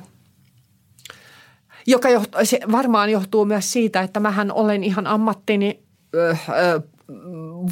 Joka 1.87 2.11
johtuu, 2.11 2.41
se 2.45 2.61
varmaan 2.73 3.11
johtuu 3.11 3.45
myös 3.45 3.73
siitä, 3.73 4.01
että 4.01 4.21
mähän 4.21 4.53
olen 4.53 4.85
ihan 4.85 5.07
ammattini 5.07 5.83
ö, 6.15 6.37
ö, 6.49 6.81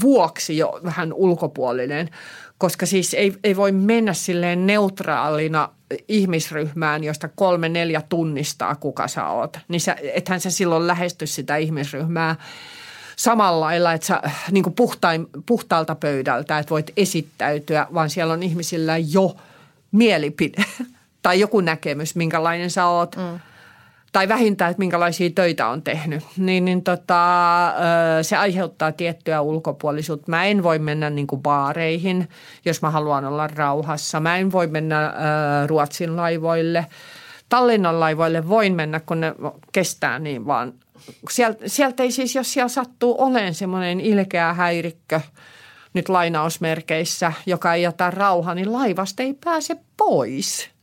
vuoksi 0.01 0.57
jo 0.57 0.81
vähän 0.85 1.13
ulkopuolinen, 1.13 2.11
koska 2.59 2.87
siis 2.87 3.15
ei, 3.15 3.35
ei 3.45 3.57
voi 3.57 3.73
mennä 3.73 4.13
silleen 4.13 4.67
neutraalina 4.67 5.69
ihmisryhmään, 6.09 7.05
josta 7.05 7.29
kolme 7.29 7.69
neljä 7.69 8.03
tunnistaa, 8.09 8.75
kuka 8.75 9.09
sä 9.09 9.29
oot. 9.29 9.59
Niin 9.69 9.81
sä, 9.81 9.97
ethän 10.15 10.41
sä 10.41 10.51
silloin 10.51 10.87
lähesty 10.87 11.27
sitä 11.27 11.57
ihmisryhmää 11.57 12.37
samalla 13.17 13.61
lailla, 13.61 13.93
että 13.93 14.07
sä 14.07 14.23
niin 14.51 14.65
kuin 14.65 14.75
puhtain, 14.75 15.27
puhtaalta 15.47 15.95
pöydältä, 15.95 16.59
että 16.59 16.71
voit 16.71 16.93
esittäytyä, 16.97 17.87
vaan 17.95 18.11
siellä 18.11 18.33
on 18.33 18.43
ihmisillä 18.43 18.97
jo 18.97 19.37
mielipide 19.93 20.65
tai 21.23 21.41
joku 21.41 21.61
näkemys, 21.61 22.17
minkälainen 22.17 22.71
sä 22.71 22.87
oot. 22.87 23.17
Mm 23.17 23.41
tai 24.15 24.29
vähintään, 24.29 24.71
että 24.71 24.79
minkälaisia 24.79 25.31
töitä 25.35 25.69
on 25.69 25.83
tehnyt, 25.83 26.23
niin, 26.37 26.65
niin 26.65 26.83
tota, 26.83 27.75
se 28.23 28.37
aiheuttaa 28.37 28.93
tiettyä 28.93 29.41
ulkopuolisuutta. 29.41 30.31
Mä 30.31 30.45
en 30.45 30.63
voi 30.63 30.79
mennä 30.79 31.11
niin 31.11 31.27
kuin 31.27 31.43
baareihin, 31.43 32.29
jos 32.65 32.83
mä 32.83 32.91
haluan 32.91 33.25
olla 33.25 33.47
rauhassa. 33.47 34.21
Mä 34.21 34.37
en 34.37 34.53
voi 34.53 34.67
mennä 34.67 35.15
Ruotsin 35.67 36.17
laivoille. 36.17 36.87
Tallinnan 37.49 38.01
laivoille 38.01 38.49
voin 38.49 38.75
mennä, 38.75 39.01
kun 39.01 39.21
ne 39.21 39.35
kestää 39.73 40.19
niin 40.19 40.47
vaan. 40.47 40.73
Sieltä, 41.31 41.69
sieltä 41.69 42.03
ei 42.03 42.11
siis, 42.11 42.35
jos 42.35 42.53
siellä 42.53 42.69
sattuu 42.69 43.23
olemaan 43.23 43.55
semmoinen 43.55 44.01
ilkeä 44.01 44.55
häirikkö, 44.55 45.21
nyt 45.95 46.09
lainausmerkeissä, 46.09 47.33
joka 47.47 47.75
ei 47.75 47.83
jätä 47.83 48.11
rauhaa, 48.11 48.55
niin 48.55 48.73
laivasta 48.73 49.23
ei 49.23 49.35
pääse 49.45 49.77
pois– 49.97 50.69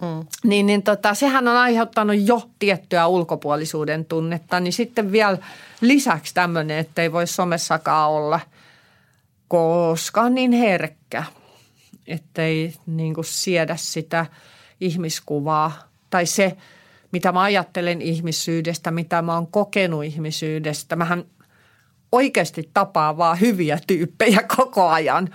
Mm. 0.00 0.26
Niin, 0.44 0.66
niin 0.66 0.82
tota, 0.82 1.14
sehän 1.14 1.48
on 1.48 1.56
aiheuttanut 1.56 2.16
jo 2.20 2.50
tiettyä 2.58 3.06
ulkopuolisuuden 3.06 4.04
tunnetta, 4.04 4.60
niin 4.60 4.72
sitten 4.72 5.12
vielä 5.12 5.38
lisäksi 5.80 6.34
tämmöinen, 6.34 6.78
että 6.78 7.02
ei 7.02 7.12
voi 7.12 7.26
somessakaan 7.26 8.10
olla, 8.10 8.40
koska 9.48 10.20
on 10.20 10.34
niin 10.34 10.52
herkkä, 10.52 11.24
ettei 12.06 12.74
niin 12.86 13.14
kuin 13.14 13.24
siedä 13.24 13.76
sitä 13.76 14.26
ihmiskuvaa 14.80 15.72
tai 16.10 16.26
se, 16.26 16.56
mitä 17.12 17.32
mä 17.32 17.42
ajattelen 17.42 18.02
ihmisyydestä, 18.02 18.90
mitä 18.90 19.22
mä 19.22 19.34
oon 19.34 19.46
kokenut 19.46 20.04
ihmisyydestä. 20.04 20.96
Mähän 20.96 21.24
oikeasti 22.12 22.70
tapaa 22.74 23.16
vaan 23.16 23.40
hyviä 23.40 23.78
tyyppejä 23.86 24.40
koko 24.56 24.88
ajan. 24.88 25.28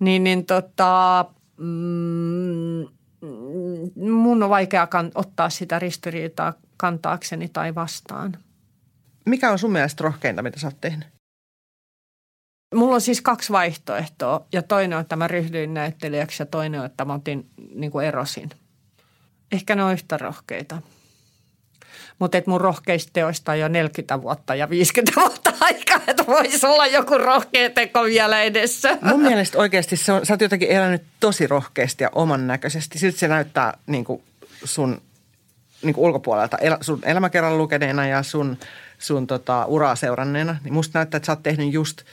Niin, 0.00 0.24
niin 0.24 0.46
tota, 0.46 1.24
mm, 1.56 2.97
mun 3.96 4.42
on 4.42 4.50
vaikea 4.50 4.88
ottaa 5.14 5.50
sitä 5.50 5.78
ristiriitaa 5.78 6.52
kantaakseni 6.76 7.48
tai 7.48 7.74
vastaan. 7.74 8.36
Mikä 9.26 9.50
on 9.50 9.58
sun 9.58 9.72
mielestä 9.72 10.04
rohkeinta, 10.04 10.42
mitä 10.42 10.60
sä 10.60 10.66
oot 10.66 10.80
tehnyt? 10.80 11.08
Mulla 12.74 12.94
on 12.94 13.00
siis 13.00 13.20
kaksi 13.20 13.52
vaihtoehtoa 13.52 14.46
ja 14.52 14.62
toinen 14.62 14.96
on, 14.96 15.02
että 15.02 15.16
mä 15.16 15.28
ryhdyin 15.28 15.74
näyttelijäksi 15.74 16.42
ja 16.42 16.46
toinen 16.46 16.80
on, 16.80 16.86
että 16.86 17.04
mä 17.04 17.14
otin 17.14 17.50
niin 17.74 17.90
kuin 17.90 18.06
erosin. 18.06 18.50
Ehkä 19.52 19.74
ne 19.74 19.84
on 19.84 19.92
yhtä 19.92 20.16
rohkeita. 20.18 20.82
Mutta 22.18 22.42
mun 22.46 22.60
rohkeista 22.60 23.10
teoista 23.12 23.52
on 23.52 23.58
jo 23.58 23.68
40 23.68 24.22
vuotta 24.22 24.54
ja 24.54 24.70
50 24.70 25.20
vuotta 25.20 25.52
aikaa, 25.60 26.00
että 26.06 26.26
voisi 26.26 26.66
olla 26.66 26.86
joku 26.86 27.18
rohkea 27.18 27.70
teko 27.70 28.04
vielä 28.04 28.42
edessä. 28.42 28.98
Mun 29.00 29.22
mielestä 29.22 29.58
oikeasti 29.58 29.96
se 29.96 30.12
on, 30.12 30.26
sä 30.26 30.32
oot 30.32 30.40
jotenkin 30.40 30.70
elänyt 30.70 31.02
tosi 31.20 31.46
rohkeasti 31.46 32.04
ja 32.04 32.10
oman 32.14 32.46
näköisesti. 32.46 32.98
Silti 32.98 33.18
se 33.18 33.28
näyttää 33.28 33.78
niin 33.86 34.04
kuin 34.04 34.22
sun 34.64 35.02
niin 35.82 35.94
kuin 35.94 36.04
ulkopuolelta 36.04 36.58
el, 36.58 36.76
sun 36.80 37.00
elämäkerran 37.02 37.58
lukeneena 37.58 38.06
ja 38.06 38.22
sun, 38.22 38.58
sun 38.98 39.26
tota, 39.26 39.64
uraa 39.64 39.96
seuranneena. 39.96 40.56
Niin 40.64 40.74
musta 40.74 40.98
näyttää, 40.98 41.16
että 41.16 41.26
sä 41.26 41.32
oot 41.32 41.42
tehnyt 41.42 41.72
just– 41.72 42.02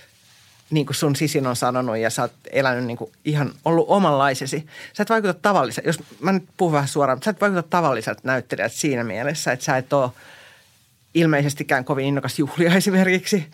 niin 0.70 0.86
kuin 0.86 0.96
sun 0.96 1.16
sisin 1.16 1.48
on 1.48 1.56
sanonut 1.56 1.98
ja 1.98 2.10
sä 2.10 2.22
oot 2.22 2.32
elänyt 2.52 2.86
niin 2.86 2.98
kuin 2.98 3.12
ihan 3.26 3.54
ollut 3.66 3.86
omanlaisesi. 3.90 4.66
Sä 4.94 5.04
et 5.04 5.10
vaikuta 5.10 5.34
tavalliselta, 5.34 5.90
jos 5.90 6.00
mä 6.20 6.32
nyt 6.32 6.44
puhun 6.58 6.74
vähän 6.74 6.88
suoraan, 6.88 7.20
sä 7.26 7.32
et 7.32 7.42
vaikuta 7.42 7.64
tavalliselta 7.64 8.22
näyttelijältä 8.24 8.76
siinä 8.76 9.04
mielessä, 9.04 9.52
että 9.52 9.66
sä 9.66 9.78
et 9.78 9.94
ole 9.94 10.10
ilmeisestikään 11.14 11.86
kovin 11.86 12.06
innokas 12.06 12.40
juhlia 12.40 12.76
esimerkiksi. 12.78 13.48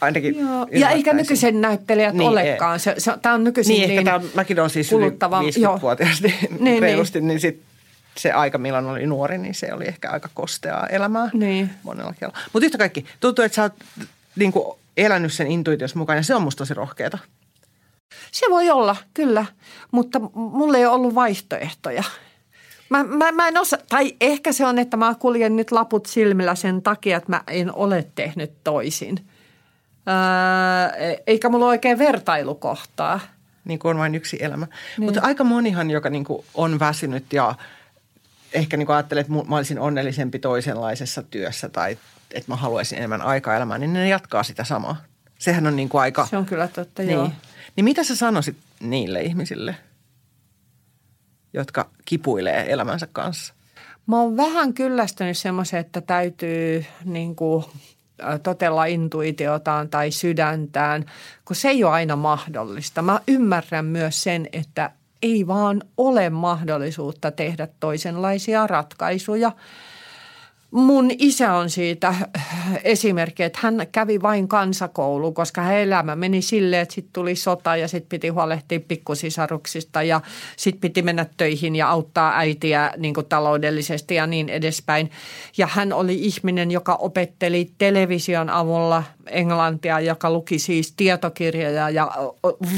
Ainakin 0.00 0.38
Joo. 0.38 0.66
Ja 0.70 0.90
eikä 0.90 1.12
nykyisen 1.12 1.60
näyttelijät 1.60 2.14
niin, 2.14 2.30
olekaan. 2.30 2.80
Se, 2.80 2.94
se, 2.98 3.12
tämä 3.22 3.34
on 3.34 3.44
nykyisin 3.44 3.72
niin, 3.72 3.88
niin 3.88 3.98
ehkä 3.98 4.10
tämä, 4.10 4.24
mäkin 4.34 4.60
olen 4.60 4.70
siis 4.70 4.88
kuluttava. 4.88 5.42
50-vuotias 5.42 6.22
niin, 6.22 6.34
niin, 6.60 6.82
reilusti, 6.82 7.20
niin, 7.20 7.28
niin 7.28 7.40
sit 7.40 7.62
se 8.16 8.32
aika, 8.32 8.58
milloin 8.58 8.86
oli 8.86 9.06
nuori, 9.06 9.38
niin 9.38 9.54
se 9.54 9.72
oli 9.72 9.84
ehkä 9.84 10.10
aika 10.10 10.28
kosteaa 10.34 10.86
elämää 10.86 11.30
niin. 11.32 11.70
monella 11.82 12.14
kerralla. 12.20 12.38
Mutta 12.52 12.66
yhtä 12.66 12.78
kaikki, 12.78 13.04
tuntuu, 13.20 13.44
että 13.44 13.56
sä 13.56 13.62
oot 13.62 13.72
niin 14.36 14.52
kuin 14.52 14.78
elänyt 14.98 15.32
sen 15.32 15.46
intuitios 15.46 15.94
mukaan 15.94 16.16
ja 16.16 16.22
se 16.22 16.34
on 16.34 16.42
musta 16.42 16.58
tosi 16.58 16.74
rohkeata. 16.74 17.18
Se 18.32 18.46
voi 18.50 18.70
olla, 18.70 18.96
kyllä, 19.14 19.46
mutta 19.90 20.20
mulla 20.34 20.78
ei 20.78 20.86
ole 20.86 20.94
ollut 20.94 21.14
vaihtoehtoja. 21.14 22.04
Mä, 22.90 23.04
mä, 23.04 23.32
mä 23.32 23.48
en 23.48 23.58
osa, 23.58 23.78
tai 23.88 24.16
ehkä 24.20 24.52
se 24.52 24.66
on, 24.66 24.78
että 24.78 24.96
mä 24.96 25.14
kuljen 25.18 25.56
nyt 25.56 25.72
laput 25.72 26.06
silmillä 26.06 26.54
sen 26.54 26.82
takia, 26.82 27.16
että 27.16 27.30
mä 27.32 27.42
en 27.46 27.74
ole 27.74 28.06
tehnyt 28.14 28.52
toisin. 28.64 29.28
Öö, 30.08 31.16
eikä 31.26 31.48
mulla 31.48 31.64
ole 31.64 31.70
oikein 31.70 31.98
vertailukohtaa. 31.98 33.20
Niin 33.64 33.78
kuin 33.78 33.90
on 33.90 33.98
vain 33.98 34.14
yksi 34.14 34.38
elämä. 34.40 34.66
Niin. 34.66 35.04
Mutta 35.04 35.20
aika 35.22 35.44
monihan, 35.44 35.90
joka 35.90 36.10
niin 36.10 36.24
kuin 36.24 36.44
on 36.54 36.78
väsynyt 36.78 37.32
ja 37.32 37.54
ehkä 38.52 38.76
niin 38.76 38.86
kuin 38.86 38.96
ajattelee, 38.96 39.20
että 39.20 39.32
mä 39.32 39.56
olisin 39.56 39.78
onnellisempi 39.78 40.38
toisenlaisessa 40.38 41.22
työssä 41.22 41.68
tai 41.68 41.98
että 42.30 42.52
mä 42.52 42.56
haluaisin 42.56 42.98
enemmän 42.98 43.22
aikaa 43.22 43.56
elämään, 43.56 43.80
niin 43.80 43.92
ne 43.92 44.08
jatkaa 44.08 44.42
sitä 44.42 44.64
samaa. 44.64 44.96
Sehän 45.38 45.66
on 45.66 45.76
niin 45.76 45.88
kuin 45.88 46.00
aika... 46.00 46.26
Se 46.26 46.36
on 46.36 46.46
kyllä 46.46 46.68
totta, 46.68 47.02
niin. 47.02 47.14
joo. 47.14 47.30
Niin 47.76 47.84
mitä 47.84 48.04
sä 48.04 48.16
sanoisit 48.16 48.56
niille 48.80 49.20
ihmisille, 49.20 49.76
jotka 51.52 51.90
kipuilee 52.04 52.72
elämänsä 52.72 53.08
kanssa? 53.12 53.54
Mä 54.06 54.20
oon 54.20 54.36
vähän 54.36 54.74
kyllästynyt 54.74 55.38
semmoiseen, 55.38 55.80
että 55.80 56.00
täytyy 56.00 56.84
niin 57.04 57.36
kuin 57.36 57.64
totella 58.42 58.84
intuitiotaan 58.84 59.88
tai 59.88 60.10
sydäntään, 60.10 61.04
kun 61.44 61.56
se 61.56 61.68
ei 61.68 61.84
ole 61.84 61.92
aina 61.92 62.16
mahdollista. 62.16 63.02
Mä 63.02 63.20
ymmärrän 63.28 63.84
myös 63.84 64.22
sen, 64.22 64.48
että 64.52 64.90
ei 65.22 65.46
vaan 65.46 65.82
ole 65.96 66.30
mahdollisuutta 66.30 67.30
tehdä 67.30 67.68
toisenlaisia 67.80 68.66
ratkaisuja– 68.66 69.52
Mun 70.70 71.10
isä 71.18 71.52
on 71.52 71.70
siitä 71.70 72.14
esimerkki, 72.84 73.42
että 73.42 73.58
hän 73.62 73.86
kävi 73.92 74.22
vain 74.22 74.48
kansakoulu, 74.48 75.32
koska 75.32 75.60
hän 75.60 75.74
elämä 75.74 76.16
meni 76.16 76.42
silleen, 76.42 76.82
että 76.82 76.94
sitten 76.94 77.12
tuli 77.12 77.36
sota 77.36 77.76
ja 77.76 77.88
sitten 77.88 78.08
piti 78.08 78.28
huolehtia 78.28 78.80
pikkusisaruksista 78.80 80.02
ja 80.02 80.20
sitten 80.56 80.80
piti 80.80 81.02
mennä 81.02 81.26
töihin 81.36 81.76
ja 81.76 81.88
auttaa 81.88 82.36
äitiä 82.36 82.92
niin 82.96 83.14
taloudellisesti 83.28 84.14
ja 84.14 84.26
niin 84.26 84.48
edespäin. 84.48 85.10
Ja 85.56 85.66
hän 85.66 85.92
oli 85.92 86.14
ihminen, 86.14 86.70
joka 86.70 86.94
opetteli 86.94 87.70
television 87.78 88.50
avulla 88.50 89.02
englantia, 89.26 90.00
joka 90.00 90.30
luki 90.30 90.58
siis 90.58 90.92
tietokirjoja 90.96 91.90
ja 91.90 92.10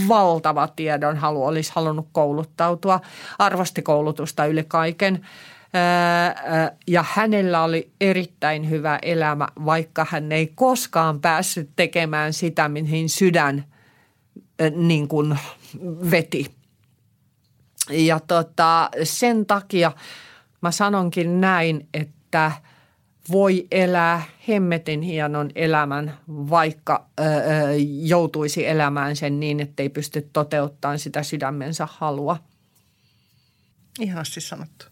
valtava 0.09 0.68
tiedonhalu 0.68 1.47
olisi 1.47 1.72
halunnut 1.74 2.09
kouluttautua, 2.12 3.01
arvosti 3.38 3.82
koulutusta 3.82 4.47
yli 4.47 4.64
kaiken– 4.68 5.20
ja 6.87 7.05
hänellä 7.09 7.62
oli 7.62 7.91
erittäin 8.01 8.71
hyvä 8.71 8.99
elämä, 9.03 9.49
vaikka 9.64 10.07
hän 10.11 10.33
ei 10.33 10.53
koskaan 10.55 11.21
päässyt 11.21 11.71
tekemään 11.77 12.33
sitä, 12.33 12.68
mihin 12.68 13.09
sydän 13.09 13.64
niin 14.77 15.09
kuin 15.09 15.39
veti. 16.11 16.55
Ja 17.91 18.21
tota, 18.21 18.91
sen 19.03 19.47
takia 19.47 19.93
mä 20.61 20.71
sanonkin 20.71 21.41
näin, 21.41 21.89
että 21.95 22.53
voi 23.31 23.66
elää 23.71 24.23
hemmetin 24.49 25.03
hienon 25.03 25.51
elämän, 25.55 26.18
vaikka 26.29 27.07
ö, 27.21 27.23
joutuisi 28.03 28.66
elämään 28.66 29.16
sen 29.16 29.41
niin, 29.41 29.61
että 29.61 29.83
ei 29.83 29.89
pysty 29.89 30.31
toteuttamaan 30.33 30.99
sitä 30.99 31.23
sydämensä 31.23 31.89
halua. 31.91 32.37
Ihanasti 34.01 34.41
sanottu 34.41 34.87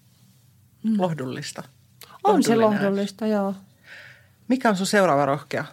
mm. 0.89 1.01
lohdullista. 1.01 1.63
On 2.25 2.43
se 2.43 2.57
lohdullista, 2.57 3.27
joo. 3.27 3.55
Mikä 4.49 4.69
on 4.69 4.77
sun 4.77 4.87
seuraava 4.87 5.27
rohkea 5.27 5.65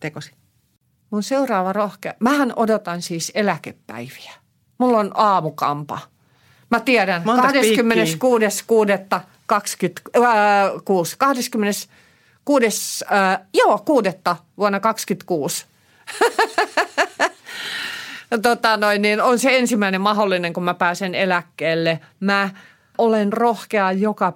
tekosi? 0.00 0.32
Mun 1.10 1.22
seuraava 1.22 1.72
rohkea, 1.72 2.14
mähän 2.20 2.52
odotan 2.56 3.02
siis 3.02 3.32
eläkepäiviä. 3.34 4.32
Mulla 4.78 4.98
on 4.98 5.10
aamukampa. 5.14 5.98
Mä 6.70 6.80
tiedän, 6.80 7.22
26.6.26, 7.22 7.28
26. 11.18 13.04
Äh, 13.12 13.38
joo, 13.54 13.78
kuudetta 13.78 14.36
vuonna 14.58 14.80
26. 14.80 15.66
tota 18.42 18.76
noin, 18.76 19.02
niin 19.02 19.20
on 19.20 19.38
se 19.38 19.58
ensimmäinen 19.58 20.00
mahdollinen, 20.00 20.52
kun 20.52 20.64
mä 20.64 20.74
pääsen 20.74 21.14
eläkkeelle. 21.14 22.00
Mä 22.20 22.50
olen 23.02 23.32
rohkea 23.32 23.92
joka 23.92 24.32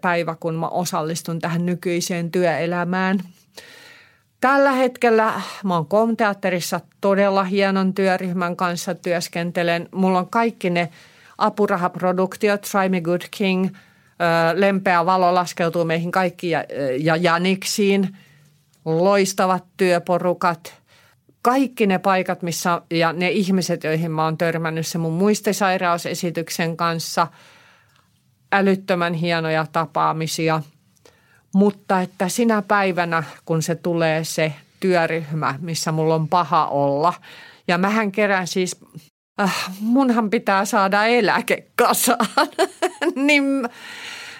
päivä, 0.00 0.36
kun 0.40 0.54
mä 0.54 0.68
osallistun 0.68 1.38
tähän 1.38 1.66
nykyiseen 1.66 2.30
työelämään. 2.30 3.18
Tällä 4.40 4.72
hetkellä 4.72 5.40
mä 5.64 5.74
oon 5.74 5.86
Komteatterissa 5.86 6.80
todella 7.00 7.44
hienon 7.44 7.94
työryhmän 7.94 8.56
kanssa 8.56 8.94
työskentelen. 8.94 9.88
Mulla 9.94 10.18
on 10.18 10.28
kaikki 10.28 10.70
ne 10.70 10.88
apurahaproduktiot, 11.38 12.60
Try 12.60 12.88
Me 12.88 13.00
Good 13.00 13.20
King, 13.30 13.68
Lempeä 14.54 15.06
valo 15.06 15.34
laskeutuu 15.34 15.84
meihin 15.84 16.10
kaikki 16.12 16.50
ja, 16.50 16.64
ja 16.98 17.16
Janiksiin, 17.16 18.16
loistavat 18.84 19.64
työporukat– 19.76 20.74
kaikki 21.42 21.86
ne 21.86 21.98
paikat, 21.98 22.42
missä 22.42 22.82
ja 22.90 23.12
ne 23.12 23.30
ihmiset, 23.30 23.84
joihin 23.84 24.10
mä 24.10 24.24
oon 24.24 24.38
törmännyt 24.38 24.86
se 24.86 24.98
mun 24.98 25.12
muistisairausesityksen 25.12 26.76
kanssa– 26.76 27.26
älyttömän 28.56 29.14
hienoja 29.14 29.66
tapaamisia. 29.72 30.62
Mutta 31.54 32.00
että 32.00 32.28
sinä 32.28 32.62
päivänä, 32.62 33.22
kun 33.44 33.62
se 33.62 33.74
tulee 33.74 34.24
se 34.24 34.52
työryhmä, 34.80 35.54
missä 35.60 35.92
mulla 35.92 36.14
on 36.14 36.28
paha 36.28 36.66
olla, 36.66 37.14
ja 37.68 37.78
mähän 37.78 38.12
kerään 38.12 38.46
siis, 38.46 38.76
äh, 39.40 39.70
munhan 39.80 40.30
pitää 40.30 40.64
saada 40.64 41.06
eläke 41.06 41.66
kasaan, 41.76 42.48
niin 43.26 43.68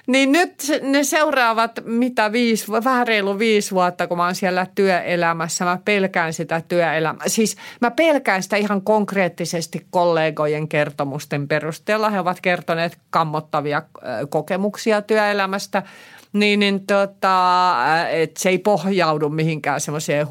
niin 0.07 0.33
nyt 0.33 0.55
ne 0.83 1.05
seuraavat, 1.05 1.81
mitä 1.85 2.33
viisi, 2.33 2.73
vähän 2.85 3.07
reilu 3.07 3.39
viisi 3.39 3.71
vuotta, 3.71 4.07
kun 4.07 4.17
mä 4.17 4.25
oon 4.25 4.35
siellä 4.35 4.67
työelämässä, 4.75 5.65
mä 5.65 5.79
pelkään 5.85 6.33
sitä 6.33 6.63
työelämää. 6.69 7.29
Siis 7.29 7.57
mä 7.81 7.91
pelkään 7.91 8.43
sitä 8.43 8.57
ihan 8.57 8.83
konkreettisesti 8.83 9.87
kollegojen 9.91 10.69
kertomusten 10.69 11.49
perusteella. 11.49 12.11
He 12.11 12.21
ovat 12.21 12.41
kertoneet 12.41 12.99
kammottavia 13.11 13.83
kokemuksia 14.31 15.03
työelämästä– 15.03 15.83
niin, 16.33 16.61
niin 16.61 16.87
tota, 16.87 17.85
että 18.11 18.41
se 18.41 18.49
ei 18.49 18.59
pohjaudu 18.59 19.29
mihinkään 19.29 19.81
semmoiseen 19.81 20.27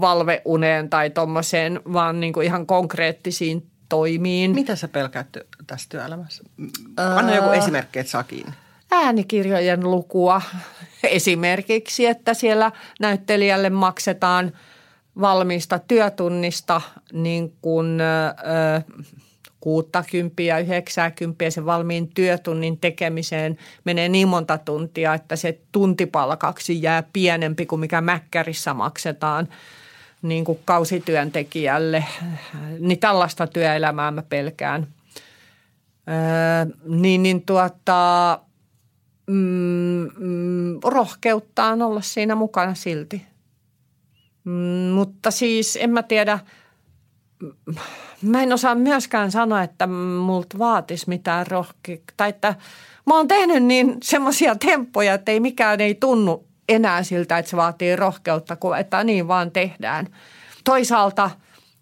valveuneen 0.00 0.90
tai 0.90 1.10
tommoseen, 1.10 1.80
vaan 1.92 2.20
niin 2.20 2.32
kuin 2.32 2.46
ihan 2.46 2.66
konkreettisiin 2.66 3.66
toimiin. 3.88 4.54
Mitä 4.54 4.76
sä 4.76 4.88
pelkäät 4.88 5.26
tässä 5.66 5.88
työelämässä? 5.88 6.44
Anna 6.96 7.34
joku 7.34 7.50
esimerkki, 7.50 7.98
että 7.98 8.10
saa 8.10 8.22
kiinni. 8.22 8.52
Äänikirjojen 8.90 9.90
lukua 9.90 10.42
esimerkiksi, 11.02 12.06
että 12.06 12.34
siellä 12.34 12.72
näyttelijälle 13.00 13.70
maksetaan 13.70 14.52
valmiista 15.20 15.78
työtunnista 15.78 16.80
niin 17.12 17.52
kuin, 17.62 18.00
ö, 18.00 18.82
60 19.60 20.42
ja 20.42 20.58
90 20.58 21.50
sen 21.50 21.66
valmiin 21.66 22.08
työtunnin 22.14 22.78
tekemiseen 22.78 23.58
menee 23.84 24.08
niin 24.08 24.28
monta 24.28 24.58
tuntia, 24.58 25.14
että 25.14 25.36
se 25.36 25.58
tuntipalkaksi 25.72 26.82
jää 26.82 27.02
pienempi 27.12 27.66
kuin 27.66 27.80
mikä 27.80 28.00
mäkkärissä 28.00 28.74
maksetaan– 28.74 29.48
niin 30.28 30.44
kuin 30.44 30.58
kausityöntekijälle, 30.64 32.04
niin 32.78 32.98
tällaista 32.98 33.46
työelämää 33.46 34.10
mä 34.10 34.22
pelkään. 34.22 34.86
Öö, 36.08 36.74
niin, 36.88 37.22
niin 37.22 37.42
tuota, 37.42 38.38
mm, 39.26 40.08
mm, 40.18 40.78
rohkeutta 40.84 41.64
on 41.64 41.82
olla 41.82 42.00
siinä 42.00 42.34
mukana 42.34 42.74
silti. 42.74 43.22
Mm, 44.44 44.92
mutta 44.94 45.30
siis 45.30 45.78
en 45.80 45.90
mä 45.90 46.02
tiedä, 46.02 46.38
mä 48.22 48.42
en 48.42 48.52
osaa 48.52 48.74
myöskään 48.74 49.32
sanoa, 49.32 49.62
että 49.62 49.86
multa 49.86 50.58
vaatisi 50.58 51.08
mitään 51.08 51.46
rohkeutta. 51.46 52.14
Tai 52.16 52.28
että 52.28 52.54
mä 53.06 53.16
oon 53.16 53.28
tehnyt 53.28 53.62
niin 53.62 53.96
semmoisia 54.02 54.56
temppoja, 54.56 55.14
että 55.14 55.32
ei 55.32 55.40
mikään 55.40 55.80
ei 55.80 55.94
tunnu 55.94 56.46
enää 56.68 57.02
siltä, 57.02 57.38
että 57.38 57.50
se 57.50 57.56
vaatii 57.56 57.96
rohkeutta, 57.96 58.56
kun 58.56 58.78
että 58.78 59.04
niin 59.04 59.28
vaan 59.28 59.50
tehdään. 59.50 60.08
Toisaalta 60.64 61.30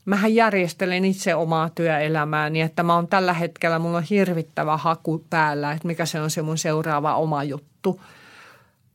mähän 0.05 0.35
järjestelen 0.35 1.05
itse 1.05 1.35
omaa 1.35 1.71
työelämääni, 1.75 2.61
että 2.61 2.83
mä 2.83 2.95
oon 2.95 3.09
tällä 3.09 3.33
hetkellä, 3.33 3.79
mulla 3.79 3.97
on 3.97 4.03
hirvittävä 4.03 4.77
haku 4.77 5.25
päällä, 5.31 5.73
että 5.73 5.87
mikä 5.87 6.07
se 6.07 6.21
on 6.21 6.31
se 6.31 6.43
mun 6.43 6.59
seuraava 6.59 7.17
oma 7.17 7.45
juttu. 7.45 8.01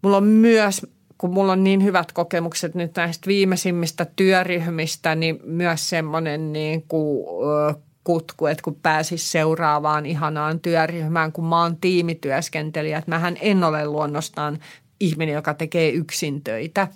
Mulla 0.01 0.17
on 0.17 0.23
myös, 0.23 0.85
kun 1.17 1.33
mulla 1.33 1.51
on 1.51 1.63
niin 1.63 1.83
hyvät 1.83 2.11
kokemukset 2.11 2.75
nyt 2.75 2.95
näistä 2.95 3.27
viimeisimmistä 3.27 4.05
työryhmistä, 4.15 5.15
niin 5.15 5.39
myös 5.43 5.89
semmoinen 5.89 6.53
niin 6.53 6.85
kuin, 6.87 7.27
kutku, 8.03 8.45
että 8.45 8.63
kun 8.63 8.75
pääsis 8.75 9.31
seuraavaan 9.31 10.05
ihanaan 10.05 10.59
työryhmään, 10.59 11.31
kun 11.31 11.45
mä 11.45 11.61
oon 11.61 11.77
tiimityöskentelijä, 11.77 12.97
että 12.97 13.11
mähän 13.11 13.37
en 13.41 13.63
ole 13.63 13.85
luonnostaan 13.85 14.59
ihminen, 14.99 15.35
joka 15.35 15.53
tekee 15.53 15.89
yksin 15.89 16.43
töitä. 16.43 16.87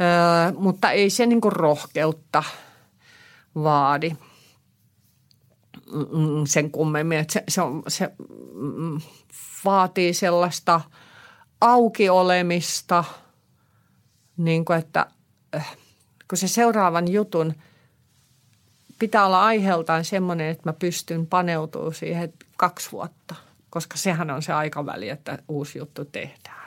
Öö, 0.00 0.58
mutta 0.58 0.90
ei 0.90 1.10
se 1.10 1.26
niin 1.26 1.40
rohkeutta 1.44 2.42
vaadi 3.54 4.12
sen 6.46 6.70
kummemmin. 6.70 7.18
Että 7.18 7.32
se, 7.32 7.44
se, 7.48 7.62
on, 7.62 7.82
se 7.88 8.10
mm, 8.54 9.00
vaatii 9.64 10.14
sellaista 10.14 10.80
aukiolemista, 11.60 13.04
niin 14.36 14.64
kuin 14.64 14.78
että 14.78 15.06
äh, 15.56 15.76
kun 16.28 16.38
se 16.38 16.48
seuraavan 16.48 17.12
jutun 17.12 17.54
pitää 18.98 19.26
olla 19.26 19.44
aiheeltaan 19.44 20.04
semmoinen, 20.04 20.46
että 20.46 20.68
mä 20.68 20.72
pystyn 20.72 21.26
paneutumaan 21.26 21.94
siihen 21.94 22.32
kaksi 22.56 22.92
vuotta, 22.92 23.34
koska 23.70 23.96
sehän 23.96 24.30
on 24.30 24.42
se 24.42 24.52
aikaväli, 24.52 25.08
että 25.08 25.38
uusi 25.48 25.78
juttu 25.78 26.04
tehdään 26.04 26.59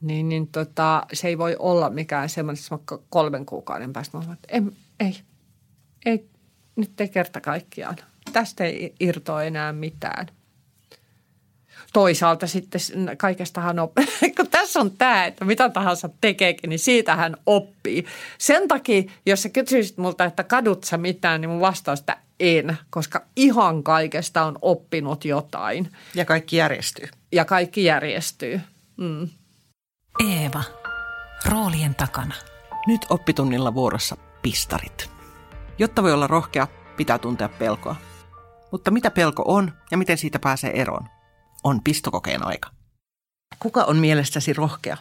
niin, 0.00 0.28
niin 0.28 0.46
tota, 0.46 1.06
se 1.12 1.28
ei 1.28 1.38
voi 1.38 1.56
olla 1.58 1.90
mikään 1.90 2.28
semmoinen, 2.28 2.64
että 2.74 2.98
kolmen 3.08 3.46
kuukauden 3.46 3.92
päästä 3.92 4.18
mä 4.18 4.32
että 4.32 4.48
ei, 4.48 4.62
ei, 5.00 5.20
ei, 6.06 6.26
nyt 6.76 7.00
ei 7.00 7.08
kerta 7.08 7.40
kaikkiaan. 7.40 7.96
Tästä 8.32 8.64
ei 8.64 8.94
irtoa 9.00 9.42
enää 9.42 9.72
mitään. 9.72 10.26
Toisaalta 11.92 12.46
sitten 12.46 12.80
kaikestahan 13.16 13.78
oppii, 13.78 14.06
kun 14.36 14.48
tässä 14.50 14.80
on 14.80 14.90
tämä, 14.90 15.24
että 15.24 15.44
mitä 15.44 15.68
tahansa 15.68 16.10
tekeekin, 16.20 16.70
niin 16.70 16.78
siitähän 16.78 17.36
oppii. 17.46 18.04
Sen 18.38 18.68
takia, 18.68 19.02
jos 19.26 19.42
sä 19.42 19.48
kysyisit 19.48 19.98
multa, 19.98 20.24
että 20.24 20.44
kadut 20.44 20.84
sä 20.84 20.98
mitään, 20.98 21.40
niin 21.40 21.50
mun 21.50 21.60
vastaus, 21.60 22.00
että 22.00 22.16
en, 22.40 22.76
koska 22.90 23.22
ihan 23.36 23.82
kaikesta 23.82 24.44
on 24.44 24.58
oppinut 24.62 25.24
jotain. 25.24 25.88
Ja 26.14 26.24
kaikki 26.24 26.56
järjestyy. 26.56 27.08
Ja 27.32 27.44
kaikki 27.44 27.84
järjestyy. 27.84 28.60
Mm. 28.96 29.28
Eeva. 30.20 30.62
Roolien 31.46 31.94
takana. 31.94 32.34
Nyt 32.86 33.06
oppitunnilla 33.10 33.74
vuorossa 33.74 34.16
pistarit. 34.42 35.10
Jotta 35.78 36.02
voi 36.02 36.12
olla 36.12 36.26
rohkea, 36.26 36.68
pitää 36.96 37.18
tuntea 37.18 37.48
pelkoa. 37.48 37.96
Mutta 38.72 38.90
mitä 38.90 39.10
pelko 39.10 39.42
on 39.46 39.72
ja 39.90 39.98
miten 39.98 40.18
siitä 40.18 40.38
pääsee 40.38 40.80
eroon? 40.80 41.08
On 41.64 41.82
pistokokeen 41.84 42.46
aika. 42.46 42.70
Kuka 43.58 43.84
on 43.84 43.96
mielestäsi 43.96 44.52
rohkea? 44.52 44.96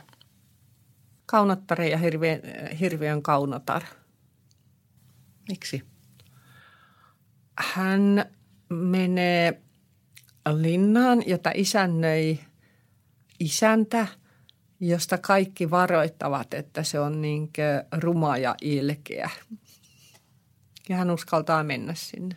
Kaunottari 1.26 1.92
ja 1.92 1.98
hirviön, 1.98 2.42
hirviön 2.80 3.22
kaunotar. 3.22 3.84
Miksi? 5.50 5.84
Hän 7.58 8.26
menee 8.70 9.62
linnaan, 10.54 11.24
jota 11.28 11.52
isännöi 11.56 12.40
isäntä– 13.40 14.08
josta 14.80 15.18
kaikki 15.18 15.72
varoittavat, 15.72 16.54
että 16.54 16.84
se 16.84 17.00
on 17.00 17.22
niin 17.22 17.50
ruma 17.92 18.38
ja 18.38 18.56
ilkeä. 18.62 19.30
Ja 20.90 20.98
hän 20.98 21.12
uskaltaa 21.12 21.64
mennä 21.64 21.94
sinne. 21.96 22.36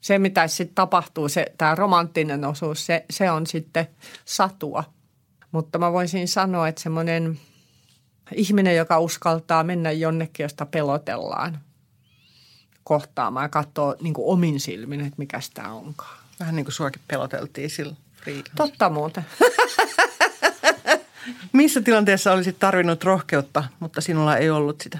Se, 0.00 0.18
mitä 0.18 0.48
sitten 0.48 0.74
tapahtuu, 0.74 1.28
se, 1.28 1.46
tämä 1.58 1.74
romanttinen 1.74 2.44
osuus, 2.44 2.86
se, 2.86 3.04
se 3.10 3.30
on 3.30 3.46
sitten 3.46 3.88
satua. 4.24 4.84
Mutta 5.52 5.78
mä 5.78 5.92
voisin 5.92 6.28
sanoa, 6.28 6.68
että 6.68 6.82
semmoinen 6.82 7.40
ihminen, 8.34 8.76
joka 8.76 8.98
uskaltaa 8.98 9.64
mennä 9.64 9.90
jonnekin, 9.90 10.44
josta 10.44 10.66
pelotellaan 10.66 11.60
kohtaamaan 12.84 13.44
ja 13.44 13.48
katsoo 13.48 13.96
niin 14.00 14.14
omin 14.18 14.60
silmin, 14.60 15.00
että 15.00 15.14
mikä 15.18 15.40
sitä 15.40 15.72
onkaan. 15.72 16.18
Vähän 16.40 16.56
niin 16.56 16.64
kuin 16.64 16.74
suakin 16.74 17.02
peloteltiin 17.08 17.70
sillä 17.70 17.96
Totta 18.56 18.90
muuten. 18.90 19.26
Missä 21.52 21.80
tilanteessa 21.80 22.32
olisit 22.32 22.58
tarvinnut 22.58 23.04
rohkeutta, 23.04 23.64
mutta 23.80 24.00
sinulla 24.00 24.36
ei 24.36 24.50
ollut 24.50 24.80
sitä? 24.80 24.98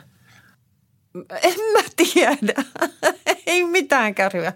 En 1.43 1.55
mä 1.73 1.83
tiedä. 1.97 2.65
ei 3.47 3.65
mitään 3.65 4.15
kärryä. 4.15 4.53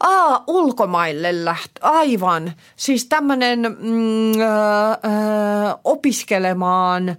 Aa, 0.00 0.44
ulkomaille 0.46 1.44
lähtö. 1.44 1.80
Aivan. 1.80 2.52
Siis 2.76 3.06
tämmöinen 3.06 3.60
mm, 3.60 4.32
opiskelemaan 5.84 7.16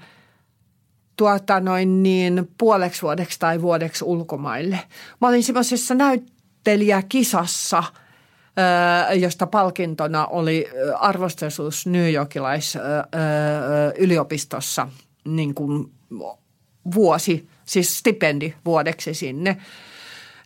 tuota 1.16 1.60
noin 1.60 2.04
niin 2.04 2.50
puoleksi 2.58 3.02
vuodeksi 3.02 3.40
tai 3.40 3.62
vuodeksi 3.62 4.06
ulkomaille. 4.06 4.80
Mä 5.22 5.28
olin 5.28 5.44
semmoisessa 5.44 5.96
näyttelijäkisassa– 5.96 7.84
josta 9.20 9.48
palkintona 9.48 10.26
oli 10.26 10.68
arvosteisuus 11.00 11.88
New 11.88 12.14
Yorkilais 12.14 12.78
yliopistossa 13.98 14.88
niin 15.26 15.56
kuin 15.56 15.92
vuosi, 16.96 17.48
siis 17.66 18.00
stipendi 18.00 18.54
vuodeksi 18.66 19.14
sinne. 19.14 19.58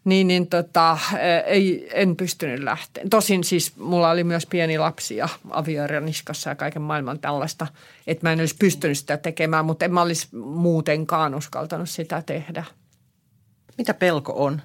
Niin, 0.05 0.27
niin 0.27 0.47
tota, 0.47 0.97
ei, 1.45 1.89
en 1.93 2.15
pystynyt 2.15 2.63
lähteä. 2.63 3.03
Tosin 3.09 3.43
siis 3.43 3.75
mulla 3.75 4.09
oli 4.09 4.23
myös 4.23 4.45
pieni 4.45 4.77
lapsi 4.77 5.15
ja 5.15 5.29
avioeron 5.49 6.05
niskassa 6.05 6.49
ja 6.49 6.55
kaiken 6.55 6.81
maailman 6.81 7.19
tällaista, 7.19 7.67
että 8.07 8.27
mä 8.27 8.33
en 8.33 8.39
olisi 8.39 8.55
pystynyt 8.59 8.97
sitä 8.97 9.17
tekemään, 9.17 9.65
mutta 9.65 9.85
en 9.85 9.93
mä 9.93 10.01
olisi 10.01 10.27
muutenkaan 10.37 11.35
uskaltanut 11.35 11.89
sitä 11.89 12.23
tehdä. 12.25 12.63
Mitä 13.77 13.93
pelko 13.93 14.33
on? 14.35 14.61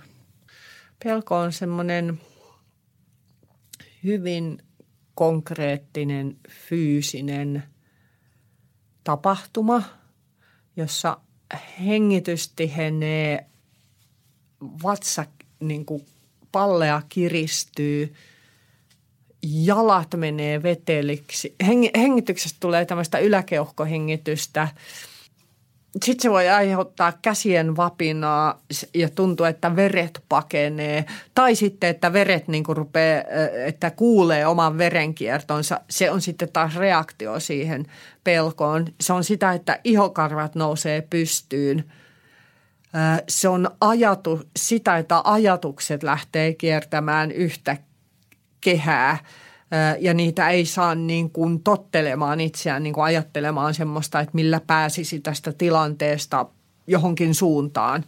Pelko 1.04 1.36
on 1.36 1.52
semmoinen 1.52 2.20
hyvin 4.04 4.58
konkreettinen, 5.14 6.36
fyysinen 6.48 7.62
tapahtuma, 9.04 9.82
jossa 10.76 11.16
hengitys 11.86 12.48
tihenee, 12.48 13.46
vatsa 14.82 15.24
niin 15.60 15.84
kuin 15.84 16.06
pallea 16.52 17.02
kiristyy, 17.08 18.14
jalat 19.42 20.14
menee 20.16 20.62
veteliksi. 20.62 21.54
Hengityksestä 21.96 22.56
tulee 22.60 22.84
tämmöistä 22.84 23.18
yläkeuhkohengitystä– 23.18 24.68
sitten 26.00 26.22
se 26.22 26.30
voi 26.30 26.48
aiheuttaa 26.48 27.12
käsien 27.22 27.76
vapinaa 27.76 28.60
ja 28.94 29.08
tuntuu, 29.08 29.46
että 29.46 29.76
veret 29.76 30.22
pakenee. 30.28 31.04
Tai 31.34 31.54
sitten, 31.54 31.90
että 31.90 32.12
veret 32.12 32.48
niin 32.48 32.64
kuin 32.64 32.76
rupeaa, 32.76 33.24
että 33.66 33.90
kuulee 33.90 34.46
oman 34.46 34.78
verenkiertonsa. 34.78 35.80
Se 35.90 36.10
on 36.10 36.20
sitten 36.20 36.48
taas 36.52 36.76
reaktio 36.76 37.40
siihen 37.40 37.86
pelkoon. 38.24 38.86
Se 39.00 39.12
on 39.12 39.24
sitä, 39.24 39.52
että 39.52 39.80
ihokarvat 39.84 40.54
nousee 40.54 41.06
pystyyn. 41.10 41.84
Se 43.28 43.48
on 43.48 43.70
ajatu, 43.80 44.40
sitä, 44.56 44.98
että 44.98 45.20
ajatukset 45.24 46.02
lähtee 46.02 46.54
kiertämään 46.54 47.30
yhtä 47.30 47.76
kehää– 48.60 49.18
ja 49.98 50.14
niitä 50.14 50.48
ei 50.48 50.66
saa 50.66 50.94
niin 50.94 51.30
kuin 51.30 51.62
tottelemaan 51.62 52.40
itseään, 52.40 52.82
niin 52.82 52.92
kuin 52.92 53.04
ajattelemaan 53.04 53.74
semmoista, 53.74 54.20
että 54.20 54.34
millä 54.34 54.60
pääsisi 54.66 55.20
tästä 55.20 55.52
tilanteesta 55.52 56.46
johonkin 56.86 57.34
suuntaan. 57.34 58.04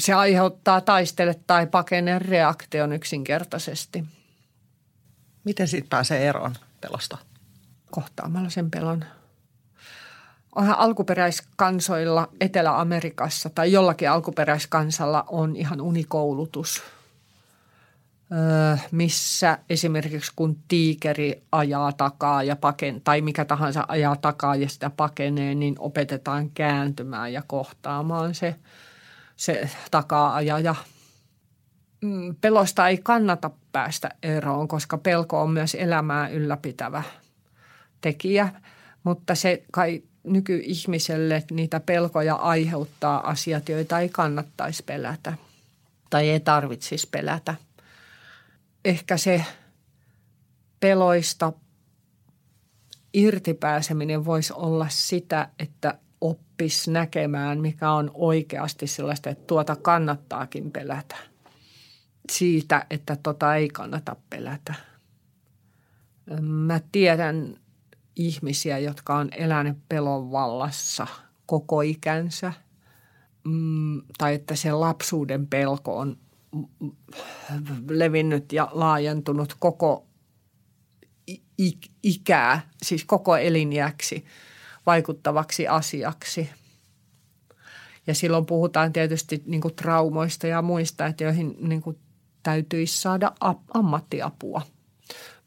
Se 0.00 0.12
aiheuttaa 0.12 0.80
taistele 0.80 1.34
tai 1.46 1.66
pakene 1.66 2.18
reaktion 2.18 2.92
yksinkertaisesti. 2.92 4.04
Miten 5.44 5.68
siitä 5.68 5.86
pääsee 5.90 6.28
eroon 6.28 6.54
pelosta? 6.80 7.18
Kohtaamalla 7.90 8.50
sen 8.50 8.70
pelon. 8.70 9.04
Onhan 10.54 10.78
alkuperäiskansoilla 10.78 12.28
Etelä-Amerikassa 12.40 13.50
tai 13.50 13.72
jollakin 13.72 14.10
alkuperäiskansalla 14.10 15.24
on 15.28 15.56
ihan 15.56 15.80
unikoulutus– 15.80 16.82
missä 18.90 19.58
esimerkiksi 19.70 20.32
kun 20.36 20.58
tiikeri 20.68 21.42
ajaa 21.52 21.92
takaa 21.92 22.42
ja 22.42 22.56
paken, 22.56 23.00
tai 23.00 23.20
mikä 23.20 23.44
tahansa 23.44 23.84
ajaa 23.88 24.16
takaa 24.16 24.56
ja 24.56 24.68
sitä 24.68 24.90
pakenee, 24.90 25.54
niin 25.54 25.74
opetetaan 25.78 26.50
kääntymään 26.50 27.32
ja 27.32 27.42
kohtaamaan 27.46 28.34
se, 28.34 28.54
se 29.36 29.70
takaa-ajaja. 29.90 30.74
Mm, 32.00 32.36
pelosta 32.40 32.88
ei 32.88 32.98
kannata 32.98 33.50
päästä 33.72 34.10
eroon, 34.22 34.68
koska 34.68 34.98
pelko 34.98 35.42
on 35.42 35.50
myös 35.50 35.74
elämää 35.74 36.28
ylläpitävä 36.28 37.02
tekijä, 38.00 38.48
mutta 39.04 39.34
se 39.34 39.62
kai 39.72 40.02
nykyihmiselle 40.24 41.42
niitä 41.50 41.80
pelkoja 41.80 42.34
aiheuttaa 42.34 43.30
asiat, 43.30 43.68
joita 43.68 44.00
ei 44.00 44.08
kannattaisi 44.08 44.82
pelätä 44.82 45.32
tai 46.10 46.28
ei 46.28 46.40
tarvitsisi 46.40 47.08
pelätä– 47.10 47.54
ehkä 48.86 49.16
se 49.16 49.44
peloista 50.80 51.52
irtipääseminen 53.14 54.24
voisi 54.24 54.52
olla 54.52 54.86
sitä, 54.88 55.48
että 55.58 55.98
oppis 56.20 56.88
näkemään, 56.88 57.60
mikä 57.60 57.90
on 57.90 58.10
oikeasti 58.14 58.86
sellaista, 58.86 59.30
että 59.30 59.44
tuota 59.46 59.76
kannattaakin 59.76 60.70
pelätä. 60.70 61.16
Siitä, 62.32 62.86
että 62.90 63.16
tota 63.16 63.54
ei 63.54 63.68
kannata 63.68 64.16
pelätä. 64.30 64.74
Mä 66.40 66.80
tiedän 66.92 67.56
ihmisiä, 68.16 68.78
jotka 68.78 69.16
on 69.16 69.28
elänyt 69.32 69.76
pelon 69.88 70.32
vallassa 70.32 71.06
koko 71.46 71.80
ikänsä. 71.80 72.52
Mm, 73.44 74.02
tai 74.18 74.34
että 74.34 74.56
se 74.56 74.72
lapsuuden 74.72 75.46
pelko 75.46 75.98
on 75.98 76.16
levinnyt 77.90 78.52
ja 78.52 78.68
laajentunut 78.72 79.56
koko 79.58 80.06
ikää, 82.02 82.70
siis 82.82 83.04
koko 83.04 83.36
eliniäksi 83.36 84.24
vaikuttavaksi 84.86 85.68
asiaksi. 85.68 86.50
Ja 88.06 88.14
silloin 88.14 88.46
puhutaan 88.46 88.92
tietysti 88.92 89.42
niin 89.46 89.60
kuin 89.60 89.74
traumoista 89.74 90.46
ja 90.46 90.62
muista, 90.62 91.06
että 91.06 91.24
joihin 91.24 91.56
niin 91.60 91.82
kuin 91.82 91.98
täytyisi 92.42 93.00
saada 93.00 93.32
ammattiapua. 93.74 94.62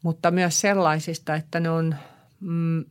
Mutta 0.02 0.30
myös 0.30 0.60
sellaisista, 0.60 1.34
että 1.34 1.60
ne 1.60 1.70
on 1.70 1.94
mm, 2.40 2.84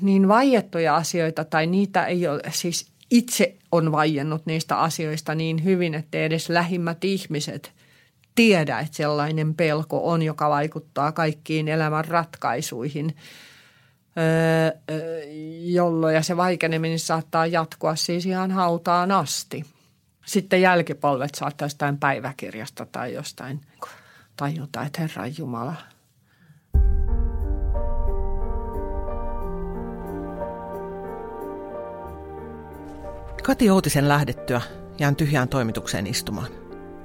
niin 0.00 0.28
vaiettuja 0.28 0.96
asioita 0.96 1.44
tai 1.44 1.66
niitä 1.66 2.06
ei 2.06 2.28
ole, 2.28 2.40
siis 2.52 2.92
itse 3.10 3.56
on 3.72 3.92
vaiennut 3.92 4.46
niistä 4.46 4.80
asioista 4.80 5.34
niin 5.34 5.64
hyvin, 5.64 5.94
että 5.94 6.18
edes 6.18 6.48
lähimmät 6.48 7.04
ihmiset 7.04 7.72
tiedä, 8.34 8.78
että 8.78 8.96
sellainen 8.96 9.54
pelko 9.54 10.10
on, 10.10 10.22
joka 10.22 10.50
vaikuttaa 10.50 11.12
kaikkiin 11.12 11.68
elämän 11.68 12.04
ratkaisuihin, 12.04 13.16
öö, 14.18 15.22
jolloin 15.60 16.14
ja 16.14 16.22
se 16.22 16.36
vaikeneminen 16.36 16.98
saattaa 16.98 17.46
jatkua 17.46 17.96
siis 17.96 18.26
ihan 18.26 18.50
hautaan 18.50 19.12
asti. 19.12 19.64
Sitten 20.26 20.62
jälkipolvet 20.62 21.34
saattaa 21.34 21.66
jostain 21.66 21.98
päiväkirjasta 21.98 22.86
tai 22.86 23.14
jostain 23.14 23.60
tajuta, 24.36 24.82
että 24.82 25.00
Herran 25.00 25.32
Jumala– 25.38 25.74
Kati 33.48 33.70
Outisen 33.70 34.08
lähdettyä 34.08 34.60
jään 34.98 35.16
tyhjään 35.16 35.48
toimitukseen 35.48 36.06
istumaan. 36.06 36.48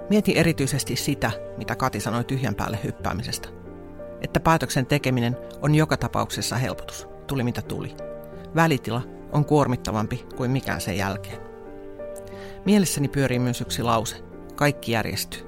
Mietin 0.09 0.37
erityisesti 0.37 0.95
sitä, 0.95 1.31
mitä 1.57 1.75
Kati 1.75 1.99
sanoi 1.99 2.23
tyhjän 2.23 2.55
päälle 2.55 2.79
hyppäämisestä. 2.83 3.49
Että 4.21 4.39
päätöksen 4.39 4.85
tekeminen 4.85 5.37
on 5.61 5.75
joka 5.75 5.97
tapauksessa 5.97 6.55
helpotus, 6.55 7.07
tuli 7.27 7.43
mitä 7.43 7.61
tuli. 7.61 7.95
Välitila 8.55 9.01
on 9.31 9.45
kuormittavampi 9.45 10.25
kuin 10.35 10.51
mikään 10.51 10.81
sen 10.81 10.97
jälkeen. 10.97 11.37
Mielessäni 12.65 13.07
pyörii 13.07 13.39
myös 13.39 13.61
yksi 13.61 13.83
lause. 13.83 14.15
Kaikki 14.55 14.91
järjestyy. 14.91 15.41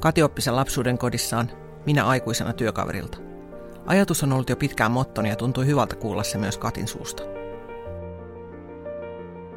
Kati 0.00 0.22
oppi 0.22 0.42
sen 0.42 0.56
lapsuuden 0.56 0.98
kodissaan, 0.98 1.50
minä 1.86 2.06
aikuisena 2.06 2.52
työkaverilta. 2.52 3.18
Ajatus 3.86 4.22
on 4.22 4.32
ollut 4.32 4.50
jo 4.50 4.56
pitkään 4.56 4.92
mottoni 4.92 5.28
ja 5.28 5.36
tuntui 5.36 5.66
hyvältä 5.66 5.96
kuulla 5.96 6.22
se 6.22 6.38
myös 6.38 6.58
Katin 6.58 6.88
suusta. 6.88 7.35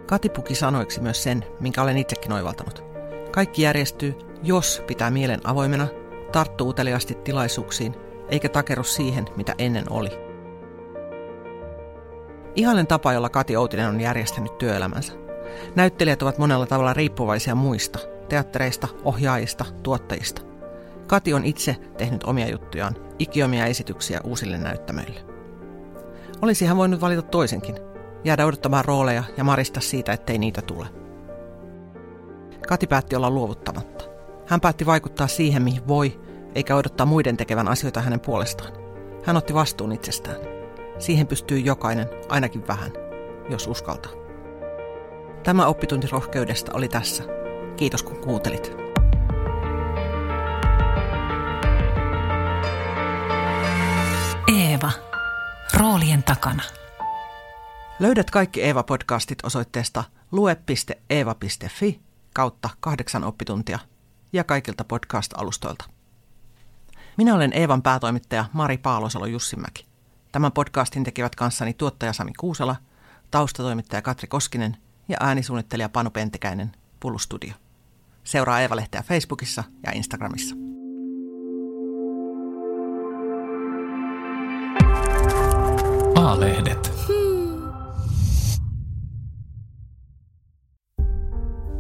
Katipuki 0.10 0.56
sanoiksi 0.56 1.02
myös 1.02 1.24
sen, 1.24 1.46
minkä 1.60 1.82
olen 1.82 1.98
itsekin 1.98 2.32
oivaltanut. 2.32 2.84
Kaikki 3.32 3.62
järjestyy, 3.62 4.16
jos 4.44 4.84
pitää 4.88 5.12
mielen 5.12 5.40
avoimena, 5.44 5.88
tarttuu 6.32 6.70
uteliaasti 6.70 7.16
tilaisuuksiin, 7.16 7.96
eikä 8.30 8.50
takeru 8.50 8.84
siihen, 8.84 9.26
mitä 9.36 9.56
ennen 9.58 9.92
oli. 9.92 10.10
Ihailen 12.56 12.88
tapa, 12.88 13.14
jolla 13.14 13.30
Kati 13.30 13.58
Outinen 13.58 13.90
on 13.90 14.02
järjestänyt 14.02 14.58
työelämänsä. 14.58 15.14
Näyttelijät 15.76 16.22
ovat 16.22 16.38
monella 16.38 16.66
tavalla 16.66 16.94
riippuvaisia 16.94 17.56
muista, 17.56 18.00
teattereista, 18.30 18.88
ohjaajista, 19.04 19.66
tuottajista. 19.84 20.42
Kati 21.08 21.34
on 21.34 21.46
itse 21.46 21.76
tehnyt 21.98 22.24
omia 22.24 22.50
juttujaan, 22.50 22.96
ikiomia 23.20 23.66
esityksiä 23.66 24.22
uusille 24.24 24.58
näyttämöille. 24.58 25.20
Olisi 26.42 26.66
hän 26.66 26.78
voinut 26.78 27.02
valita 27.02 27.22
toisenkin– 27.22 27.76
jäädä 28.24 28.46
odottamaan 28.46 28.86
rooleja 28.86 29.24
ja 29.38 29.44
marista 29.44 29.80
siitä, 29.80 30.14
ettei 30.14 30.38
niitä 30.38 30.62
tule. 30.62 30.88
Kati 32.68 32.88
päätti 32.88 33.16
olla 33.16 33.30
luovuttamatta. 33.30 34.06
Hän 34.48 34.62
päätti 34.62 34.86
vaikuttaa 34.86 35.28
siihen, 35.28 35.62
mihin 35.62 35.88
voi, 35.88 36.20
eikä 36.56 36.76
odottaa 36.76 37.06
muiden 37.06 37.38
tekevän 37.38 37.68
asioita 37.68 38.02
hänen 38.02 38.20
puolestaan. 38.20 38.74
Hän 39.24 39.38
otti 39.38 39.54
vastuun 39.54 39.92
itsestään. 39.92 40.38
Siihen 41.00 41.28
pystyy 41.28 41.60
jokainen, 41.60 42.10
ainakin 42.30 42.68
vähän, 42.68 42.92
jos 43.50 43.68
uskaltaa. 43.68 44.12
Tämä 45.44 45.66
oppitunti 45.66 46.08
rohkeudesta 46.12 46.72
oli 46.74 46.88
tässä. 46.88 47.24
Kiitos 47.78 48.04
kun 48.04 48.22
kuuntelit. 48.22 48.74
Eeva. 54.58 54.92
Roolien 55.78 56.24
takana. 56.24 56.64
Löydät 58.00 58.32
kaikki 58.32 58.62
Eeva-podcastit 58.62 59.38
osoitteesta 59.44 60.04
lue.eeva.fi 60.32 62.00
kautta 62.34 62.70
kahdeksan 62.80 63.24
oppituntia 63.24 63.80
ja 64.34 64.44
kaikilta 64.44 64.84
podcast-alustoilta. 64.84 65.86
Minä 67.18 67.36
olen 67.36 67.52
Eevan 67.54 67.82
päätoimittaja 67.82 68.46
Mari 68.54 68.78
Paalosalo 68.78 69.26
Jussimäki. 69.26 69.86
Tämän 70.32 70.52
podcastin 70.52 71.04
tekivät 71.04 71.36
kanssani 71.36 71.74
tuottaja 71.74 72.14
Sami 72.14 72.32
Kuusela, 72.40 72.76
taustatoimittaja 73.32 74.02
Katri 74.02 74.28
Koskinen 74.28 74.78
ja 75.08 75.18
äänisuunnittelija 75.20 75.90
Panu 75.90 76.10
Pentekäinen 76.10 76.72
Pullu 77.00 77.20
Studio. 77.20 77.54
Seuraa 78.24 78.62
Eeva-lehteä 78.62 79.04
Facebookissa 79.04 79.64
ja 79.86 79.92
Instagramissa. 79.92 80.56
A-lehdet. 86.16 86.92